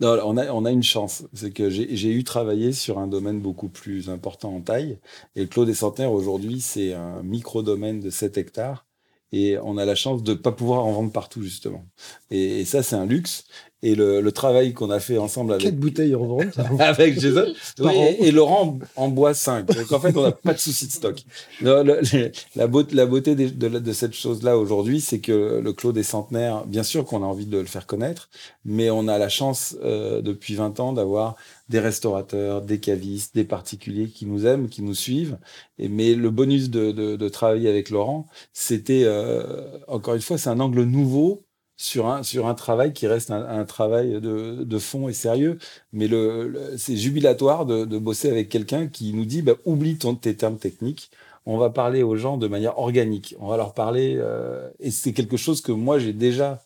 Non, 0.00 0.18
on 0.24 0.36
a, 0.36 0.50
on 0.52 0.64
a 0.64 0.70
une 0.72 0.82
chance. 0.82 1.24
C'est 1.32 1.52
que 1.52 1.70
j'ai 1.70 1.94
j'ai 1.94 2.10
eu 2.10 2.24
travaillé 2.24 2.72
sur 2.72 2.98
un 2.98 3.06
domaine 3.06 3.40
beaucoup 3.40 3.68
plus 3.68 4.10
important 4.10 4.54
en 4.54 4.60
taille. 4.60 4.98
Et 5.36 5.42
le 5.42 5.46
Clos 5.46 5.64
des 5.64 5.74
Centenaires, 5.74 6.12
aujourd'hui, 6.12 6.60
c'est 6.60 6.92
un 6.94 7.22
micro-domaine 7.22 8.00
de 8.00 8.10
7 8.10 8.36
hectares. 8.36 8.86
Et 9.34 9.56
on 9.62 9.78
a 9.78 9.84
la 9.86 9.94
chance 9.94 10.22
de 10.22 10.32
ne 10.32 10.36
pas 10.36 10.52
pouvoir 10.52 10.84
en 10.84 10.92
vendre 10.92 11.10
partout, 11.12 11.42
justement. 11.42 11.86
Et, 12.30 12.60
et 12.60 12.64
ça, 12.66 12.82
c'est 12.82 12.96
un 12.96 13.06
luxe. 13.06 13.44
Et 13.84 13.96
le, 13.96 14.20
le 14.20 14.32
travail 14.32 14.74
qu'on 14.74 14.90
a 14.90 15.00
fait 15.00 15.18
ensemble 15.18 15.54
avec, 15.54 15.64
Quatre 15.64 15.76
bouteilles 15.76 16.14
en 16.14 16.24
vente. 16.24 16.56
avec 16.78 17.18
Jason. 17.18 17.46
Oui, 17.80 17.90
et, 17.96 18.28
et 18.28 18.30
Laurent 18.30 18.78
en 18.94 19.08
boit 19.08 19.34
5. 19.34 19.66
Donc 19.74 19.90
en 19.90 19.98
fait, 19.98 20.16
on 20.16 20.22
n'a 20.22 20.30
pas 20.32 20.54
de 20.54 20.58
souci 20.58 20.86
de 20.86 20.92
stock. 20.92 21.20
Le- 21.60 21.82
le- 21.82 21.98
le- 22.12 22.30
la, 22.54 22.66
beauté, 22.68 22.94
la 22.94 23.06
beauté 23.06 23.34
des- 23.34 23.50
de, 23.50 23.92
cette 23.92 24.14
chose-là 24.14 24.56
aujourd'hui, 24.56 25.00
c'est 25.00 25.18
que 25.18 25.60
le 25.60 25.72
Clos 25.72 25.92
des 25.92 26.04
Centenaires, 26.04 26.64
bien 26.66 26.84
sûr 26.84 27.04
qu'on 27.04 27.24
a 27.24 27.26
envie 27.26 27.46
de 27.46 27.58
le 27.58 27.64
faire 27.66 27.86
connaître, 27.86 28.28
mais 28.64 28.88
on 28.90 29.08
a 29.08 29.18
la 29.18 29.28
chance 29.28 29.76
euh, 29.82 30.22
depuis 30.22 30.54
20 30.54 30.78
ans 30.78 30.92
d'avoir 30.92 31.34
des 31.68 31.80
restaurateurs, 31.80 32.62
des 32.62 32.78
cavistes, 32.78 33.34
des 33.34 33.44
particuliers 33.44 34.08
qui 34.10 34.26
nous 34.26 34.46
aiment, 34.46 34.68
qui 34.68 34.82
nous 34.82 34.94
suivent. 34.94 35.38
Et, 35.78 35.88
mais 35.88 36.14
le 36.14 36.30
bonus 36.30 36.70
de, 36.70 36.92
de, 36.92 37.16
de 37.16 37.28
travailler 37.28 37.68
avec 37.68 37.90
Laurent, 37.90 38.26
c'était, 38.52 39.02
euh, 39.06 39.42
encore 39.88 40.14
une 40.14 40.20
fois, 40.20 40.38
c'est 40.38 40.50
un 40.50 40.60
angle 40.60 40.84
nouveau 40.84 41.42
sur 41.82 42.06
un, 42.06 42.22
sur 42.22 42.46
un 42.46 42.54
travail 42.54 42.92
qui 42.92 43.06
reste 43.06 43.30
un, 43.30 43.44
un 43.44 43.64
travail 43.64 44.20
de, 44.20 44.62
de 44.64 44.78
fond 44.78 45.08
et 45.08 45.12
sérieux. 45.12 45.58
Mais 45.92 46.06
le, 46.08 46.48
le- 46.48 46.76
c'est 46.78 46.96
jubilatoire 46.96 47.66
de, 47.66 47.84
de 47.84 47.98
bosser 47.98 48.30
avec 48.30 48.48
quelqu'un 48.48 48.86
qui 48.86 49.12
nous 49.14 49.24
dit 49.24 49.42
bah, 49.42 49.54
oublie 49.64 49.96
ton, 49.98 50.14
tes 50.14 50.34
termes 50.36 50.58
techniques. 50.58 51.10
On 51.44 51.58
va 51.58 51.70
parler 51.70 52.02
aux 52.04 52.16
gens 52.16 52.36
de 52.38 52.46
manière 52.46 52.78
organique. 52.78 53.34
On 53.40 53.48
va 53.48 53.56
leur 53.56 53.74
parler. 53.74 54.14
euh, 54.18 54.70
et 54.78 54.90
c'est 54.92 55.12
quelque 55.12 55.36
chose 55.36 55.60
que 55.60 55.72
moi, 55.72 55.98
j'ai 55.98 56.12
déjà 56.12 56.62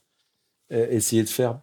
euh, 0.72 0.86
essayé 0.90 1.22
de 1.22 1.28
faire 1.28 1.58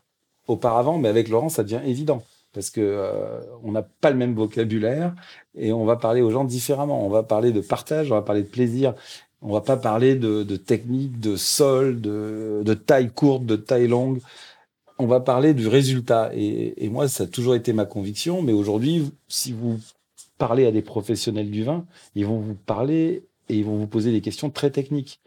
auparavant, 0.48 0.98
mais 0.98 1.10
avec 1.10 1.30
Laurent, 1.30 1.50
ça 1.50 1.64
devient 1.64 1.82
évident. 1.86 2.24
Parce 2.54 2.70
que 2.70 2.82
euh, 2.82 3.40
on 3.64 3.72
n'a 3.72 3.84
pas 3.84 4.10
le 4.12 4.18
même 4.18 4.36
vocabulaire 4.36 5.14
et 5.56 5.72
on 5.74 5.86
va 5.86 5.96
parler 5.96 6.22
aux 6.22 6.32
gens 6.32 6.44
différemment. 6.44 7.06
On 7.06 7.10
va 7.10 7.24
parler 7.24 7.52
de 7.52 7.62
partage, 7.62 8.12
on 8.12 8.16
va 8.16 8.22
parler 8.24 8.44
de 8.44 8.48
plaisir. 8.50 8.94
On 9.44 9.52
va 9.52 9.62
pas 9.62 9.76
parler 9.76 10.16
de, 10.16 10.56
technique, 10.56 11.20
de 11.20 11.36
sol, 11.36 12.00
de, 12.00 12.74
taille 12.74 13.12
courte, 13.12 13.46
de 13.46 13.58
taille 13.58 13.88
longue. 13.88 14.20
On 14.98 15.06
va 15.06 15.20
parler 15.20 15.54
du 15.54 15.68
résultat. 15.68 16.32
Et, 16.34 16.88
moi, 16.90 17.10
ça 17.10 17.26
a 17.26 17.28
toujours 17.28 17.54
été 17.54 17.74
ma 17.74 17.86
conviction. 17.86 18.42
Mais 18.42 18.54
aujourd'hui, 18.54 19.12
si 19.28 19.52
vous 19.52 19.80
parlez 20.38 20.66
à 20.66 20.72
des 20.72 20.82
professionnels 20.82 21.52
du 21.52 21.64
vin, 21.64 21.86
ils 22.16 22.26
vont 22.26 22.40
vous 22.40 22.56
parler 22.56 23.26
et 23.50 23.58
ils 23.58 23.66
vont 23.66 23.78
vous 23.78 23.88
poser 23.88 24.12
des 24.12 24.22
questions 24.22 24.50
très 24.50 24.72
techniques. 24.72 25.20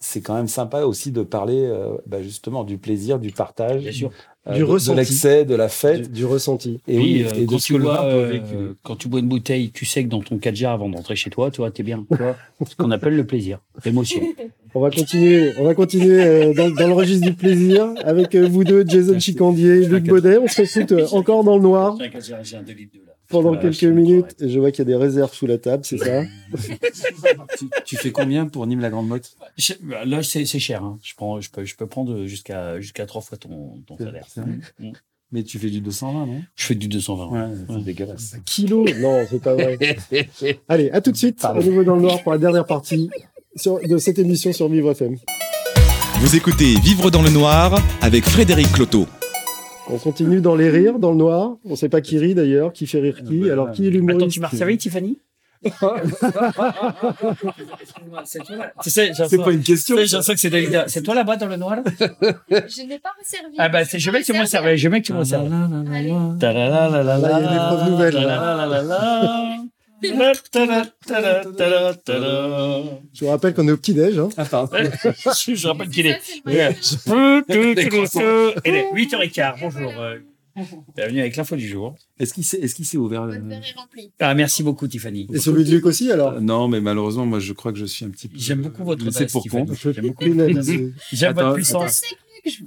C'est 0.00 0.22
quand 0.22 0.34
même 0.34 0.48
sympa 0.48 0.82
aussi 0.84 1.12
de 1.12 1.22
parler 1.22 1.62
euh, 1.62 1.96
bah, 2.06 2.22
justement 2.22 2.64
du 2.64 2.78
plaisir, 2.78 3.18
du 3.18 3.30
partage, 3.30 3.82
Bien 3.82 3.92
sûr. 3.92 4.10
euh, 4.48 4.54
Du 4.54 4.60
de- 4.60 4.64
de, 4.64 4.70
ressenti. 4.70 4.96
l'excès, 4.96 5.44
de 5.44 5.54
la 5.54 5.68
fête. 5.68 6.10
du 6.10 6.24
ressenti. 6.24 6.80
Et 6.88 6.96
Oui, 6.96 7.02
oui, 7.02 7.22
euh, 7.24 7.34
et 7.36 7.40
de 7.42 7.46
quand, 7.46 7.58
ce 7.58 7.66
tu 7.66 7.78
bois, 7.78 8.04
euh, 8.04 8.72
quand 8.82 8.96
tu 8.96 9.08
bois 9.08 9.20
une 9.20 9.28
bouteille, 9.28 9.70
tu 9.70 9.84
sais 9.84 10.02
que 10.02 10.08
dans 10.08 10.22
ton 10.22 10.38
4 10.38 10.56
jar 10.56 10.72
avant 10.72 10.88
d'entrer 10.88 11.16
chez 11.16 11.28
toi, 11.28 11.50
tu 11.50 11.58
vois, 11.58 11.70
t'es 11.70 11.82
bien. 11.82 12.06
Ce 12.66 12.74
qu'on 12.76 12.90
appelle 12.90 13.14
le 13.14 13.26
plaisir, 13.26 13.58
l'émotion. 13.84 14.20
On 14.74 14.80
va 14.80 14.90
continuer, 14.90 15.50
on 15.58 15.64
va 15.64 15.74
continuer 15.74 16.24
euh, 16.24 16.54
dans, 16.54 16.70
dans 16.70 16.86
le 16.86 16.92
registre 16.92 17.26
du 17.26 17.34
plaisir 17.34 17.92
avec 18.04 18.36
euh, 18.36 18.46
vous 18.46 18.62
deux, 18.62 18.84
Jason 18.86 19.14
Merci. 19.14 19.32
Chicandier, 19.32 19.84
Luc. 19.84 20.04
Baudet. 20.04 20.38
On 20.38 20.46
se 20.46 20.92
euh, 20.94 21.06
encore 21.10 21.42
dans 21.42 21.56
le 21.56 21.62
noir 21.62 21.98
J'ai 22.20 22.56
un 22.56 22.62
deux 22.62 22.72
litres 22.74 22.94
de 22.94 23.00
là. 23.04 23.14
Pendant 23.30 23.54
Voilà, 23.54 23.62
quelques 23.70 23.84
minutes. 23.84 24.36
Et 24.40 24.48
je 24.50 24.58
vois 24.58 24.70
qu'il 24.70 24.80
y 24.80 24.82
a 24.82 24.84
des 24.84 24.96
réserves 24.96 25.32
sous 25.32 25.46
la 25.46 25.56
table, 25.58 25.84
c'est 25.84 25.98
ça 25.98 26.22
tu, 27.58 27.68
tu 27.84 27.96
fais 27.96 28.10
combien 28.10 28.46
pour 28.46 28.66
Nîmes 28.66 28.80
la 28.80 28.90
Grande 28.90 29.08
Motte? 29.08 29.32
Là, 30.04 30.22
c'est 30.22 30.44
c'est 30.44 30.58
cher. 30.58 30.82
Hein. 30.84 30.98
Je, 31.02 31.14
prends, 31.14 31.40
je, 31.40 31.50
peux, 31.50 31.64
je 31.64 31.74
peux 31.76 31.86
prendre 31.86 32.26
jusqu'à 32.26 32.80
jusqu'à 32.80 33.06
trois 33.06 33.22
fois 33.22 33.38
ton, 33.38 33.80
ton 33.86 33.96
C'est- 33.96 34.04
salaire. 34.04 34.26
c'est 34.28 34.40
vrai 34.40 34.58
Mm. 34.78 34.92
Mais 35.32 35.44
tu 35.44 35.60
fais 35.60 35.70
du 35.70 35.80
220, 35.80 36.26
non? 36.26 36.42
Je 36.56 36.64
fais 36.66 36.74
du 36.74 36.88
220. 36.88 37.26
Ouais, 37.28 37.54
c'est 37.68 37.72
Ouais. 37.72 37.82
dégueulasse. 37.82 38.34
Kilo? 38.44 38.84
Non, 38.98 39.24
c'est 39.30 39.40
pas 39.40 39.54
vrai. 39.54 39.78
Allez, 40.68 40.90
à 40.90 41.00
tout 41.00 41.12
de 41.12 41.16
suite, 41.16 41.44
à 41.44 41.54
nouveau 41.54 41.84
dans 41.84 41.94
le 41.94 42.02
noir 42.02 42.20
pour 42.24 42.32
la 42.32 42.38
dernière 42.38 42.66
partie 42.66 43.08
sur- 43.54 43.78
de 43.78 43.96
cette 43.98 44.18
émission 44.18 44.52
sur 44.52 44.68
Vivre 44.68 44.90
FM. 44.90 45.16
Vous 46.18 46.34
écoutez 46.34 46.74
Vivre 46.80 47.12
dans 47.12 47.22
le 47.22 47.30
noir 47.30 47.80
avec 48.02 48.24
Frédéric 48.24 48.72
Cloteau. 48.72 49.06
On 49.92 49.98
continue 49.98 50.40
dans 50.40 50.54
les 50.54 50.70
rires, 50.70 50.98
dans 50.98 51.10
le 51.10 51.16
noir. 51.16 51.56
On 51.64 51.76
sait 51.76 51.88
pas 51.88 52.00
qui 52.00 52.18
rit 52.18 52.34
d'ailleurs, 52.34 52.72
qui 52.72 52.86
fait 52.86 53.00
rire 53.00 53.22
qui. 53.26 53.42
Ah 53.42 53.46
bah, 53.46 53.52
Alors 53.52 53.72
qui 53.72 53.84
est 53.84 53.88
Attends, 53.88 53.94
l'humoriste 53.94 54.30
tu 54.30 54.40
m'as 54.40 54.50
servi, 54.50 54.78
Tiffany 54.78 55.18
C'est 58.24 59.36
pas 59.38 59.52
une 59.52 59.62
question. 59.62 59.96
tu 59.96 60.02
sais, 60.02 60.06
j'ai 60.06 60.16
l'impression 60.16 60.32
que 60.32 60.40
c'est 60.40 60.48
Dalida. 60.48 60.84
C'est 60.88 61.02
toi 61.02 61.14
là-bas 61.14 61.36
dans 61.36 61.48
le 61.48 61.56
noir 61.56 61.76
là? 61.76 61.82
Je 62.50 62.86
n'ai 62.86 62.98
pas 62.98 63.10
resservi. 63.18 63.56
Ah 63.58 63.68
bah 63.68 63.84
c'est 63.84 63.98
je 63.98 64.10
veux 64.10 64.20
que 64.20 64.24
tu 64.24 64.32
me 64.32 64.46
serves. 64.46 64.74
Je 64.74 64.88
veux 64.88 64.98
que 64.98 65.04
tu 65.04 65.12
me 65.12 65.22
serves. 65.22 65.52
Allez. 65.92 66.14
Ta-la-la-la-la-la. 66.38 67.18
Là, 67.18 67.40
il 67.40 67.44
y 67.44 67.46
a 67.46 67.50
des 67.50 67.58
preuves 67.58 67.90
nouvelles. 67.90 68.16
Je 73.14 73.24
vous 73.24 73.30
rappelle 73.30 73.54
qu'on 73.54 73.66
est 73.68 73.72
au 73.72 73.76
petit-déj. 73.76 74.18
Hein. 74.18 74.28
Ah, 74.36 74.44
pardon. 74.44 74.76
Je 75.14 75.54
je 75.54 75.66
rappelle 75.68 75.88
qu'il 75.88 76.06
est. 76.06 76.18
C'est 76.22 76.40
Il 78.64 78.74
est 78.74 78.92
8h15. 78.92 79.54
Bonjour. 79.60 79.92
euh, 79.98 80.16
Bienvenue 80.96 81.20
avec 81.20 81.36
l'info 81.36 81.56
du 81.56 81.68
jour. 81.68 81.94
Est-ce 82.18 82.34
qu'il 82.34 82.44
s'est, 82.44 82.58
est-ce 82.58 82.74
qu'il 82.74 82.84
s'est 82.84 82.96
ouvert 82.98 83.24
le... 83.24 83.34
Rempli. 83.76 84.10
Ah, 84.18 84.34
merci 84.34 84.62
beaucoup, 84.62 84.88
Tiffany. 84.88 85.26
Et 85.32 85.38
celui 85.38 85.64
de 85.64 85.70
Luc 85.70 85.86
aussi, 85.86 86.10
alors? 86.10 86.32
Euh, 86.32 86.40
Non, 86.40 86.68
mais 86.68 86.80
malheureusement, 86.80 87.24
moi, 87.24 87.38
je 87.38 87.52
crois 87.52 87.72
que 87.72 87.78
je 87.78 87.84
suis 87.86 88.04
un 88.04 88.10
petit 88.10 88.28
peu. 88.28 88.36
J'aime 88.38 88.62
beaucoup 88.62 88.84
votre 88.84 89.06
adresse, 89.06 89.32
pour 89.32 89.46
compte. 89.46 89.70
J'aime 89.74 90.08
beaucoup, 90.08 90.24
j'aime 90.24 91.30
Attends, 91.30 91.42
votre 91.42 91.50
C'est 91.50 91.54
puissance. 91.54 92.02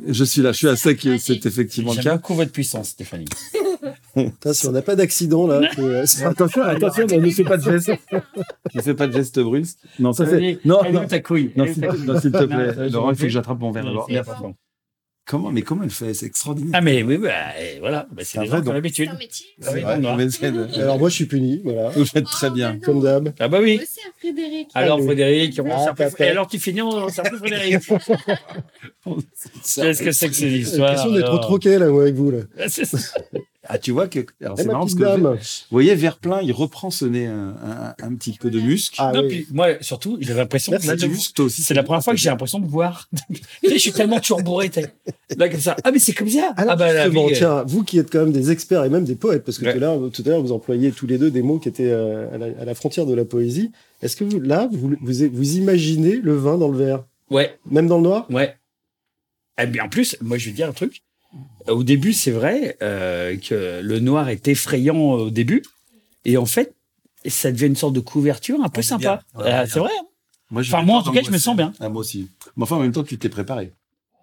Je 0.08 0.24
suis 0.24 0.42
là, 0.42 0.52
je 0.52 0.58
suis 0.58 0.68
à 0.68 0.76
sec, 0.76 1.08
c'est 1.20 1.46
effectivement 1.46 1.92
le 1.92 1.96
J'aime 1.96 2.04
cas. 2.04 2.16
beaucoup 2.18 2.36
votre 2.36 2.52
puissance, 2.52 2.90
Stéphanie. 2.90 3.26
Si 4.54 4.68
on 4.68 4.72
n'a 4.72 4.82
pas 4.82 4.96
d'accident 4.96 5.48
là, 5.48 5.62
euh, 5.80 6.06
Attention, 6.26 6.62
attention, 6.62 7.06
ne 7.12 7.30
fais 7.32 7.44
pas 7.44 7.58
de 7.58 7.64
geste. 7.64 7.92
Ne 8.76 8.82
fais 8.82 8.94
pas 8.94 9.08
de 9.08 9.14
geste 9.14 9.40
brusque. 9.40 9.78
Non, 10.00 10.14
ça 10.14 10.26
c'est. 10.28 10.60
Non, 10.66 10.82
non, 10.92 11.06
ta 11.08 11.20
couille 11.20 11.52
non, 11.56 11.66
s'il 11.66 12.32
te 12.32 12.44
plaît. 12.46 12.90
Laurent, 12.90 13.12
il 13.12 13.16
faut 13.18 13.24
que 13.24 13.30
j'attrape 13.30 13.60
mon 13.60 13.72
verre 13.72 13.86
d'abord. 13.86 14.08
Comment, 15.26 15.52
mais 15.52 15.62
comment 15.62 15.84
elle 15.84 15.90
fait? 15.90 16.14
C'est 16.14 16.26
extraordinaire. 16.26 16.72
Ah, 16.74 16.82
mais 16.82 17.02
oui, 17.02 17.18
bah, 17.18 17.58
et 17.58 17.80
voilà. 17.80 18.06
Bah, 18.12 18.24
c'est 18.26 18.40
vrai 18.40 18.48
gens 18.48 18.54
qui 18.56 18.62
ont 18.62 18.66
don. 18.66 18.74
l'habitude. 18.74 19.10
Ah 19.10 19.16
Alors 20.76 21.00
moi, 21.00 21.08
je 21.10 21.16
suis 21.16 21.26
puni, 21.26 21.62
voilà, 21.64 21.90
Vous 21.90 22.06
faites 22.06 22.26
très 22.26 22.48
Oh, 22.48 22.52
bien. 22.52 22.74
non. 22.74 22.80
comme 22.82 23.02
d'hab. 23.02 23.34
Ah, 23.40 23.48
bah 23.48 23.60
oui. 23.62 23.80
Aussi 23.82 24.00
à 24.02 24.12
Frédéric. 24.20 24.68
Alors. 24.74 25.02
Frédéric, 25.02 25.60
on 25.64 25.72
Ah, 25.72 25.94
et 26.20 26.24
alors 26.28 26.48
tu 26.48 26.60
finis, 26.60 26.82
on 26.82 27.08
peu 27.24 27.38
Frédéric. 27.38 27.78
Qu'est-ce 29.76 30.04
que 30.04 30.12
c'est 30.12 30.28
que 30.28 30.34
ces 30.36 30.50
J'ai 30.50 30.58
histoires 30.58 30.90
l'impression 30.90 31.14
d'être 31.14 31.28
alors 31.30 31.40
troqué 31.42 31.78
là, 31.78 31.86
avec 31.86 32.16
vous 32.16 32.32
là. 32.32 32.40
Ah, 33.66 33.78
tu 33.78 33.92
vois 33.92 34.08
que. 34.10 34.20
Alors, 34.42 34.56
Eh, 34.58 34.62
c'est 34.62 34.68
ma 34.68 34.74
marrant 34.74 34.86
parce 34.86 34.96
que. 34.96 35.28
Vous 35.34 35.38
voyez, 35.72 35.96
Verplein, 35.96 36.42
il 36.42 36.52
reprend 36.52 36.90
ce 36.92 37.06
nez 37.06 37.28
un, 37.28 37.56
un, 37.64 37.96
un 38.02 38.16
petit 38.16 38.34
peu 38.34 38.50
de 38.50 38.60
muscle. 38.60 38.96
Ah 39.00 39.12
Non, 39.14 39.22
oui. 39.22 39.28
puis, 39.30 39.48
moi, 39.54 39.70
surtout, 39.82 40.18
j'ai 40.20 40.34
l'impression 40.34 40.72
Merci. 40.72 40.88
là, 40.88 40.94
Là, 40.94 40.98
de- 40.98 41.06
du 41.06 41.10
muscle, 41.10 41.34
toi 41.34 41.46
aussi. 41.46 41.62
c'est 41.64 41.74
la 41.74 41.84
première 41.84 42.04
fois 42.04 42.14
que 42.14 42.20
j'ai 42.20 42.30
l'impression 42.30 42.60
de 42.60 42.68
voir. 42.68 43.10
je 43.64 43.78
suis 43.78 43.94
tellement 43.94 44.20
turbouré. 44.20 44.70
t'es- 44.70 44.92
Là, 45.38 45.48
comme 45.50 45.62
ça. 45.62 45.76
Ah, 45.84 45.92
mais 45.92 46.00
c'est 46.00 46.14
comme 46.14 46.28
ça. 46.30 46.54
Alors 46.58 46.74
ah, 46.74 46.76
bah, 46.76 47.08
vie, 47.08 47.18
euh, 47.18 47.30
tiens, 47.34 47.64
vous 47.66 47.84
qui 47.84 48.00
êtes 48.00 48.12
quand 48.12 48.20
même 48.20 48.34
des 48.34 48.52
experts 48.52 48.84
et 48.84 48.90
même 48.90 49.06
des 49.06 49.16
poètes, 49.16 49.44
parce 49.46 49.58
que 49.58 49.66
Ouais. 49.66 49.72
tout, 49.72 49.78
à 49.78 49.82
l'heure, 49.82 50.12
tout 50.12 50.24
à 50.26 50.30
l'heure 50.30 50.42
vous 50.42 50.52
employez 50.52 50.92
tous 50.92 51.08
les 51.08 51.18
deux 51.18 51.32
des 51.32 51.42
mots 51.42 51.58
qui 51.60 51.70
étaient 51.70 51.90
euh, 51.92 52.28
à, 52.34 52.38
la, 52.38 52.46
à 52.62 52.66
la 52.66 52.76
frontière 52.76 53.06
de 53.06 53.14
la 53.16 53.24
poésie. 53.26 53.72
Est-ce 54.02 54.18
que 54.18 54.26
vous, 54.26 54.42
là, 54.42 54.68
vous, 54.74 54.90
vous, 55.02 55.30
vous 55.32 55.56
imaginez 55.56 56.18
le 56.18 56.36
vin 56.36 56.58
dans 56.58 56.68
le 56.68 56.78
verre, 56.78 57.06
Ouais, 57.30 57.58
même 57.72 57.88
dans 57.88 57.98
le 57.98 58.04
noir? 58.04 58.28
Ouais. 58.30 58.56
Et 59.62 59.68
bien, 59.68 59.86
en 59.86 59.90
plus, 59.90 60.18
moi, 60.22 60.38
je 60.38 60.48
vais 60.48 60.52
dire 60.52 60.68
un 60.68 60.74
truc. 60.74 61.04
Au 61.68 61.84
début, 61.84 62.14
c'est 62.14 62.32
vrai 62.32 62.78
euh, 62.82 63.38
que 63.38 63.82
le 63.82 64.00
noir 64.00 64.30
est 64.30 64.48
effrayant 64.48 64.98
au 64.98 65.30
début. 65.30 65.64
Et 66.26 66.38
en 66.38 66.46
fait, 66.46 66.74
ça 67.26 67.52
devient 67.52 67.68
une 67.68 67.76
sorte 67.76 67.94
de 67.94 68.00
couverture 68.00 68.60
un 68.64 68.70
peu 68.70 68.80
On 68.80 68.84
sympa. 68.84 69.22
Ouais, 69.36 69.44
Ah, 69.48 69.62
on 69.62 69.64
est 69.64 69.68
c'est 69.68 69.80
vrai. 69.80 69.92
hein. 70.00 70.06
Moi, 70.52 70.62
je 70.62 70.72
Enfin, 70.74 70.84
moi, 70.86 70.98
en 70.98 71.04
tout 71.04 71.12
cas, 71.12 71.22
je 71.26 71.32
me 71.32 71.38
sens 71.38 71.56
bien. 71.56 71.74
Ah, 71.80 71.90
moi 71.90 72.02
aussi. 72.02 72.28
Mais 72.58 72.64
enfin, 72.64 72.76
en 72.76 72.80
même 72.82 72.92
temps, 72.92 73.04
tu 73.04 73.18
t'es 73.18 73.30
préparé. 73.30 73.72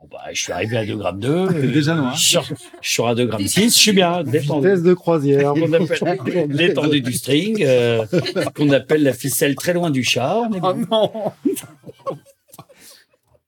Bon, 0.01 0.09
bah, 0.13 0.21
je 0.33 0.41
suis 0.43 0.53
arrivé 0.53 0.77
à 0.77 0.87
2 0.87 0.97
grammes 0.97 1.19
2. 1.21 1.49
T'es 1.49 1.67
déjà 1.69 1.95
noir. 1.95 2.15
Je 2.15 2.21
suis, 2.39 2.39
je 2.81 2.91
suis 2.91 3.03
à 3.03 3.15
2 3.15 3.27
grammes 3.27 3.47
6. 3.47 3.65
Je 3.65 3.69
suis 3.71 3.93
bien. 3.93 4.23
Détendu. 4.23 4.67
Vitesse 4.69 4.83
de 4.83 4.95
croisière. 4.95 5.53
qu'on 5.55 5.73
appelle 5.73 6.47
l'étendue 6.51 7.01
du 7.01 7.13
string, 7.13 7.63
euh, 7.65 8.07
qu'on 8.55 8.71
appelle 8.71 9.03
la 9.03 9.13
ficelle 9.13 9.57
très 9.57 9.73
loin 9.75 9.91
du 9.91 10.05
chat. 10.05 10.39
On 10.39 10.53
est 10.55 10.61
bon. 10.61 10.87
non 10.91 11.33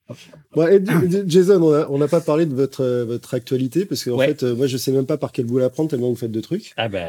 Bon, 0.54 0.66
et 0.66 0.84
J- 0.84 1.10
J- 1.10 1.22
Jason, 1.26 1.62
on 1.62 1.72
a- 1.72 1.86
on 1.90 1.98
n'a 1.98 2.08
pas 2.08 2.20
parlé 2.20 2.46
de 2.46 2.54
votre, 2.54 2.82
euh, 2.82 3.04
votre 3.04 3.34
actualité, 3.34 3.84
parce 3.86 4.04
qu'en 4.04 4.16
Ouais. 4.16 4.28
fait, 4.28 4.42
euh, 4.42 4.54
moi, 4.54 4.66
je 4.66 4.76
sais 4.76 4.92
même 4.92 5.06
pas 5.06 5.16
par 5.16 5.32
quel 5.32 5.46
bout 5.46 5.58
la 5.58 5.70
prendre, 5.70 5.88
tellement 5.90 6.10
vous 6.10 6.16
faites 6.16 6.30
de 6.32 6.40
trucs. 6.40 6.72
Ah 6.76 6.88
ben, 6.88 7.06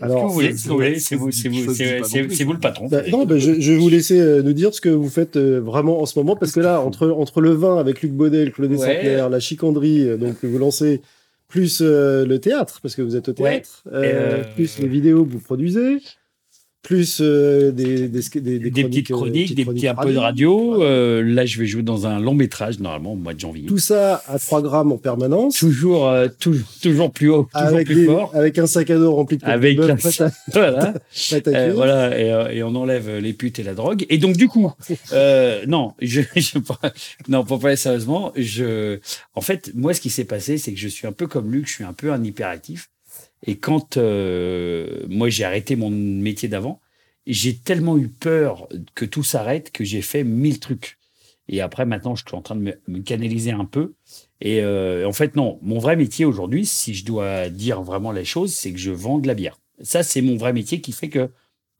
que 0.00 0.04
Alors, 0.04 0.26
vous 0.26 0.32
voulez, 0.34 0.48
c'est- 0.50 0.56
ce 0.56 0.64
que 0.64 0.72
vous 0.72 0.80
c'est- 1.00 1.14
vous, 1.16 1.30
c'est 1.30 1.48
vous, 2.44 2.52
le 2.52 2.58
patron. 2.58 2.88
Bah, 2.88 3.02
non, 3.10 3.24
bah, 3.26 3.38
je, 3.38 3.60
je 3.60 3.72
vais 3.72 3.78
vous 3.78 3.88
laisser 3.88 4.18
euh, 4.18 4.42
nous 4.42 4.54
dire 4.54 4.74
ce 4.74 4.80
que 4.80 4.88
vous 4.88 5.08
faites 5.08 5.36
euh, 5.36 5.60
vraiment 5.60 6.02
en 6.02 6.06
ce 6.06 6.18
moment, 6.18 6.34
parce 6.34 6.50
que 6.50 6.58
là, 6.60 6.80
entre, 6.80 7.08
entre 7.10 7.40
le 7.40 7.50
vin 7.50 7.78
avec 7.78 8.02
Luc 8.02 8.10
Baudet, 8.12 8.44
le 8.46 8.50
Clos 8.50 8.66
des 8.66 8.76
Ouais. 8.76 9.28
La 9.30 9.38
chicandrie, 9.40 10.08
euh, 10.08 10.16
donc 10.16 10.34
vous 10.42 10.58
lancez, 10.58 11.00
plus 11.46 11.78
euh, 11.80 12.24
le 12.26 12.40
théâtre, 12.40 12.80
parce 12.82 12.96
que 12.96 13.02
vous 13.02 13.14
êtes 13.14 13.28
au 13.28 13.32
théâtre, 13.34 13.84
euh, 13.92 14.02
Euh, 14.40 14.44
plus 14.56 14.78
les 14.80 14.88
vidéos 14.88 15.24
que 15.24 15.30
vous 15.30 15.38
produisez. 15.38 15.98
Plus 16.82 17.20
euh, 17.20 17.70
des, 17.70 18.08
des, 18.08 18.20
des, 18.34 18.40
Des, 18.40 18.70
des 18.70 18.84
petites 18.84 19.10
euh, 19.10 19.14
chroniques, 19.14 19.54
des 19.54 19.64
petites 19.64 19.74
petits 19.76 19.88
un 19.88 19.94
peu 19.94 20.12
de 20.12 20.18
radio. 20.18 20.82
Euh, 20.82 21.22
là, 21.22 21.46
je 21.46 21.58
vais 21.60 21.66
jouer 21.66 21.82
dans 21.82 22.06
un 22.08 22.18
long 22.18 22.34
métrage, 22.34 22.80
normalement, 22.80 23.12
au 23.12 23.16
mois 23.16 23.34
de 23.34 23.40
janvier. 23.40 23.66
Tout 23.66 23.78
ça 23.78 24.22
à 24.26 24.38
3 24.38 24.62
grammes 24.62 24.90
en 24.90 24.98
permanence. 24.98 25.56
Toujours, 25.58 26.08
euh, 26.08 26.26
toujours, 26.40 26.66
toujours 26.82 27.12
plus 27.12 27.30
haut, 27.30 27.48
toujours 27.54 27.68
avec, 27.68 27.86
plus 27.86 27.94
des- 27.94 28.06
fort. 28.06 28.34
avec 28.34 28.58
un 28.58 28.66
sac 28.66 28.90
à 28.90 28.98
dos 28.98 29.14
rempli 29.14 29.38
de 29.38 29.44
Avec 29.44 29.78
un 29.78 29.96
voilà. 30.52 30.94
Euh, 31.46 31.72
voilà, 31.74 32.18
et, 32.18 32.32
euh, 32.32 32.48
et 32.50 32.62
on 32.64 32.74
enlève 32.74 33.18
les 33.18 33.32
putes 33.32 33.60
et 33.60 33.62
la 33.62 33.74
drogue. 33.74 34.04
Et 34.08 34.18
donc, 34.18 34.36
du 34.36 34.48
coup, 34.48 34.72
euh, 35.12 35.64
non, 35.68 35.92
je, 36.00 36.20
je, 36.34 36.58
non, 37.28 37.44
pour 37.44 37.60
parler 37.60 37.76
sérieusement, 37.76 38.32
je, 38.36 38.98
en 39.34 39.40
fait, 39.40 39.70
moi, 39.74 39.94
ce 39.94 40.00
qui 40.00 40.10
s'est 40.10 40.24
passé, 40.24 40.58
c'est 40.58 40.72
que 40.72 40.80
je 40.80 40.88
suis 40.88 41.06
un 41.06 41.12
peu 41.12 41.28
comme 41.28 41.52
Luc, 41.52 41.68
je 41.68 41.74
suis 41.74 41.84
un 41.84 41.92
peu 41.92 42.12
un 42.12 42.22
hyperactif. 42.24 42.88
Et 43.44 43.56
quand 43.56 43.96
euh, 43.96 45.04
moi 45.08 45.28
j'ai 45.28 45.44
arrêté 45.44 45.76
mon 45.76 45.90
métier 45.90 46.48
d'avant, 46.48 46.80
j'ai 47.26 47.56
tellement 47.56 47.98
eu 47.98 48.08
peur 48.08 48.68
que 48.94 49.04
tout 49.04 49.22
s'arrête 49.22 49.70
que 49.72 49.84
j'ai 49.84 50.02
fait 50.02 50.24
mille 50.24 50.60
trucs. 50.60 50.98
Et 51.48 51.60
après, 51.60 51.84
maintenant, 51.84 52.14
je 52.14 52.24
suis 52.26 52.36
en 52.36 52.42
train 52.42 52.56
de 52.56 52.78
me, 52.86 53.00
canaliser 53.00 53.50
un 53.50 53.64
peu. 53.64 53.94
Et 54.40 54.60
euh, 54.62 55.06
en 55.06 55.12
fait, 55.12 55.36
non, 55.36 55.58
mon 55.62 55.78
vrai 55.78 55.96
métier 55.96 56.24
aujourd'hui, 56.24 56.66
si 56.66 56.94
je 56.94 57.04
dois 57.04 57.48
dire 57.48 57.82
vraiment 57.82 58.12
les 58.12 58.24
choses, 58.24 58.54
c'est 58.54 58.72
que 58.72 58.78
je 58.78 58.90
vends 58.90 59.18
de 59.18 59.26
la 59.26 59.34
bière. 59.34 59.58
Ça, 59.82 60.02
c'est 60.02 60.22
mon 60.22 60.36
vrai 60.36 60.52
métier 60.52 60.80
qui 60.80 60.92
fait 60.92 61.08
que 61.08 61.30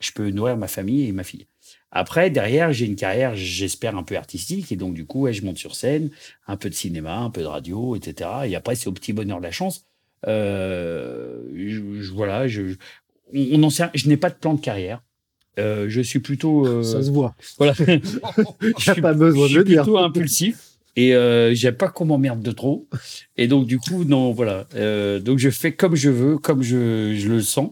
je 0.00 0.10
peux 0.12 0.30
nourrir 0.30 0.56
ma 0.56 0.68
famille 0.68 1.06
et 1.06 1.12
ma 1.12 1.24
fille. 1.24 1.46
Après, 1.92 2.30
derrière, 2.30 2.72
j'ai 2.72 2.86
une 2.86 2.96
carrière, 2.96 3.34
j'espère, 3.36 3.96
un 3.96 4.02
peu 4.02 4.16
artistique. 4.16 4.72
Et 4.72 4.76
donc, 4.76 4.94
du 4.94 5.06
coup, 5.06 5.30
je 5.30 5.42
monte 5.42 5.58
sur 5.58 5.74
scène, 5.74 6.10
un 6.46 6.56
peu 6.56 6.68
de 6.68 6.74
cinéma, 6.74 7.18
un 7.18 7.30
peu 7.30 7.42
de 7.42 7.46
radio, 7.46 7.94
etc. 7.94 8.30
Et 8.46 8.56
après, 8.56 8.74
c'est 8.74 8.88
au 8.88 8.92
petit 8.92 9.12
bonheur 9.12 9.38
de 9.38 9.44
la 9.44 9.52
chance. 9.52 9.86
Euh, 10.28 11.38
je, 11.54 11.80
je- 12.00 12.12
voilà, 12.12 12.46
je, 12.48 12.62
on, 13.34 13.46
on 13.52 13.62
en 13.64 13.70
sait, 13.70 13.84
je 13.94 14.08
n'ai 14.08 14.16
pas 14.16 14.30
de 14.30 14.34
plan 14.34 14.54
de 14.54 14.60
carrière. 14.60 15.02
Euh, 15.58 15.86
je 15.88 16.00
suis 16.00 16.18
plutôt, 16.20 16.66
euh, 16.66 16.82
Ça 16.82 17.02
se 17.02 17.10
voit. 17.10 17.34
voilà. 17.58 17.74
Il 17.78 18.02
je 18.78 18.92
suis, 18.92 19.00
pas 19.02 19.12
besoin 19.14 19.48
je 19.48 19.52
de 19.54 19.58
le 19.58 19.64
suis 19.64 19.72
dire. 19.74 19.82
plutôt 19.82 19.98
impulsif 19.98 20.71
et 20.96 21.14
euh, 21.14 21.54
j'aime 21.54 21.74
pas 21.76 21.88
qu'on 21.88 22.04
m'emmerde 22.04 22.42
de 22.42 22.52
trop. 22.52 22.86
Et 23.36 23.48
donc 23.48 23.66
du 23.66 23.78
coup, 23.78 24.04
non, 24.04 24.32
voilà. 24.32 24.66
Euh, 24.74 25.20
donc 25.20 25.38
je 25.38 25.50
fais 25.50 25.72
comme 25.72 25.96
je 25.96 26.10
veux, 26.10 26.38
comme 26.38 26.62
je, 26.62 27.14
je 27.16 27.28
le 27.28 27.40
sens. 27.40 27.70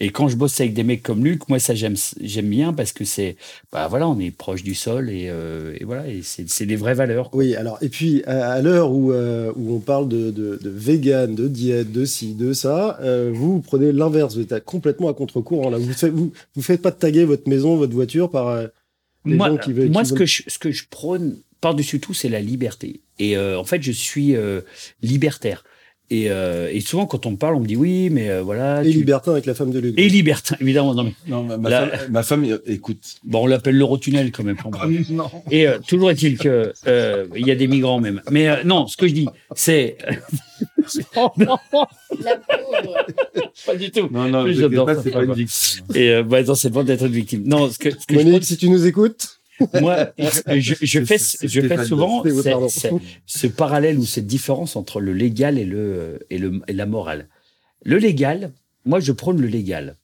Et 0.00 0.10
quand 0.10 0.28
je 0.28 0.36
bosse 0.36 0.60
avec 0.60 0.74
des 0.74 0.82
mecs 0.82 1.02
comme 1.02 1.24
Luc, 1.24 1.48
moi 1.48 1.58
ça 1.58 1.74
j'aime 1.74 1.96
j'aime 2.20 2.50
bien 2.50 2.72
parce 2.72 2.92
que 2.92 3.04
c'est, 3.04 3.36
bah 3.72 3.86
voilà, 3.88 4.08
on 4.08 4.18
est 4.18 4.30
proche 4.30 4.62
du 4.62 4.74
sol 4.74 5.10
et, 5.10 5.26
euh, 5.28 5.76
et 5.80 5.84
voilà, 5.84 6.08
et 6.08 6.22
c'est 6.22 6.48
c'est 6.48 6.66
des 6.66 6.76
vraies 6.76 6.94
valeurs. 6.94 7.30
Oui, 7.32 7.54
alors, 7.54 7.78
et 7.82 7.88
puis 7.88 8.22
à, 8.24 8.60
l'heure 8.62 8.92
où, 8.92 9.12
euh, 9.12 9.52
où 9.56 9.74
on 9.74 9.80
parle 9.80 10.08
de, 10.08 10.30
de, 10.30 10.58
de 10.60 10.70
vegan, 10.70 11.34
de 11.34 11.48
diète, 11.48 11.92
de 11.92 12.04
ci, 12.04 12.34
de 12.34 12.52
ça, 12.52 12.98
euh, 13.00 13.30
vous, 13.32 13.54
vous 13.54 13.60
prenez 13.60 13.92
l'inverse, 13.92 14.36
vous 14.36 14.42
êtes 14.42 14.64
complètement 14.64 15.08
à 15.08 15.14
contre-courant. 15.14 15.70
Là. 15.70 15.78
Vous 15.78 15.92
faites, 15.92 16.12
vous, 16.12 16.32
vous 16.54 16.62
faites 16.62 16.82
pas 16.82 16.92
taguer 16.92 17.24
votre 17.24 17.48
maison, 17.48 17.76
votre 17.76 17.94
voiture 17.94 18.30
par 18.30 18.48
euh, 18.48 18.66
les 19.26 19.36
moi, 19.36 19.48
gens 19.48 19.56
qui 19.58 19.72
veulent. 19.72 19.90
moi 19.90 20.02
qui 20.02 20.08
ce 20.08 20.12
veulent- 20.14 20.18
que 20.20 20.26
je, 20.26 20.42
ce 20.46 20.58
que 20.58 20.70
je 20.70 20.84
prône 20.88 21.36
par-dessus 21.60 22.00
tout, 22.00 22.14
c'est 22.14 22.28
la 22.28 22.40
liberté. 22.40 23.00
Et 23.18 23.36
euh, 23.36 23.58
en 23.58 23.64
fait, 23.64 23.82
je 23.82 23.92
suis 23.92 24.36
euh, 24.36 24.60
libertaire. 25.02 25.64
Et, 26.08 26.30
euh, 26.30 26.70
et 26.72 26.80
souvent, 26.80 27.04
quand 27.06 27.26
on 27.26 27.32
me 27.32 27.36
parle, 27.36 27.56
on 27.56 27.60
me 27.60 27.66
dit 27.66 27.74
oui, 27.76 28.10
mais 28.10 28.30
euh, 28.30 28.40
voilà. 28.42 28.82
Et 28.84 28.90
tu- 28.92 28.98
libertin 28.98 29.32
avec 29.32 29.44
la 29.44 29.54
femme 29.54 29.70
de 29.72 29.80
Luc. 29.80 29.98
Et 29.98 30.08
libertin, 30.08 30.56
évidemment. 30.60 30.94
Non, 30.94 31.02
mais 31.02 31.14
Non, 31.26 31.42
ma, 31.58 31.68
femme, 31.70 31.90
ma 32.10 32.22
femme, 32.22 32.44
euh, 32.44 32.58
écoute. 32.66 33.16
bon, 33.24 33.42
on 33.42 33.46
l'appelle 33.46 33.76
l'Eurotunnel 33.76 34.30
quand 34.30 34.44
même. 34.44 34.56
Non. 35.10 35.28
Et 35.50 35.66
euh, 35.66 35.78
toujours 35.86 36.10
est-il 36.12 36.38
que 36.38 36.72
euh, 36.86 37.26
il 37.34 37.46
y 37.46 37.50
a 37.50 37.56
des 37.56 37.66
migrants 37.66 37.98
même. 38.00 38.22
Mais 38.30 38.48
euh, 38.48 38.56
non, 38.64 38.86
ce 38.86 38.96
que 38.96 39.08
je 39.08 39.14
dis, 39.14 39.26
c'est 39.56 39.96
La 41.16 41.28
pauvre. 41.70 41.88
pas 43.66 43.74
du 43.76 43.90
tout. 43.90 44.08
Non, 44.10 44.28
non, 44.28 44.46
j'adore 44.52 44.88
c'est 45.02 45.10
pas 45.10 45.18
pas 45.18 45.24
une 45.24 45.32
victime. 45.34 45.84
Et 45.94 46.10
euh, 46.10 46.22
bah, 46.22 46.42
non, 46.42 46.54
c'est 46.54 46.70
pas 46.70 46.84
d'être 46.84 47.04
une 47.06 47.12
victime. 47.12 47.42
Non, 47.46 47.68
ce 47.70 47.78
que, 47.78 47.90
ce 47.90 48.06
que 48.06 48.14
je 48.18 48.24
Monique, 48.24 48.44
si 48.44 48.56
tu 48.56 48.68
nous 48.70 48.86
écoutes, 48.86 49.38
moi, 49.80 50.12
je, 50.18 50.74
je 50.80 51.04
fais, 51.04 51.18
je 51.42 51.60
fais 51.60 51.84
souvent 51.84 52.22
ce 53.26 53.46
parallèle 53.46 53.98
ou 53.98 54.04
cette 54.04 54.26
différence 54.26 54.76
entre 54.76 55.00
le 55.00 55.12
légal 55.12 55.58
et 55.58 55.64
le 55.64 56.20
et 56.30 56.38
le 56.38 56.60
et 56.68 56.72
la 56.72 56.86
morale. 56.86 57.28
Le 57.84 57.98
légal, 57.98 58.52
moi, 58.84 59.00
je 59.00 59.12
prône 59.12 59.40
le 59.40 59.48
légal. 59.48 59.96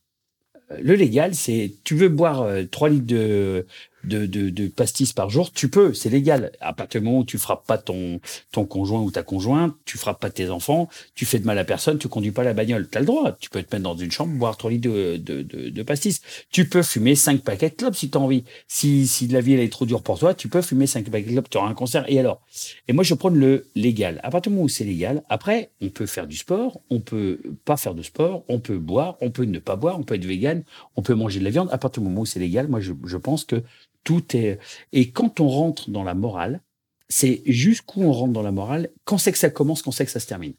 Euh, 0.70 0.78
Le 0.82 0.94
légal, 0.94 1.34
c'est 1.34 1.72
tu 1.84 1.94
veux 1.94 2.09
boire 2.09 2.42
euh, 2.42 2.64
3 2.70 2.88
litres 2.90 3.07
de 3.07 3.66
de, 4.05 4.26
de, 4.26 4.50
de 4.50 4.68
pastis 4.68 5.12
par 5.12 5.30
jour, 5.30 5.53
tu 5.53 5.68
peux, 5.68 5.94
c'est 5.94 6.11
légal. 6.11 6.53
À 6.61 6.72
partir 6.72 7.00
du 7.00 7.07
moment 7.07 7.20
où 7.20 7.24
tu 7.24 7.38
frappes 7.38 7.66
pas 7.66 7.78
ton, 7.78 8.20
ton 8.50 8.64
conjoint 8.64 9.00
ou 9.00 9.11
ta 9.11 9.22
conjointe, 9.22 9.74
tu 9.84 9.98
frappes 9.98 10.20
pas 10.20 10.30
tes 10.30 10.50
enfants, 10.50 10.88
tu 11.14 11.24
fais 11.24 11.38
de 11.38 11.46
mal 11.46 11.59
à 11.59 11.64
personne, 11.64 11.98
tu 11.98 12.09
conduis 12.09 12.30
pas 12.30 12.44
la 12.44 12.55
bagnole. 12.55 12.88
Tu 12.90 12.98
as 12.98 13.00
le 13.00 13.07
droit. 13.07 13.32
Tu 13.40 13.50
peux 13.50 13.62
te 13.62 13.74
mettre 13.74 13.84
dans 13.84 13.96
une 13.96 14.11
chambre, 14.11 14.32
boire 14.34 14.57
3 14.57 14.70
litres 14.70 14.88
de, 14.88 15.16
de, 15.16 15.42
de, 15.42 15.82
pastis. 15.82 16.20
Tu 16.50 16.68
peux 16.68 16.82
fumer 16.82 17.14
5 17.14 17.42
paquets 17.42 17.70
de 17.70 17.74
clopes 17.74 17.96
si 17.96 18.11
tu 18.11 18.18
as 18.18 18.20
envie. 18.20 18.44
Si, 18.68 19.07
si 19.07 19.26
la 19.28 19.40
vie 19.40 19.55
elle 19.55 19.61
est 19.61 19.72
trop 19.72 19.86
dure 19.86 20.03
pour 20.03 20.18
toi, 20.18 20.34
tu 20.34 20.48
peux 20.48 20.62
fumer 20.62 20.86
5 20.86 21.11
paquets 21.11 21.26
de 21.26 21.32
clopes, 21.32 21.50
tu 21.50 21.59
auras 21.59 21.68
un 21.68 21.74
concert. 21.74 22.05
Et 22.09 22.18
alors? 22.18 22.40
Et 22.88 22.92
moi, 22.92 23.05
je 23.05 23.14
prône 23.14 23.36
le 23.36 23.66
légal. 23.74 24.20
À 24.22 24.30
partir 24.30 24.50
du 24.50 24.57
moment 24.57 24.64
où 24.64 24.68
c'est 24.68 24.84
légal, 24.84 25.22
après, 25.28 25.70
on 25.80 25.88
peut 25.88 26.07
faire 26.07 26.26
du 26.26 26.36
sport, 26.36 26.80
on 26.90 27.00
peut 27.00 27.40
pas 27.64 27.76
faire 27.76 27.94
de 27.94 28.03
sport, 28.03 28.44
on 28.48 28.59
peut 28.59 28.78
boire, 28.78 29.16
on 29.20 29.30
peut 29.30 29.44
ne 29.44 29.59
pas 29.59 29.76
boire, 29.76 29.98
on 29.98 30.03
peut 30.03 30.14
être 30.14 30.24
vegan, 30.24 30.62
on 30.96 31.03
peut 31.03 31.14
manger 31.14 31.40
de 31.40 31.44
la 31.44 31.50
viande. 31.50 31.68
À 31.72 31.78
partir 31.78 32.03
du 32.03 32.09
moment 32.09 32.22
où 32.22 32.26
c'est 32.26 32.40
légal, 32.40 32.68
moi, 32.68 32.80
je, 32.80 32.92
je 33.05 33.16
pense 33.16 33.44
que 33.44 33.62
tout 34.05 34.36
est. 34.36 34.59
Et 34.92 35.11
quand 35.11 35.40
on 35.40 35.48
rentre 35.48 35.90
dans 35.90 36.05
la 36.05 36.14
morale, 36.14 36.61
c'est 37.09 37.42
jusqu'où 37.46 38.03
on 38.03 38.12
rentre 38.12 38.32
dans 38.32 38.42
la 38.42 38.53
morale, 38.53 38.88
quand 39.05 39.18
c'est 39.18 39.32
que 39.32 39.38
ça 39.38 39.50
commence, 39.50 39.82
quand 39.82 39.92
c'est 39.92 40.07
que 40.07 40.11
ça 40.11 40.20
se 40.20 40.26
termine. 40.26 40.55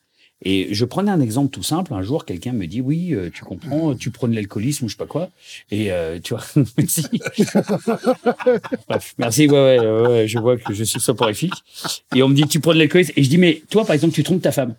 Et 0.46 0.74
je 0.74 0.84
prenais 0.84 1.10
un 1.10 1.22
exemple 1.22 1.52
tout 1.52 1.64
simple. 1.64 1.94
Un 1.94 2.02
jour, 2.02 2.26
quelqu'un 2.26 2.52
me 2.52 2.68
dit 2.68 2.82
oui, 2.82 3.14
euh, 3.14 3.30
tu 3.34 3.44
comprends, 3.46 3.96
tu 3.96 4.12
prônes 4.12 4.34
l'alcoolisme 4.34 4.86
ou 4.86 4.90
je 4.90 4.94
sais 4.94 4.98
pas 4.98 5.06
quoi. 5.06 5.30
Et 5.72 5.92
euh, 5.92 6.20
tu 6.22 6.34
vois, 6.34 6.44
merci. 6.78 7.06
Bref, 8.90 9.14
merci. 9.18 9.48
Ouais, 9.48 9.80
ouais, 9.80 10.08
ouais, 10.08 10.28
je 10.28 10.38
vois 10.40 10.58
que 10.58 10.74
je 10.74 10.84
suis 10.84 11.00
soporifique. 11.00 11.54
Et 12.14 12.22
on 12.24 12.30
me 12.30 12.36
dit 12.36 12.46
tu 12.46 12.60
prônes 12.60 12.78
l'alcoolisme. 12.78 13.14
Et 13.16 13.24
je 13.24 13.30
dis 13.30 13.38
mais 13.38 13.64
toi, 13.70 13.86
par 13.86 13.94
exemple, 13.94 14.14
tu 14.14 14.24
trompes 14.24 14.42
ta 14.42 14.52
femme. 14.52 14.76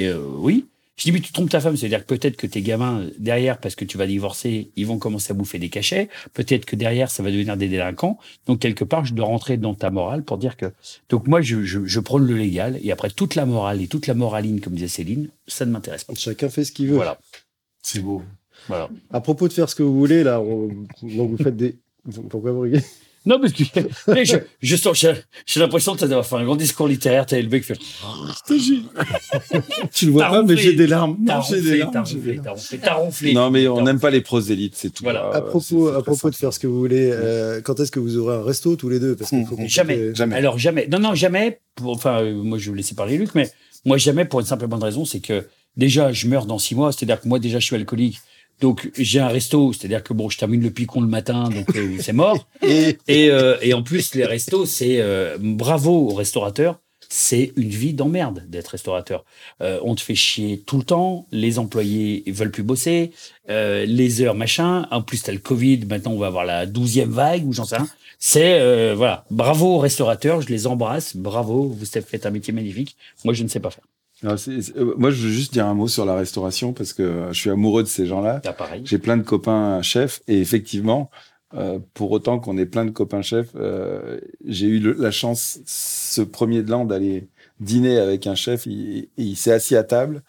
Euh, 0.00 0.20
oui. 0.38 0.66
Je 1.00 1.04
dis 1.06 1.12
mais 1.12 1.20
tu 1.20 1.32
trompes 1.32 1.48
ta 1.48 1.60
femme, 1.60 1.78
c'est-à-dire 1.78 2.04
que 2.04 2.14
peut-être 2.14 2.36
que 2.36 2.46
tes 2.46 2.60
gamins 2.60 3.06
derrière, 3.18 3.56
parce 3.58 3.74
que 3.74 3.86
tu 3.86 3.96
vas 3.96 4.06
divorcer, 4.06 4.70
ils 4.76 4.86
vont 4.86 4.98
commencer 4.98 5.30
à 5.30 5.34
bouffer 5.34 5.58
des 5.58 5.70
cachets. 5.70 6.10
Peut-être 6.34 6.66
que 6.66 6.76
derrière, 6.76 7.10
ça 7.10 7.22
va 7.22 7.30
devenir 7.30 7.56
des 7.56 7.68
délinquants. 7.68 8.18
Donc 8.44 8.58
quelque 8.58 8.84
part, 8.84 9.06
je 9.06 9.14
dois 9.14 9.24
rentrer 9.24 9.56
dans 9.56 9.74
ta 9.74 9.88
morale 9.88 10.22
pour 10.24 10.36
dire 10.36 10.58
que. 10.58 10.66
Donc 11.08 11.26
moi, 11.26 11.40
je, 11.40 11.62
je, 11.64 11.86
je 11.86 12.00
prône 12.00 12.26
le 12.26 12.36
légal 12.36 12.78
et 12.82 12.92
après 12.92 13.08
toute 13.08 13.34
la 13.34 13.46
morale 13.46 13.80
et 13.80 13.86
toute 13.88 14.08
la 14.08 14.12
moraline, 14.14 14.60
comme 14.60 14.74
disait 14.74 14.88
Céline, 14.88 15.30
ça 15.46 15.64
ne 15.64 15.70
m'intéresse 15.70 16.04
pas. 16.04 16.12
chacun 16.14 16.50
fait 16.50 16.64
ce 16.64 16.72
qu'il 16.72 16.88
veut. 16.88 16.96
Voilà, 16.96 17.18
C'est 17.82 18.00
beau. 18.00 18.22
voilà. 18.68 18.90
À 19.10 19.22
propos 19.22 19.48
de 19.48 19.54
faire 19.54 19.70
ce 19.70 19.74
que 19.74 19.82
vous 19.82 19.98
voulez, 19.98 20.22
là, 20.22 20.38
on- 20.42 20.68
donc 21.02 21.30
vous 21.30 21.38
faites 21.38 21.56
des. 21.56 21.78
Pourquoi 22.28 22.52
vous 22.52 22.60
rigolez? 22.60 22.84
Non, 23.26 23.38
parce 23.40 23.52
que 23.52 23.62
mais 24.08 24.24
je, 24.24 24.36
je 24.62 24.76
sens, 24.76 24.98
j'ai 24.98 25.12
j'ai 25.46 25.60
l'impression 25.60 25.94
de 25.94 26.00
d'avoir 26.00 26.24
fait 26.26 26.36
un 26.36 26.44
grand 26.44 26.56
discours 26.56 26.88
littéraire. 26.88 27.26
T'as 27.26 27.40
le 27.40 27.48
mec 27.48 27.62
qui 27.64 27.74
fait. 27.74 27.80
Tu 29.92 30.06
le 30.06 30.12
vois 30.12 30.22
T'as 30.24 30.30
pas, 30.30 30.42
mais 30.42 30.54
ronflé. 30.54 30.56
j'ai 30.56 30.72
des 30.74 30.86
larmes. 30.86 31.16
T'as 31.26 31.36
Non, 31.36 31.42
j'ai 31.42 31.60
des 31.60 31.60
ronflé, 31.60 31.78
larmes, 31.78 31.92
t'as 31.92 32.00
ronflé, 32.00 32.40
t'as 32.42 32.50
ronflé, 32.50 32.78
t'as 32.78 32.94
ronflé. 32.94 33.32
Non, 33.34 33.50
mais 33.50 33.68
on 33.68 33.82
n'aime 33.82 34.00
pas 34.00 34.10
les 34.10 34.20
prosélytes, 34.20 34.74
c'est 34.76 34.90
tout. 34.90 35.04
Voilà. 35.04 35.26
Euh, 35.26 35.32
À 35.32 35.40
propos, 35.42 35.90
c'est 35.90 35.96
à 35.98 36.02
propos 36.02 36.30
de 36.30 36.34
faire 36.34 36.52
ce 36.52 36.58
que 36.58 36.66
vous 36.66 36.78
voulez, 36.78 37.10
euh, 37.12 37.60
quand 37.60 37.78
est-ce 37.80 37.90
que 37.90 38.00
vous 38.00 38.16
aurez 38.16 38.36
un 38.36 38.42
resto 38.42 38.76
tous 38.76 38.88
les 38.88 39.00
deux? 39.00 39.16
Parce 39.16 39.30
qu'il 39.30 39.44
faut 39.46 39.56
qu'on 39.56 39.68
Jamais. 39.68 40.14
Jamais. 40.14 40.36
Alors 40.36 40.58
jamais. 40.58 40.86
Non, 40.90 40.98
non, 40.98 41.14
jamais. 41.14 41.60
Pour, 41.74 41.92
enfin, 41.94 42.22
euh, 42.22 42.34
moi, 42.34 42.58
je 42.58 42.64
vais 42.64 42.70
vous 42.70 42.76
laisser 42.76 42.94
parler 42.94 43.16
Luc, 43.18 43.34
mais 43.34 43.50
moi 43.84 43.96
jamais 43.98 44.24
pour 44.24 44.40
une 44.40 44.46
simple 44.46 44.64
et 44.64 44.68
bonne 44.68 44.82
raison, 44.82 45.04
c'est 45.04 45.20
que 45.20 45.46
déjà, 45.76 46.12
je 46.12 46.26
meurs 46.26 46.46
dans 46.46 46.58
six 46.58 46.74
mois. 46.74 46.92
C'est-à-dire 46.92 47.20
que 47.20 47.28
moi, 47.28 47.38
déjà, 47.38 47.58
je 47.58 47.66
suis 47.66 47.76
alcoolique. 47.76 48.18
Donc, 48.60 48.90
j'ai 48.96 49.20
un 49.20 49.28
resto. 49.28 49.72
C'est-à-dire 49.72 50.02
que 50.02 50.12
bon, 50.12 50.28
je 50.28 50.38
termine 50.38 50.62
le 50.62 50.70
picon 50.70 51.00
le 51.00 51.06
matin, 51.06 51.48
donc 51.48 51.74
euh, 51.76 51.96
c'est 52.00 52.12
mort. 52.12 52.46
Et 52.62 52.98
Et, 53.08 53.30
euh, 53.30 53.56
et 53.62 53.74
en 53.74 53.82
plus, 53.82 54.14
les 54.14 54.24
restos, 54.24 54.66
c'est 54.66 55.00
euh, 55.00 55.36
bravo 55.40 56.10
aux 56.10 56.14
restaurateurs. 56.14 56.80
C'est 57.12 57.52
une 57.56 57.70
vie 57.70 57.92
d'emmerde 57.92 58.44
d'être 58.48 58.68
restaurateur. 58.68 59.24
Euh, 59.62 59.80
on 59.82 59.96
te 59.96 60.00
fait 60.00 60.14
chier 60.14 60.62
tout 60.64 60.78
le 60.78 60.84
temps. 60.84 61.26
Les 61.32 61.58
employés 61.58 62.22
veulent 62.28 62.52
plus 62.52 62.62
bosser. 62.62 63.10
Euh, 63.48 63.84
les 63.84 64.22
heures 64.22 64.36
machin. 64.36 64.86
En 64.92 65.02
plus, 65.02 65.20
t'as 65.22 65.32
le 65.32 65.38
Covid. 65.38 65.86
Maintenant, 65.86 66.12
on 66.12 66.18
va 66.18 66.28
avoir 66.28 66.44
la 66.44 66.66
douzième 66.66 67.10
vague 67.10 67.44
ou 67.44 67.52
j'en 67.52 67.64
sais 67.64 67.78
rien. 67.78 67.88
C'est 68.20 68.60
euh, 68.60 68.94
voilà. 68.96 69.24
Bravo 69.30 69.74
aux 69.74 69.78
restaurateurs. 69.78 70.40
Je 70.40 70.48
les 70.48 70.68
embrasse. 70.68 71.16
Bravo. 71.16 71.68
Vous 71.68 71.84
faites 71.84 72.26
un 72.26 72.30
métier 72.30 72.52
magnifique. 72.52 72.96
Moi, 73.24 73.34
je 73.34 73.42
ne 73.42 73.48
sais 73.48 73.60
pas 73.60 73.70
faire. 73.70 73.84
Non, 74.22 74.36
c'est- 74.36 74.60
c'est- 74.60 74.76
euh, 74.76 74.94
moi, 74.98 75.10
je 75.10 75.22
veux 75.26 75.32
juste 75.32 75.52
dire 75.52 75.66
un 75.66 75.74
mot 75.74 75.88
sur 75.88 76.04
la 76.04 76.14
restauration 76.14 76.72
parce 76.72 76.92
que 76.92 77.02
euh, 77.02 77.32
je 77.32 77.40
suis 77.40 77.50
amoureux 77.50 77.82
de 77.82 77.88
ces 77.88 78.06
gens-là. 78.06 78.40
Ah, 78.44 78.52
pareil. 78.52 78.82
J'ai 78.84 78.98
plein 78.98 79.16
de 79.16 79.22
copains 79.22 79.80
chefs 79.82 80.20
et 80.28 80.40
effectivement, 80.40 81.10
euh, 81.54 81.78
pour 81.94 82.10
autant 82.12 82.38
qu'on 82.38 82.58
ait 82.58 82.66
plein 82.66 82.84
de 82.84 82.90
copains 82.90 83.22
chefs, 83.22 83.50
euh, 83.56 84.20
j'ai 84.44 84.66
eu 84.66 84.78
le- 84.78 84.92
la 84.92 85.10
chance 85.10 85.60
ce 85.64 86.20
premier 86.22 86.62
de 86.62 86.70
l'an 86.70 86.84
d'aller 86.84 87.28
dîner 87.60 87.98
avec 87.98 88.26
un 88.26 88.34
chef. 88.34 88.66
Il, 88.66 89.08
il 89.16 89.36
s'est 89.36 89.52
assis 89.52 89.74
à 89.76 89.84
table. 89.84 90.22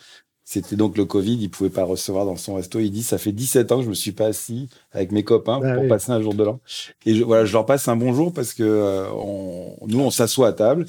C'était 0.53 0.75
donc 0.75 0.97
le 0.97 1.05
Covid, 1.05 1.37
il 1.39 1.49
pouvait 1.49 1.69
pas 1.69 1.85
recevoir 1.85 2.25
dans 2.25 2.35
son 2.35 2.55
resto. 2.55 2.77
Il 2.81 2.91
dit, 2.91 3.03
ça 3.03 3.17
fait 3.17 3.31
17 3.31 3.71
ans 3.71 3.77
que 3.77 3.83
je 3.85 3.89
me 3.89 3.93
suis 3.93 4.11
pas 4.11 4.25
assis 4.25 4.67
avec 4.91 5.13
mes 5.13 5.23
copains 5.23 5.61
Ah 5.63 5.75
pour 5.75 5.83
oui. 5.83 5.87
passer 5.87 6.11
un 6.11 6.21
jour 6.21 6.33
de 6.33 6.43
l'an. 6.43 6.59
Et 7.05 7.15
je, 7.15 7.23
voilà, 7.23 7.45
je 7.45 7.53
leur 7.53 7.65
passe 7.65 7.87
un 7.87 7.95
bonjour 7.95 8.33
parce 8.33 8.53
que 8.53 8.63
euh, 8.63 9.09
on, 9.13 9.77
nous, 9.87 10.01
on 10.01 10.09
s'assoit 10.09 10.49
à 10.49 10.51
table. 10.51 10.85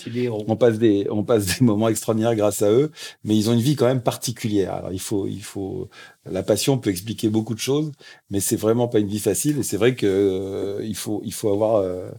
On 0.48 0.56
passe 0.56 0.78
des, 0.78 1.06
on 1.10 1.22
passe 1.22 1.46
des 1.46 1.64
moments 1.64 1.86
extraordinaires 1.86 2.34
grâce 2.34 2.60
à 2.62 2.72
eux, 2.72 2.90
mais 3.22 3.36
ils 3.36 3.50
ont 3.50 3.52
une 3.52 3.60
vie 3.60 3.76
quand 3.76 3.86
même 3.86 4.02
particulière. 4.02 4.72
Alors 4.72 4.92
il 4.92 4.98
faut, 4.98 5.28
il 5.28 5.44
faut, 5.44 5.88
la 6.28 6.42
passion 6.42 6.76
peut 6.76 6.90
expliquer 6.90 7.28
beaucoup 7.28 7.54
de 7.54 7.60
choses, 7.60 7.92
mais 8.30 8.40
c'est 8.40 8.56
vraiment 8.56 8.88
pas 8.88 8.98
une 8.98 9.06
vie 9.06 9.20
facile. 9.20 9.58
Et 9.60 9.62
c'est 9.62 9.76
vrai 9.76 9.94
que 9.94 10.06
euh, 10.08 10.84
il 10.84 10.96
faut, 10.96 11.22
il 11.24 11.32
faut 11.32 11.52
avoir 11.52 11.76
euh, 11.76 12.10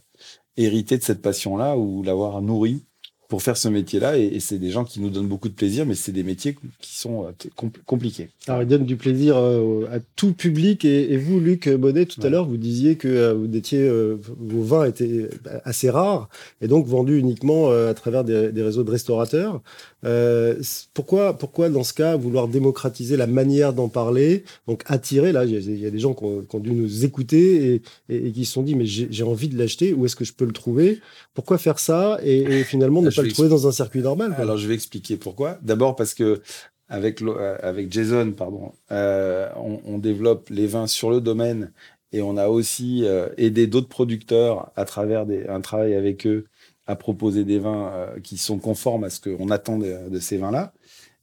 hérité 0.56 0.98
de 0.98 1.04
cette 1.04 1.22
passion-là 1.22 1.76
ou 1.76 2.04
l'avoir 2.04 2.42
nourri 2.42 2.86
pour 3.34 3.42
faire 3.42 3.58
ce 3.58 3.68
métier-là. 3.68 4.16
Et, 4.20 4.26
et 4.26 4.40
c'est 4.40 4.60
des 4.60 4.70
gens 4.70 4.84
qui 4.84 5.00
nous 5.02 5.10
donnent 5.10 5.28
beaucoup 5.28 5.50
de 5.50 5.56
plaisir, 5.56 5.88
mais 5.88 5.96
c'est 5.96 6.12
des 6.12 6.22
métiers 6.22 6.56
qui 6.80 6.96
sont 6.96 7.24
euh, 7.26 7.32
compl- 7.60 7.82
compliqués. 7.84 8.30
Alors, 8.48 8.62
il 8.62 8.68
donne 8.68 8.86
du 8.86 8.96
plaisir 8.96 9.38
euh, 9.38 9.88
à 9.92 9.98
tout 10.16 10.34
public. 10.34 10.86
Et, 10.86 11.12
et 11.14 11.18
vous, 11.18 11.40
Luc 11.40 11.68
Bonnet, 11.68 12.06
tout 12.06 12.22
à 12.22 12.30
l'heure, 12.30 12.48
vous 12.48 12.58
disiez 12.58 12.96
que 12.96 13.08
euh, 13.08 13.34
vous 13.34 13.50
étiez, 13.58 13.80
euh, 13.80 14.18
vos 14.38 14.62
vins 14.62 14.86
étaient 14.86 15.06
euh, 15.10 15.30
assez 15.64 15.90
rares 15.90 16.30
et 16.62 16.68
donc 16.68 16.86
vendus 16.86 17.18
uniquement 17.18 17.72
euh, 17.72 17.90
à 17.90 17.96
travers 17.96 18.24
des, 18.24 18.52
des 18.52 18.62
réseaux 18.62 18.84
de 18.84 18.92
restaurateurs. 18.92 19.64
Euh, 20.06 20.62
pourquoi, 20.94 21.36
pourquoi, 21.36 21.70
dans 21.70 21.84
ce 21.84 21.94
cas, 21.94 22.16
vouloir 22.18 22.48
démocratiser 22.48 23.18
la 23.18 23.26
manière 23.26 23.74
d'en 23.74 23.88
parler, 23.90 24.44
donc 24.68 24.84
attirer 24.86 25.32
Là, 25.32 25.44
il 25.46 25.58
y, 25.60 25.80
y 25.80 25.86
a 25.88 25.90
des 25.90 26.00
gens 26.00 26.14
qui 26.14 26.24
ont, 26.26 26.42
qui 26.42 26.56
ont 26.56 26.60
dû 26.60 26.72
nous 26.74 27.04
écouter 27.04 27.82
et, 28.10 28.16
et- 28.28 28.32
qui 28.32 28.46
se 28.46 28.54
sont 28.54 28.62
dit, 28.62 28.76
mais 28.76 28.86
j'ai 28.86 29.24
envie 29.24 29.48
de 29.48 29.58
l'acheter. 29.58 29.92
Où 29.94 30.06
est-ce 30.06 30.16
que 30.16 30.26
je 30.26 30.34
peux 30.34 30.46
le 30.46 30.52
trouver? 30.52 31.00
Pourquoi 31.34 31.58
faire 31.58 31.80
ça 31.80 32.20
et, 32.24 32.42
et 32.42 32.64
finalement 32.64 33.02
ne 33.02 33.08
Ah, 33.08 33.12
pas 33.16 33.23
le 33.24 33.32
trouver 33.32 33.50
dans 33.50 33.68
un 33.68 33.72
circuit 33.72 34.02
normal 34.02 34.34
quoi 34.36 34.44
Alors 34.44 34.58
je 34.58 34.68
vais 34.68 34.74
expliquer 34.74 35.18
pourquoi. 35.18 35.58
D'abord 35.62 35.96
parce 35.96 36.14
que 36.14 36.42
avec, 36.90 37.22
euh, 37.22 37.58
avec 37.62 37.92
Jason, 37.92 38.32
pardon, 38.32 38.74
euh, 38.92 39.50
on, 39.56 39.80
on 39.86 39.98
développe 39.98 40.50
les 40.50 40.68
vins 40.68 40.88
sur 40.88 41.10
le 41.10 41.22
domaine 41.22 41.72
et 42.12 42.22
on 42.22 42.38
a 42.38 42.48
aussi 42.48 43.06
euh, 43.06 43.30
aidé 43.38 43.68
d'autres 43.68 43.88
producteurs 43.90 44.72
à 44.76 44.86
travers 44.86 45.26
des, 45.26 45.48
un 45.48 45.62
travail 45.62 45.96
avec 45.96 46.28
eux 46.28 46.46
à 46.86 46.96
proposer 46.96 47.44
des 47.44 47.60
vins 47.60 47.92
euh, 47.94 48.20
qui 48.20 48.38
sont 48.38 48.60
conformes 48.60 49.06
à 49.06 49.10
ce 49.10 49.20
qu'on 49.22 49.50
attend 49.50 49.78
de, 49.78 50.10
de 50.10 50.20
ces 50.20 50.38
vins-là. 50.38 50.74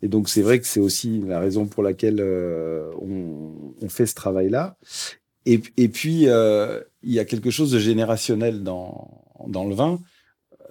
Et 0.02 0.08
donc 0.08 0.28
c'est 0.28 0.42
vrai 0.42 0.58
que 0.58 0.66
c'est 0.66 0.80
aussi 0.80 1.20
la 1.26 1.38
raison 1.40 1.66
pour 1.66 1.82
laquelle 1.82 2.20
euh, 2.20 2.90
on, 3.00 3.74
on 3.82 3.88
fait 3.88 4.06
ce 4.06 4.14
travail-là. 4.14 4.76
Et, 5.46 5.60
et 5.76 5.88
puis 5.88 6.28
euh, 6.28 6.80
il 7.02 7.12
y 7.12 7.18
a 7.18 7.24
quelque 7.24 7.50
chose 7.50 7.70
de 7.70 7.78
générationnel 7.78 8.62
dans, 8.62 9.24
dans 9.46 9.64
le 9.64 9.74
vin. 9.74 10.00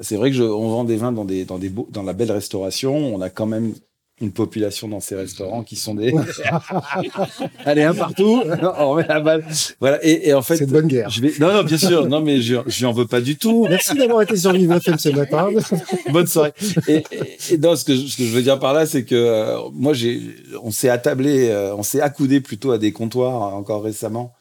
C'est 0.02 0.16
vrai 0.16 0.30
que 0.32 0.36
je, 0.38 0.44
on 0.44 0.70
vend 0.70 0.84
des 0.84 0.96
vins 0.98 1.12
dans 1.12 1.26
des 1.26 1.46
dans 1.46 1.58
des 1.60 1.70
beaux- 1.70 1.88
dans 1.92 2.04
la 2.04 2.14
belle 2.14 2.32
restauration. 2.32 2.96
On 2.96 3.22
a 3.22 3.30
quand 3.30 3.46
même 3.46 3.74
une 4.22 4.32
population 4.32 4.90
dans 4.90 5.00
ces 5.00 5.16
restaurants 5.16 5.64
qui 5.64 5.78
sont 5.78 5.96
des 5.96 6.14
allez 7.66 7.84
un 7.84 7.94
partout. 7.94 8.44
on 8.78 8.90
remet 8.92 9.06
la 9.08 9.20
balle. 9.22 9.46
Voilà 9.80 10.00
et, 10.06 10.28
et 10.30 10.34
en 10.34 10.42
fait 10.42 10.58
C'est 10.58 10.66
de 10.66 10.72
bonne 10.72 10.88
guerre. 10.88 11.10
je 11.10 11.22
vais 11.22 11.32
non 11.40 11.54
non 11.54 11.64
bien 11.64 11.78
sûr 11.78 12.06
non 12.08 12.20
mais 12.22 12.42
je 12.42 12.56
je 12.68 12.80
lui 12.80 12.86
en 12.86 12.92
veux 12.92 13.08
pas 13.08 13.22
du 13.22 13.38
tout. 13.38 13.66
Merci 13.70 13.96
d'avoir 13.96 14.22
été 14.22 14.36
sur 14.36 14.52
Vive 14.52 14.72
FM 14.72 14.98
ce 14.98 15.10
matin. 15.10 15.50
Bonne 16.12 16.28
soirée. 16.28 16.52
Et, 16.88 16.96
et, 17.12 17.54
et 17.54 17.58
non, 17.58 17.76
ce 17.76 17.86
que, 17.86 17.96
je, 17.96 18.08
ce 18.08 18.18
que 18.18 18.24
je 18.24 18.30
veux 18.32 18.42
dire 18.42 18.60
par 18.60 18.74
là, 18.74 18.86
c'est 18.86 19.04
que 19.06 19.16
euh, 19.16 19.58
moi, 19.74 19.94
j'ai, 19.94 20.22
on 20.64 20.72
s'est 20.72 20.90
attablé, 20.90 21.48
euh, 21.50 21.76
on 21.76 21.84
s'est 21.84 22.02
accoudé 22.02 22.42
plutôt 22.42 22.72
à 22.72 22.78
des 22.78 22.92
comptoirs 22.92 23.44
hein, 23.44 23.54
encore 23.56 23.84
récemment, 23.84 24.34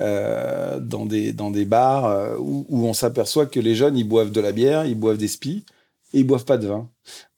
euh, 0.00 0.80
dans 0.80 1.06
des 1.06 1.32
dans 1.32 1.50
des 1.50 1.64
bars 1.64 2.06
euh, 2.06 2.36
où, 2.38 2.66
où 2.68 2.86
on 2.86 2.92
s'aperçoit 2.94 3.46
que 3.46 3.60
les 3.60 3.74
jeunes 3.74 3.96
ils 3.96 4.08
boivent 4.08 4.32
de 4.32 4.40
la 4.40 4.52
bière, 4.52 4.86
ils 4.86 4.98
boivent 4.98 5.18
des 5.18 5.28
spies 5.28 5.64
et 6.12 6.20
ils 6.20 6.26
boivent 6.26 6.44
pas 6.44 6.58
de 6.58 6.66
vin. 6.66 6.88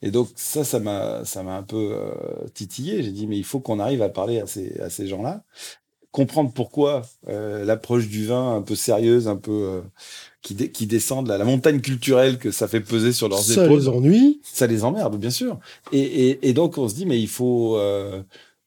Et 0.00 0.10
donc 0.10 0.28
ça, 0.36 0.64
ça 0.64 0.78
m'a 0.80 1.24
ça 1.24 1.42
m'a 1.42 1.56
un 1.56 1.62
peu 1.62 1.90
euh, 1.92 2.12
titillé. 2.54 3.02
J'ai 3.02 3.10
dit 3.12 3.26
mais 3.26 3.36
il 3.38 3.44
faut 3.44 3.60
qu'on 3.60 3.80
arrive 3.80 4.02
à 4.02 4.08
parler 4.08 4.40
à 4.40 4.46
ces 4.46 4.78
à 4.80 4.90
ces 4.90 5.06
gens-là, 5.08 5.42
comprendre 6.10 6.52
pourquoi 6.54 7.02
euh, 7.28 7.64
l'approche 7.64 8.08
du 8.08 8.26
vin 8.26 8.56
un 8.56 8.62
peu 8.62 8.74
sérieuse, 8.74 9.28
un 9.28 9.36
peu 9.36 9.50
euh, 9.52 9.80
qui, 10.42 10.54
dé- 10.54 10.70
qui 10.70 10.86
descendent 10.86 11.28
la, 11.28 11.38
la 11.38 11.44
montagne 11.44 11.80
culturelle 11.80 12.36
que 12.38 12.50
ça 12.50 12.68
fait 12.68 12.80
peser 12.80 13.12
sur 13.12 13.28
leurs 13.28 13.38
Ça 13.40 13.64
épaules 13.64 13.80
les 13.80 13.88
ennuie. 13.88 14.40
ça 14.42 14.66
les 14.66 14.84
emmerde, 14.84 15.16
bien 15.16 15.30
sûr. 15.30 15.58
Et, 15.92 16.00
et, 16.00 16.48
et 16.48 16.52
donc, 16.52 16.76
on 16.78 16.88
se 16.88 16.94
dit, 16.94 17.06
mais 17.06 17.18
il 17.20 17.28
faut 17.28 17.76
euh, 17.76 18.22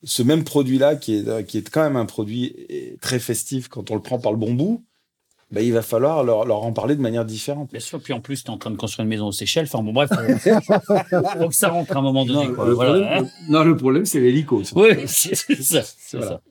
ce 0.06 0.24
même 0.24 0.44
produit-là, 0.44 0.96
qui 0.96 1.16
est, 1.16 1.46
qui 1.46 1.58
est 1.58 1.70
quand 1.70 1.84
même 1.84 1.98
un 1.98 2.06
produit 2.06 2.56
eh, 2.70 2.98
très 3.02 3.20
festif 3.20 3.68
quand 3.68 3.92
on 3.92 3.96
le 3.96 4.02
prend 4.02 4.20
par 4.20 4.32
le 4.32 4.38
bon 4.38 4.54
bout, 4.54 4.84
ben, 5.52 5.64
il 5.64 5.74
va 5.74 5.82
falloir 5.82 6.24
leur, 6.24 6.46
leur 6.46 6.64
en 6.64 6.74
parler 6.74 6.96
de 6.96 7.02
manière 7.02 7.26
différente. 7.26 7.70
Bien 7.72 7.80
sûr, 7.80 8.00
puis 8.02 8.14
en 8.14 8.20
plus, 8.20 8.44
tu 8.44 8.50
es 8.50 8.54
en 8.54 8.58
train 8.58 8.72
de 8.72 8.78
construire 8.78 9.04
une 9.04 9.10
maison 9.10 9.28
aux 9.28 9.32
Seychelles. 9.32 9.68
Enfin 9.72 9.84
bon, 9.84 9.94
bref, 9.94 10.10
faut, 10.10 10.74
faut 11.40 11.50
que 11.50 11.56
ça 11.56 11.70
rentre 11.70 11.96
à 11.96 12.00
un 12.00 12.02
moment 12.02 12.26
donné. 12.26 12.52
quoi. 12.54 12.74
Voilà, 12.74 13.20
hein. 13.20 13.26
non, 13.50 13.64
le 13.64 13.76
problème, 13.78 14.06
c'est 14.06 14.20
l'hélico. 14.20 14.64
Oui, 14.76 14.90
c'est 15.08 15.36
ça. 15.36 15.82
c'est 15.84 16.18
Voilà. 16.18 16.32
ça. 16.32 16.42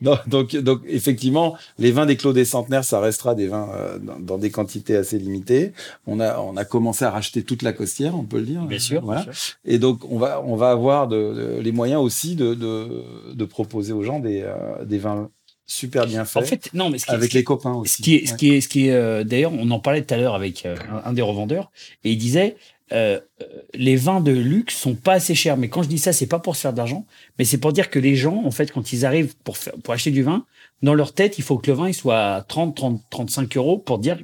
Non, 0.00 0.18
donc, 0.26 0.54
donc, 0.56 0.80
effectivement, 0.86 1.56
les 1.78 1.92
vins 1.92 2.04
des 2.04 2.16
clos 2.16 2.32
des 2.32 2.44
centenaires, 2.44 2.84
ça 2.84 3.00
restera 3.00 3.34
des 3.34 3.46
vins 3.46 3.68
euh, 3.74 3.98
dans, 3.98 4.18
dans 4.18 4.38
des 4.38 4.50
quantités 4.50 4.96
assez 4.96 5.18
limitées. 5.18 5.72
On 6.06 6.20
a, 6.20 6.38
on 6.40 6.56
a 6.56 6.64
commencé 6.64 7.04
à 7.04 7.10
racheter 7.10 7.42
toute 7.42 7.62
la 7.62 7.72
costière, 7.72 8.14
on 8.18 8.24
peut 8.24 8.38
le 8.38 8.46
dire. 8.46 8.62
Bien 8.62 8.78
sûr. 8.78 9.02
Voilà. 9.02 9.22
bien 9.22 9.32
sûr. 9.32 9.54
Et 9.64 9.78
donc, 9.78 10.00
on 10.10 10.18
va, 10.18 10.42
on 10.44 10.56
va 10.56 10.70
avoir 10.70 11.08
de, 11.08 11.16
de- 11.56 11.60
les 11.60 11.72
moyens 11.72 12.02
aussi 12.02 12.34
de, 12.34 12.54
de, 12.54 13.02
de 13.32 13.44
proposer 13.44 13.92
aux 13.92 14.02
gens 14.02 14.18
des, 14.18 14.42
euh, 14.42 14.84
des 14.84 14.98
vins 14.98 15.30
super 15.66 16.06
bien 16.06 16.26
faits. 16.26 16.42
En 16.42 16.46
fait, 16.46 16.70
non, 16.74 16.90
mais 16.90 16.98
ce 16.98 17.06
qui, 17.06 17.12
avec 17.12 17.30
qui- 17.30 17.36
les 17.38 17.44
copains 17.44 17.72
aussi. 17.72 17.96
Ce 17.98 18.02
qui 18.02 18.16
est, 18.16 18.26
ce 18.26 18.34
qui 18.34 18.52
est, 18.52 18.60
ce 18.60 18.68
qui 18.68 18.88
est, 18.88 18.92
euh, 18.92 19.24
d'ailleurs, 19.24 19.52
on 19.58 19.70
en 19.70 19.78
parlait 19.80 20.02
tout 20.02 20.12
à 20.12 20.18
l'heure 20.18 20.34
avec 20.34 20.66
euh, 20.66 20.76
un, 20.92 21.08
un 21.08 21.12
des 21.14 21.22
revendeurs, 21.22 21.70
et 22.02 22.10
il 22.12 22.18
disait, 22.18 22.56
euh, 22.92 23.18
euh, 23.40 23.44
les 23.72 23.96
vins 23.96 24.20
de 24.20 24.30
luxe 24.30 24.76
sont 24.76 24.94
pas 24.94 25.14
assez 25.14 25.34
chers. 25.34 25.56
Mais 25.56 25.68
quand 25.68 25.82
je 25.82 25.88
dis 25.88 25.98
ça, 25.98 26.12
c'est 26.12 26.26
pas 26.26 26.38
pour 26.38 26.56
se 26.56 26.62
faire 26.62 26.72
de 26.72 26.78
l'argent, 26.78 27.06
mais 27.38 27.44
c'est 27.44 27.58
pour 27.58 27.72
dire 27.72 27.90
que 27.90 27.98
les 27.98 28.14
gens, 28.16 28.42
en 28.44 28.50
fait, 28.50 28.70
quand 28.72 28.92
ils 28.92 29.06
arrivent 29.06 29.34
pour 29.42 29.56
pour 29.82 29.94
acheter 29.94 30.10
du 30.10 30.22
vin, 30.22 30.44
dans 30.82 30.94
leur 30.94 31.12
tête, 31.14 31.38
il 31.38 31.44
faut 31.44 31.58
que 31.58 31.70
le 31.70 31.76
vin 31.76 31.88
il 31.88 31.94
soit 31.94 32.34
à 32.34 32.42
30, 32.42 32.76
30, 32.76 33.00
35 33.10 33.56
euros 33.56 33.78
pour 33.78 33.98
dire, 33.98 34.18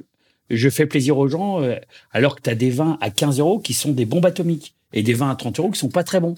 je 0.49 0.69
fais 0.69 0.85
plaisir 0.85 1.17
aux 1.17 1.27
gens, 1.27 1.61
euh, 1.61 1.75
alors 2.11 2.35
que 2.35 2.41
tu 2.41 2.49
as 2.49 2.55
des 2.55 2.69
vins 2.69 2.97
à 3.01 3.09
15 3.09 3.39
euros 3.39 3.59
qui 3.59 3.73
sont 3.73 3.91
des 3.91 4.05
bombes 4.05 4.25
atomiques 4.25 4.75
et 4.93 5.03
des 5.03 5.13
vins 5.13 5.31
à 5.31 5.35
30 5.35 5.59
euros 5.59 5.71
qui 5.71 5.79
sont 5.79 5.89
pas 5.89 6.03
très 6.03 6.19
bons. 6.19 6.35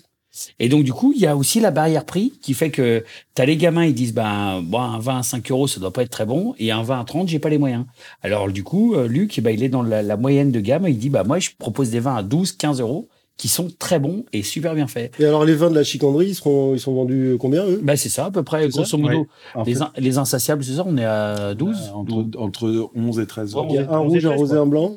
Et 0.59 0.67
donc, 0.69 0.83
du 0.83 0.93
coup, 0.93 1.13
il 1.15 1.21
y 1.21 1.27
a 1.27 1.35
aussi 1.37 1.59
la 1.59 1.69
barrière 1.71 2.05
prix 2.05 2.33
qui 2.41 2.53
fait 2.53 2.71
que 2.71 3.03
t'as 3.35 3.45
les 3.45 3.55
gamins, 3.57 3.85
ils 3.85 3.93
disent, 3.93 4.13
ben, 4.13 4.61
bon, 4.63 4.79
un 4.81 4.97
vin 4.99 5.19
à 5.19 5.23
5 5.23 5.51
euros, 5.51 5.67
ça 5.67 5.79
doit 5.79 5.93
pas 5.93 6.01
être 6.01 6.09
très 6.09 6.25
bon, 6.25 6.55
et 6.57 6.71
un 6.71 6.81
vin 6.81 6.99
à 6.99 7.03
30, 7.03 7.27
j'ai 7.27 7.39
pas 7.39 7.49
les 7.49 7.57
moyens. 7.59 7.85
Alors, 8.23 8.49
du 8.49 8.63
coup, 8.63 8.95
euh, 8.95 9.07
Luc, 9.07 9.37
eh 9.37 9.41
ben, 9.41 9.51
il 9.51 9.63
est 9.63 9.69
dans 9.69 9.83
la, 9.83 10.01
la 10.01 10.17
moyenne 10.17 10.51
de 10.51 10.59
gamme, 10.59 10.85
il 10.87 10.97
dit, 10.97 11.09
bah, 11.09 11.23
moi, 11.23 11.37
je 11.39 11.51
propose 11.57 11.91
des 11.91 11.99
vins 11.99 12.15
à 12.15 12.23
12, 12.23 12.53
15 12.53 12.81
euros, 12.81 13.07
qui 13.37 13.47
sont 13.47 13.67
très 13.79 13.99
bons 13.99 14.25
et 14.31 14.43
super 14.43 14.75
bien 14.75 14.85
faits. 14.87 15.19
Et 15.19 15.25
alors, 15.25 15.43
les 15.43 15.55
vins 15.55 15.69
de 15.71 15.75
la 15.75 15.83
chicanderie, 15.83 16.27
ils, 16.29 16.35
seront, 16.35 16.73
ils 16.75 16.79
sont 16.79 16.93
vendus 16.93 17.35
combien, 17.39 17.65
eux? 17.65 17.79
Bah, 17.83 17.95
c'est 17.97 18.09
ça, 18.09 18.25
à 18.25 18.31
peu 18.31 18.43
près, 18.43 18.67
grosso 18.69 18.97
modo. 18.97 19.27
Ouais. 19.55 19.63
Les, 19.65 19.81
in- 19.81 19.91
les 19.97 20.17
insatiables, 20.19 20.63
c'est 20.63 20.75
ça, 20.75 20.83
on 20.85 20.97
est 20.97 21.05
à 21.05 21.53
12? 21.55 21.75
euh, 21.75 21.93
entre, 21.95 22.25
entre 22.37 22.89
11 22.95 23.19
et 23.19 23.25
13 23.27 23.53
euros. 23.55 23.67
Il 23.69 23.75
y 23.75 23.77
a 23.79 23.91
un 23.91 23.97
rouge, 23.99 24.25
un 24.25 24.29
treize, 24.29 24.39
rosé, 24.39 24.53
quoi. 24.55 24.61
un 24.63 24.65
blanc? 24.67 24.95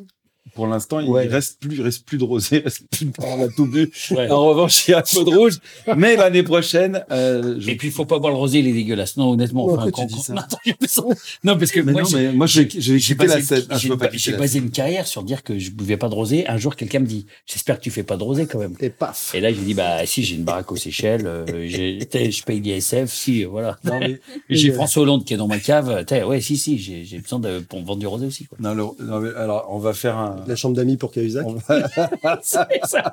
Pour 0.57 0.66
l'instant, 0.66 0.98
il 1.00 1.12
reste 1.28 1.61
plus, 1.61 1.76
il 1.76 1.82
reste 1.82 2.04
plus 2.04 2.18
de 2.18 2.24
rosé, 2.24 2.57
il 2.57 2.62
reste 2.64 2.82
plus 2.90 3.04
de 3.07 3.12
on 3.22 3.44
a 3.44 3.48
tout 3.48 3.66
bu. 3.66 3.90
Ouais. 4.11 4.28
En 4.30 4.46
revanche, 4.46 4.88
il 4.88 4.90
y 4.90 4.94
a 4.94 4.98
un 4.98 5.02
peu 5.02 5.30
de 5.30 5.36
rouge. 5.36 5.59
Mais 5.96 6.16
l'année 6.16 6.42
prochaine, 6.42 7.04
euh, 7.12 7.57
je... 7.61 7.70
Et 7.70 7.76
puis, 7.76 7.88
il 7.88 7.92
faut 7.94 8.04
pas 8.07 8.18
boire 8.18 8.32
le 8.32 8.38
rosé, 8.38 8.59
il 8.61 8.66
est 8.66 8.72
dégueulasse. 8.72 9.16
Non, 9.16 9.30
honnêtement. 9.30 9.66
Non, 9.68 9.74
enfin, 9.78 9.90
quand- 9.90 10.09
ça 10.09 10.32
non, 10.34 10.40
attends, 10.44 10.59
je 10.66 10.72
plaisante. 10.72 11.14
non, 11.44 11.57
parce 11.59 11.70
que 11.70 11.80
mais 11.80 11.92
moi, 11.92 12.02
non, 12.02 12.09
j'ai- 12.09 12.16
mais 12.28 12.32
moi, 12.32 12.46
je 12.46 12.62
vais, 12.62 12.68
je 12.70 12.92
vais 12.94 12.98
J'ai 12.98 13.14
quitter 13.14 13.26
la. 13.28 13.34
Ah, 13.70 13.78
j'ai 13.78 13.88
pas 13.96 14.09
j'ai 14.12 14.32
basé 14.32 14.59
une 14.59 14.70
carrière 14.70 15.07
sur 15.07 15.22
dire 15.22 15.42
que 15.42 15.59
je 15.59 15.70
buvais 15.70 15.96
pas 15.96 16.09
de 16.09 16.14
rosé. 16.14 16.48
Un 16.48 16.57
jour, 16.57 16.74
quelqu'un 16.74 17.00
me 17.00 17.07
dit, 17.07 17.26
j'espère 17.46 17.78
que 17.78 17.82
tu 17.84 17.90
fais 17.90 18.02
pas 18.02 18.16
de 18.16 18.22
rosé 18.22 18.46
quand 18.46 18.59
même. 18.59 18.74
Et 18.80 18.90
paf 18.90 19.34
Et 19.34 19.40
là, 19.40 19.52
j'ai 19.52 19.61
dit, 19.61 19.74
bah, 19.74 20.04
si, 20.07 20.22
j'ai 20.24 20.36
une 20.36 20.44
baraque 20.44 20.72
aux 20.72 20.76
Seychelles, 20.76 21.26
euh, 21.26 21.44
j'ai, 21.68 21.98
je 22.30 22.42
paye 22.44 22.61
l'ISF, 22.61 23.12
si, 23.12 23.44
euh, 23.44 23.48
voilà. 23.48 23.76
Non, 23.84 23.98
mais, 24.00 24.20
J'ai 24.50 24.72
François 24.72 25.02
Hollande 25.02 25.24
qui 25.24 25.34
est 25.34 25.36
dans 25.36 25.48
ma 25.48 25.59
cave, 25.59 26.04
ouais, 26.26 26.40
si, 26.40 26.57
si, 26.57 26.78
j'ai, 26.78 27.04
j'ai 27.04 27.18
besoin 27.18 27.38
de, 27.40 27.59
pour 27.59 27.80
vendre 27.82 27.98
du 28.00 28.07
rosé 28.07 28.26
aussi, 28.26 28.46
quoi. 28.46 28.57
non, 28.61 28.74
le- 28.74 29.04
non, 29.04 29.20
mais 29.20 29.30
alors, 29.36 29.66
on 29.70 29.78
va 29.78 29.92
faire 29.92 30.16
un, 30.16 30.36
La 30.47 30.57
chambre 30.57 30.76
d'amis 30.76 30.97
pour 30.97 31.11
Cahuzac. 31.12 31.47
va- 31.68 32.40
c'est 32.42 32.59
ça. 32.86 33.12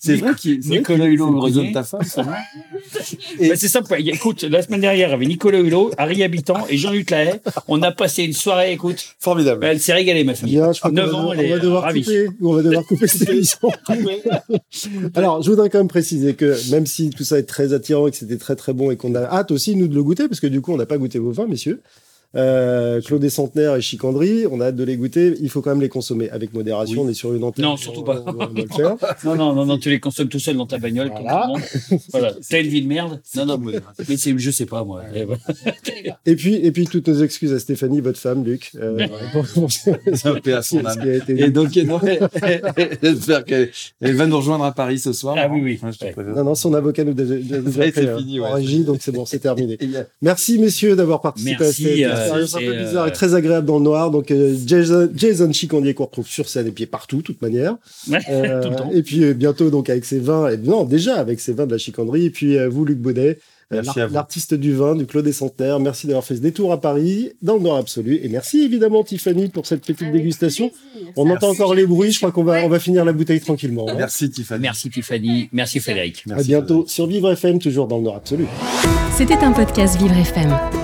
c'est 0.00 0.16
vrai 0.16 0.34
qu'il 0.34 0.62
c'est 0.62 0.70
Nicolas 0.70 1.06
Hulot, 1.06 1.48
c'est 1.48 1.68
de 1.68 1.72
ta 1.72 1.82
femme, 1.82 2.00
non 2.18 2.24
Bah, 3.48 3.54
c'est 3.56 3.68
simple. 3.68 3.94
Écoute, 3.98 4.42
la 4.44 4.62
semaine 4.62 4.80
dernière, 4.80 5.08
il 5.08 5.10
y 5.10 5.14
avait 5.14 5.26
Nicolas 5.26 5.58
Hulot, 5.60 5.90
Harry 5.98 6.22
Habitant 6.22 6.66
et 6.68 6.76
Jean-Luc 6.76 7.10
Lahaye. 7.10 7.40
On 7.68 7.82
a 7.82 7.92
passé 7.92 8.22
une 8.24 8.32
soirée, 8.32 8.72
écoute. 8.72 9.04
Formidable. 9.18 9.64
Elle 9.64 9.80
s'est 9.80 9.92
régalée, 9.92 10.24
ma 10.24 10.34
fille. 10.34 10.50
Bien, 10.50 10.72
je 10.72 10.78
crois 10.80 10.90
qu'on 10.90 10.96
va, 10.96 11.02
9 11.06 11.14
ans, 11.14 11.28
on 11.28 11.32
elle 11.32 11.50
va 11.50 11.56
est 11.56 11.60
devoir 11.60 11.82
ravie. 11.84 12.02
couper, 12.02 12.28
on 12.42 12.52
va 12.54 12.62
devoir 12.62 12.84
couper 12.86 13.06
cette 13.06 13.28
émission. 13.28 13.70
Alors, 15.14 15.42
je 15.42 15.50
voudrais 15.50 15.70
quand 15.70 15.78
même 15.78 15.88
préciser 15.88 16.34
que 16.34 16.56
même 16.70 16.86
si 16.86 17.10
tout 17.10 17.24
ça 17.24 17.38
est 17.38 17.44
très 17.44 17.72
attirant 17.72 18.06
et 18.06 18.10
que 18.10 18.16
c'était 18.16 18.38
très 18.38 18.56
très 18.56 18.72
bon 18.72 18.90
et 18.90 18.96
qu'on 18.96 19.14
a 19.14 19.20
hâte 19.22 19.50
aussi 19.50 19.76
nous 19.76 19.88
de 19.88 19.94
le 19.94 20.02
goûter, 20.02 20.28
parce 20.28 20.40
que 20.40 20.46
du 20.46 20.60
coup 20.60 20.72
on 20.72 20.76
n'a 20.76 20.86
pas 20.86 20.98
goûté 20.98 21.18
vos 21.18 21.32
vins, 21.32 21.46
messieurs. 21.46 21.82
Euh, 22.36 23.00
Claude 23.00 23.24
et 23.24 23.30
Centenaire 23.30 23.76
et 23.76 23.80
Chicandry, 23.80 24.46
on 24.50 24.60
a 24.60 24.66
hâte 24.66 24.76
de 24.76 24.84
les 24.84 24.96
goûter. 24.96 25.34
Il 25.40 25.50
faut 25.50 25.60
quand 25.60 25.70
même 25.70 25.80
les 25.80 25.88
consommer 25.88 26.30
avec 26.30 26.52
modération. 26.52 27.02
Oui. 27.02 27.06
On 27.06 27.10
est 27.10 27.14
sur 27.14 27.34
une 27.34 27.44
antenne. 27.44 27.64
Non, 27.64 27.76
surtout 27.76 28.02
pas. 28.02 28.22
On 28.26 28.34
on 28.38 28.74
faire. 28.74 28.96
Non, 29.24 29.34
non, 29.36 29.54
non, 29.54 29.66
non, 29.66 29.78
tu 29.78 29.90
les 29.90 30.00
consommes 30.00 30.28
tout 30.28 30.38
seul 30.38 30.56
dans 30.56 30.66
ta 30.66 30.78
bagnole. 30.78 31.10
Voilà. 31.10 31.52
Voilà. 32.10 32.32
T'as 32.48 32.60
une 32.60 32.68
vie 32.68 32.82
de 32.82 32.88
merde. 32.88 33.20
Non, 33.36 33.46
non, 33.46 33.58
mais 33.58 33.74
mais 34.08 34.16
c'est, 34.16 34.36
je 34.38 34.50
sais 34.50 34.66
pas, 34.66 34.84
moi. 34.84 35.02
Et 36.26 36.36
puis, 36.36 36.54
et 36.54 36.72
puis 36.72 36.86
toutes 36.86 37.08
nos 37.08 37.22
excuses 37.22 37.52
à 37.52 37.58
Stéphanie, 37.58 38.00
votre 38.00 38.18
femme, 38.18 38.44
Luc. 38.44 38.72
Euh, 38.76 39.06
ce 39.34 40.38
Paix 40.40 40.54
à 40.54 40.62
son 40.62 40.84
âme. 40.84 40.98
Et 41.28 41.50
donc, 41.50 41.70
j'espère 41.72 43.44
qu'elle 43.44 43.70
elle 44.00 44.14
va 44.14 44.26
nous 44.26 44.36
rejoindre 44.36 44.64
à 44.64 44.72
Paris 44.72 44.98
ce 44.98 45.12
soir. 45.12 45.36
Ah 45.38 45.48
oui, 45.50 45.60
oui. 45.62 45.80
Je 45.82 46.04
Ouais. 46.04 46.14
Non, 46.34 46.44
non, 46.44 46.54
son 46.54 46.74
avocat 46.74 47.04
nous 47.04 47.12
a 47.12 47.24
nous 47.24 47.80
a 47.80 47.84
Ça 47.86 47.92
fait 47.92 48.06
euh, 48.06 48.18
fini, 48.18 48.40
ouais. 48.40 48.46
en 48.46 48.52
régie, 48.54 48.84
donc 48.84 48.98
c'est 49.00 49.12
bon, 49.12 49.24
c'est 49.24 49.38
terminé. 49.40 49.78
Merci 50.20 50.58
messieurs 50.58 50.96
d'avoir 50.96 51.20
participé 51.20 51.56
Merci, 51.58 52.04
à 52.04 52.16
cette 52.16 52.23
euh, 52.32 52.42
expérience 52.42 52.54
un 52.54 52.58
c'est, 52.58 52.64
peu 52.66 52.84
bizarre 52.84 53.04
euh, 53.04 53.08
et 53.08 53.12
très 53.12 53.34
agréable 53.34 53.66
dans 53.66 53.78
le 53.78 53.84
noir. 53.84 54.10
Donc 54.10 54.30
euh, 54.30 54.54
Jason, 54.66 55.08
Jason 55.14 55.52
Chicandier 55.52 55.94
qu'on 55.94 56.04
retrouve 56.04 56.26
sur 56.28 56.48
scène 56.48 56.66
et 56.66 56.72
puis 56.72 56.86
partout, 56.86 57.18
de 57.18 57.22
toute 57.22 57.42
manière. 57.42 57.76
Ouais, 58.10 58.18
Euh, 58.30 58.62
tout 58.62 58.70
le 58.70 58.76
temps. 58.76 58.90
et 58.92 59.02
puis 59.02 59.24
euh, 59.24 59.34
bientôt 59.34 59.70
donc 59.70 59.90
avec 59.90 60.04
ses 60.04 60.18
vins, 60.18 60.48
et 60.48 60.56
non 60.56 60.84
déjà 60.84 61.16
avec 61.16 61.40
ses 61.40 61.52
vins 61.52 61.66
de 61.66 61.72
la 61.72 61.78
chicanderie. 61.78 62.26
Et 62.26 62.30
puis 62.30 62.56
euh, 62.56 62.68
vous 62.68 62.84
Luc 62.84 62.98
euh, 63.72 63.82
à 63.96 64.06
vous. 64.06 64.14
l'artiste 64.14 64.54
du 64.54 64.74
vin 64.74 64.94
du 64.94 65.06
Clos 65.06 65.22
des 65.22 65.32
Centenaires. 65.32 65.80
Merci 65.80 66.06
d'avoir 66.06 66.22
fait 66.24 66.36
ce 66.36 66.40
détour 66.40 66.70
à 66.70 66.80
Paris 66.80 67.32
dans 67.42 67.54
le 67.56 67.60
noir 67.62 67.78
absolu. 67.78 68.20
Et 68.22 68.28
merci 68.28 68.60
évidemment 68.62 69.02
Tiffany 69.02 69.48
pour 69.48 69.66
cette 69.66 69.80
petite 69.80 70.02
Avec 70.02 70.12
dégustation. 70.12 70.68
plaisir. 70.70 71.12
On 71.16 71.28
entend 71.30 71.48
a 71.48 71.50
encore 71.52 71.74
les 71.74 71.86
bruits. 71.86 72.12
Je 72.12 72.18
crois 72.18 72.30
qu'on 72.30 72.44
va 72.44 72.54
Ouais. 72.54 72.62
on 72.64 72.68
va 72.68 72.78
finir 72.78 73.04
la 73.04 73.12
bouteille 73.12 73.40
tranquillement. 73.40 73.86
hein. 73.88 73.94
Merci 73.96 74.30
Tiffany. 74.30 74.60
Merci 74.60 74.90
Tiffany. 74.90 75.48
Merci 75.52 75.80
Frédéric. 75.80 76.22
À 76.26 76.34
Merci, 76.34 76.48
bientôt 76.48 76.84
sur 76.86 77.06
Vivre 77.06 77.32
FM, 77.32 77.58
toujours 77.58 77.88
dans 77.88 77.96
le 77.96 78.02
noir 78.04 78.16
absolu. 78.16 78.46
C'était 79.16 79.38
un 79.38 79.52
podcast 79.52 79.98
Vivre 79.98 80.16
FM. 80.16 80.83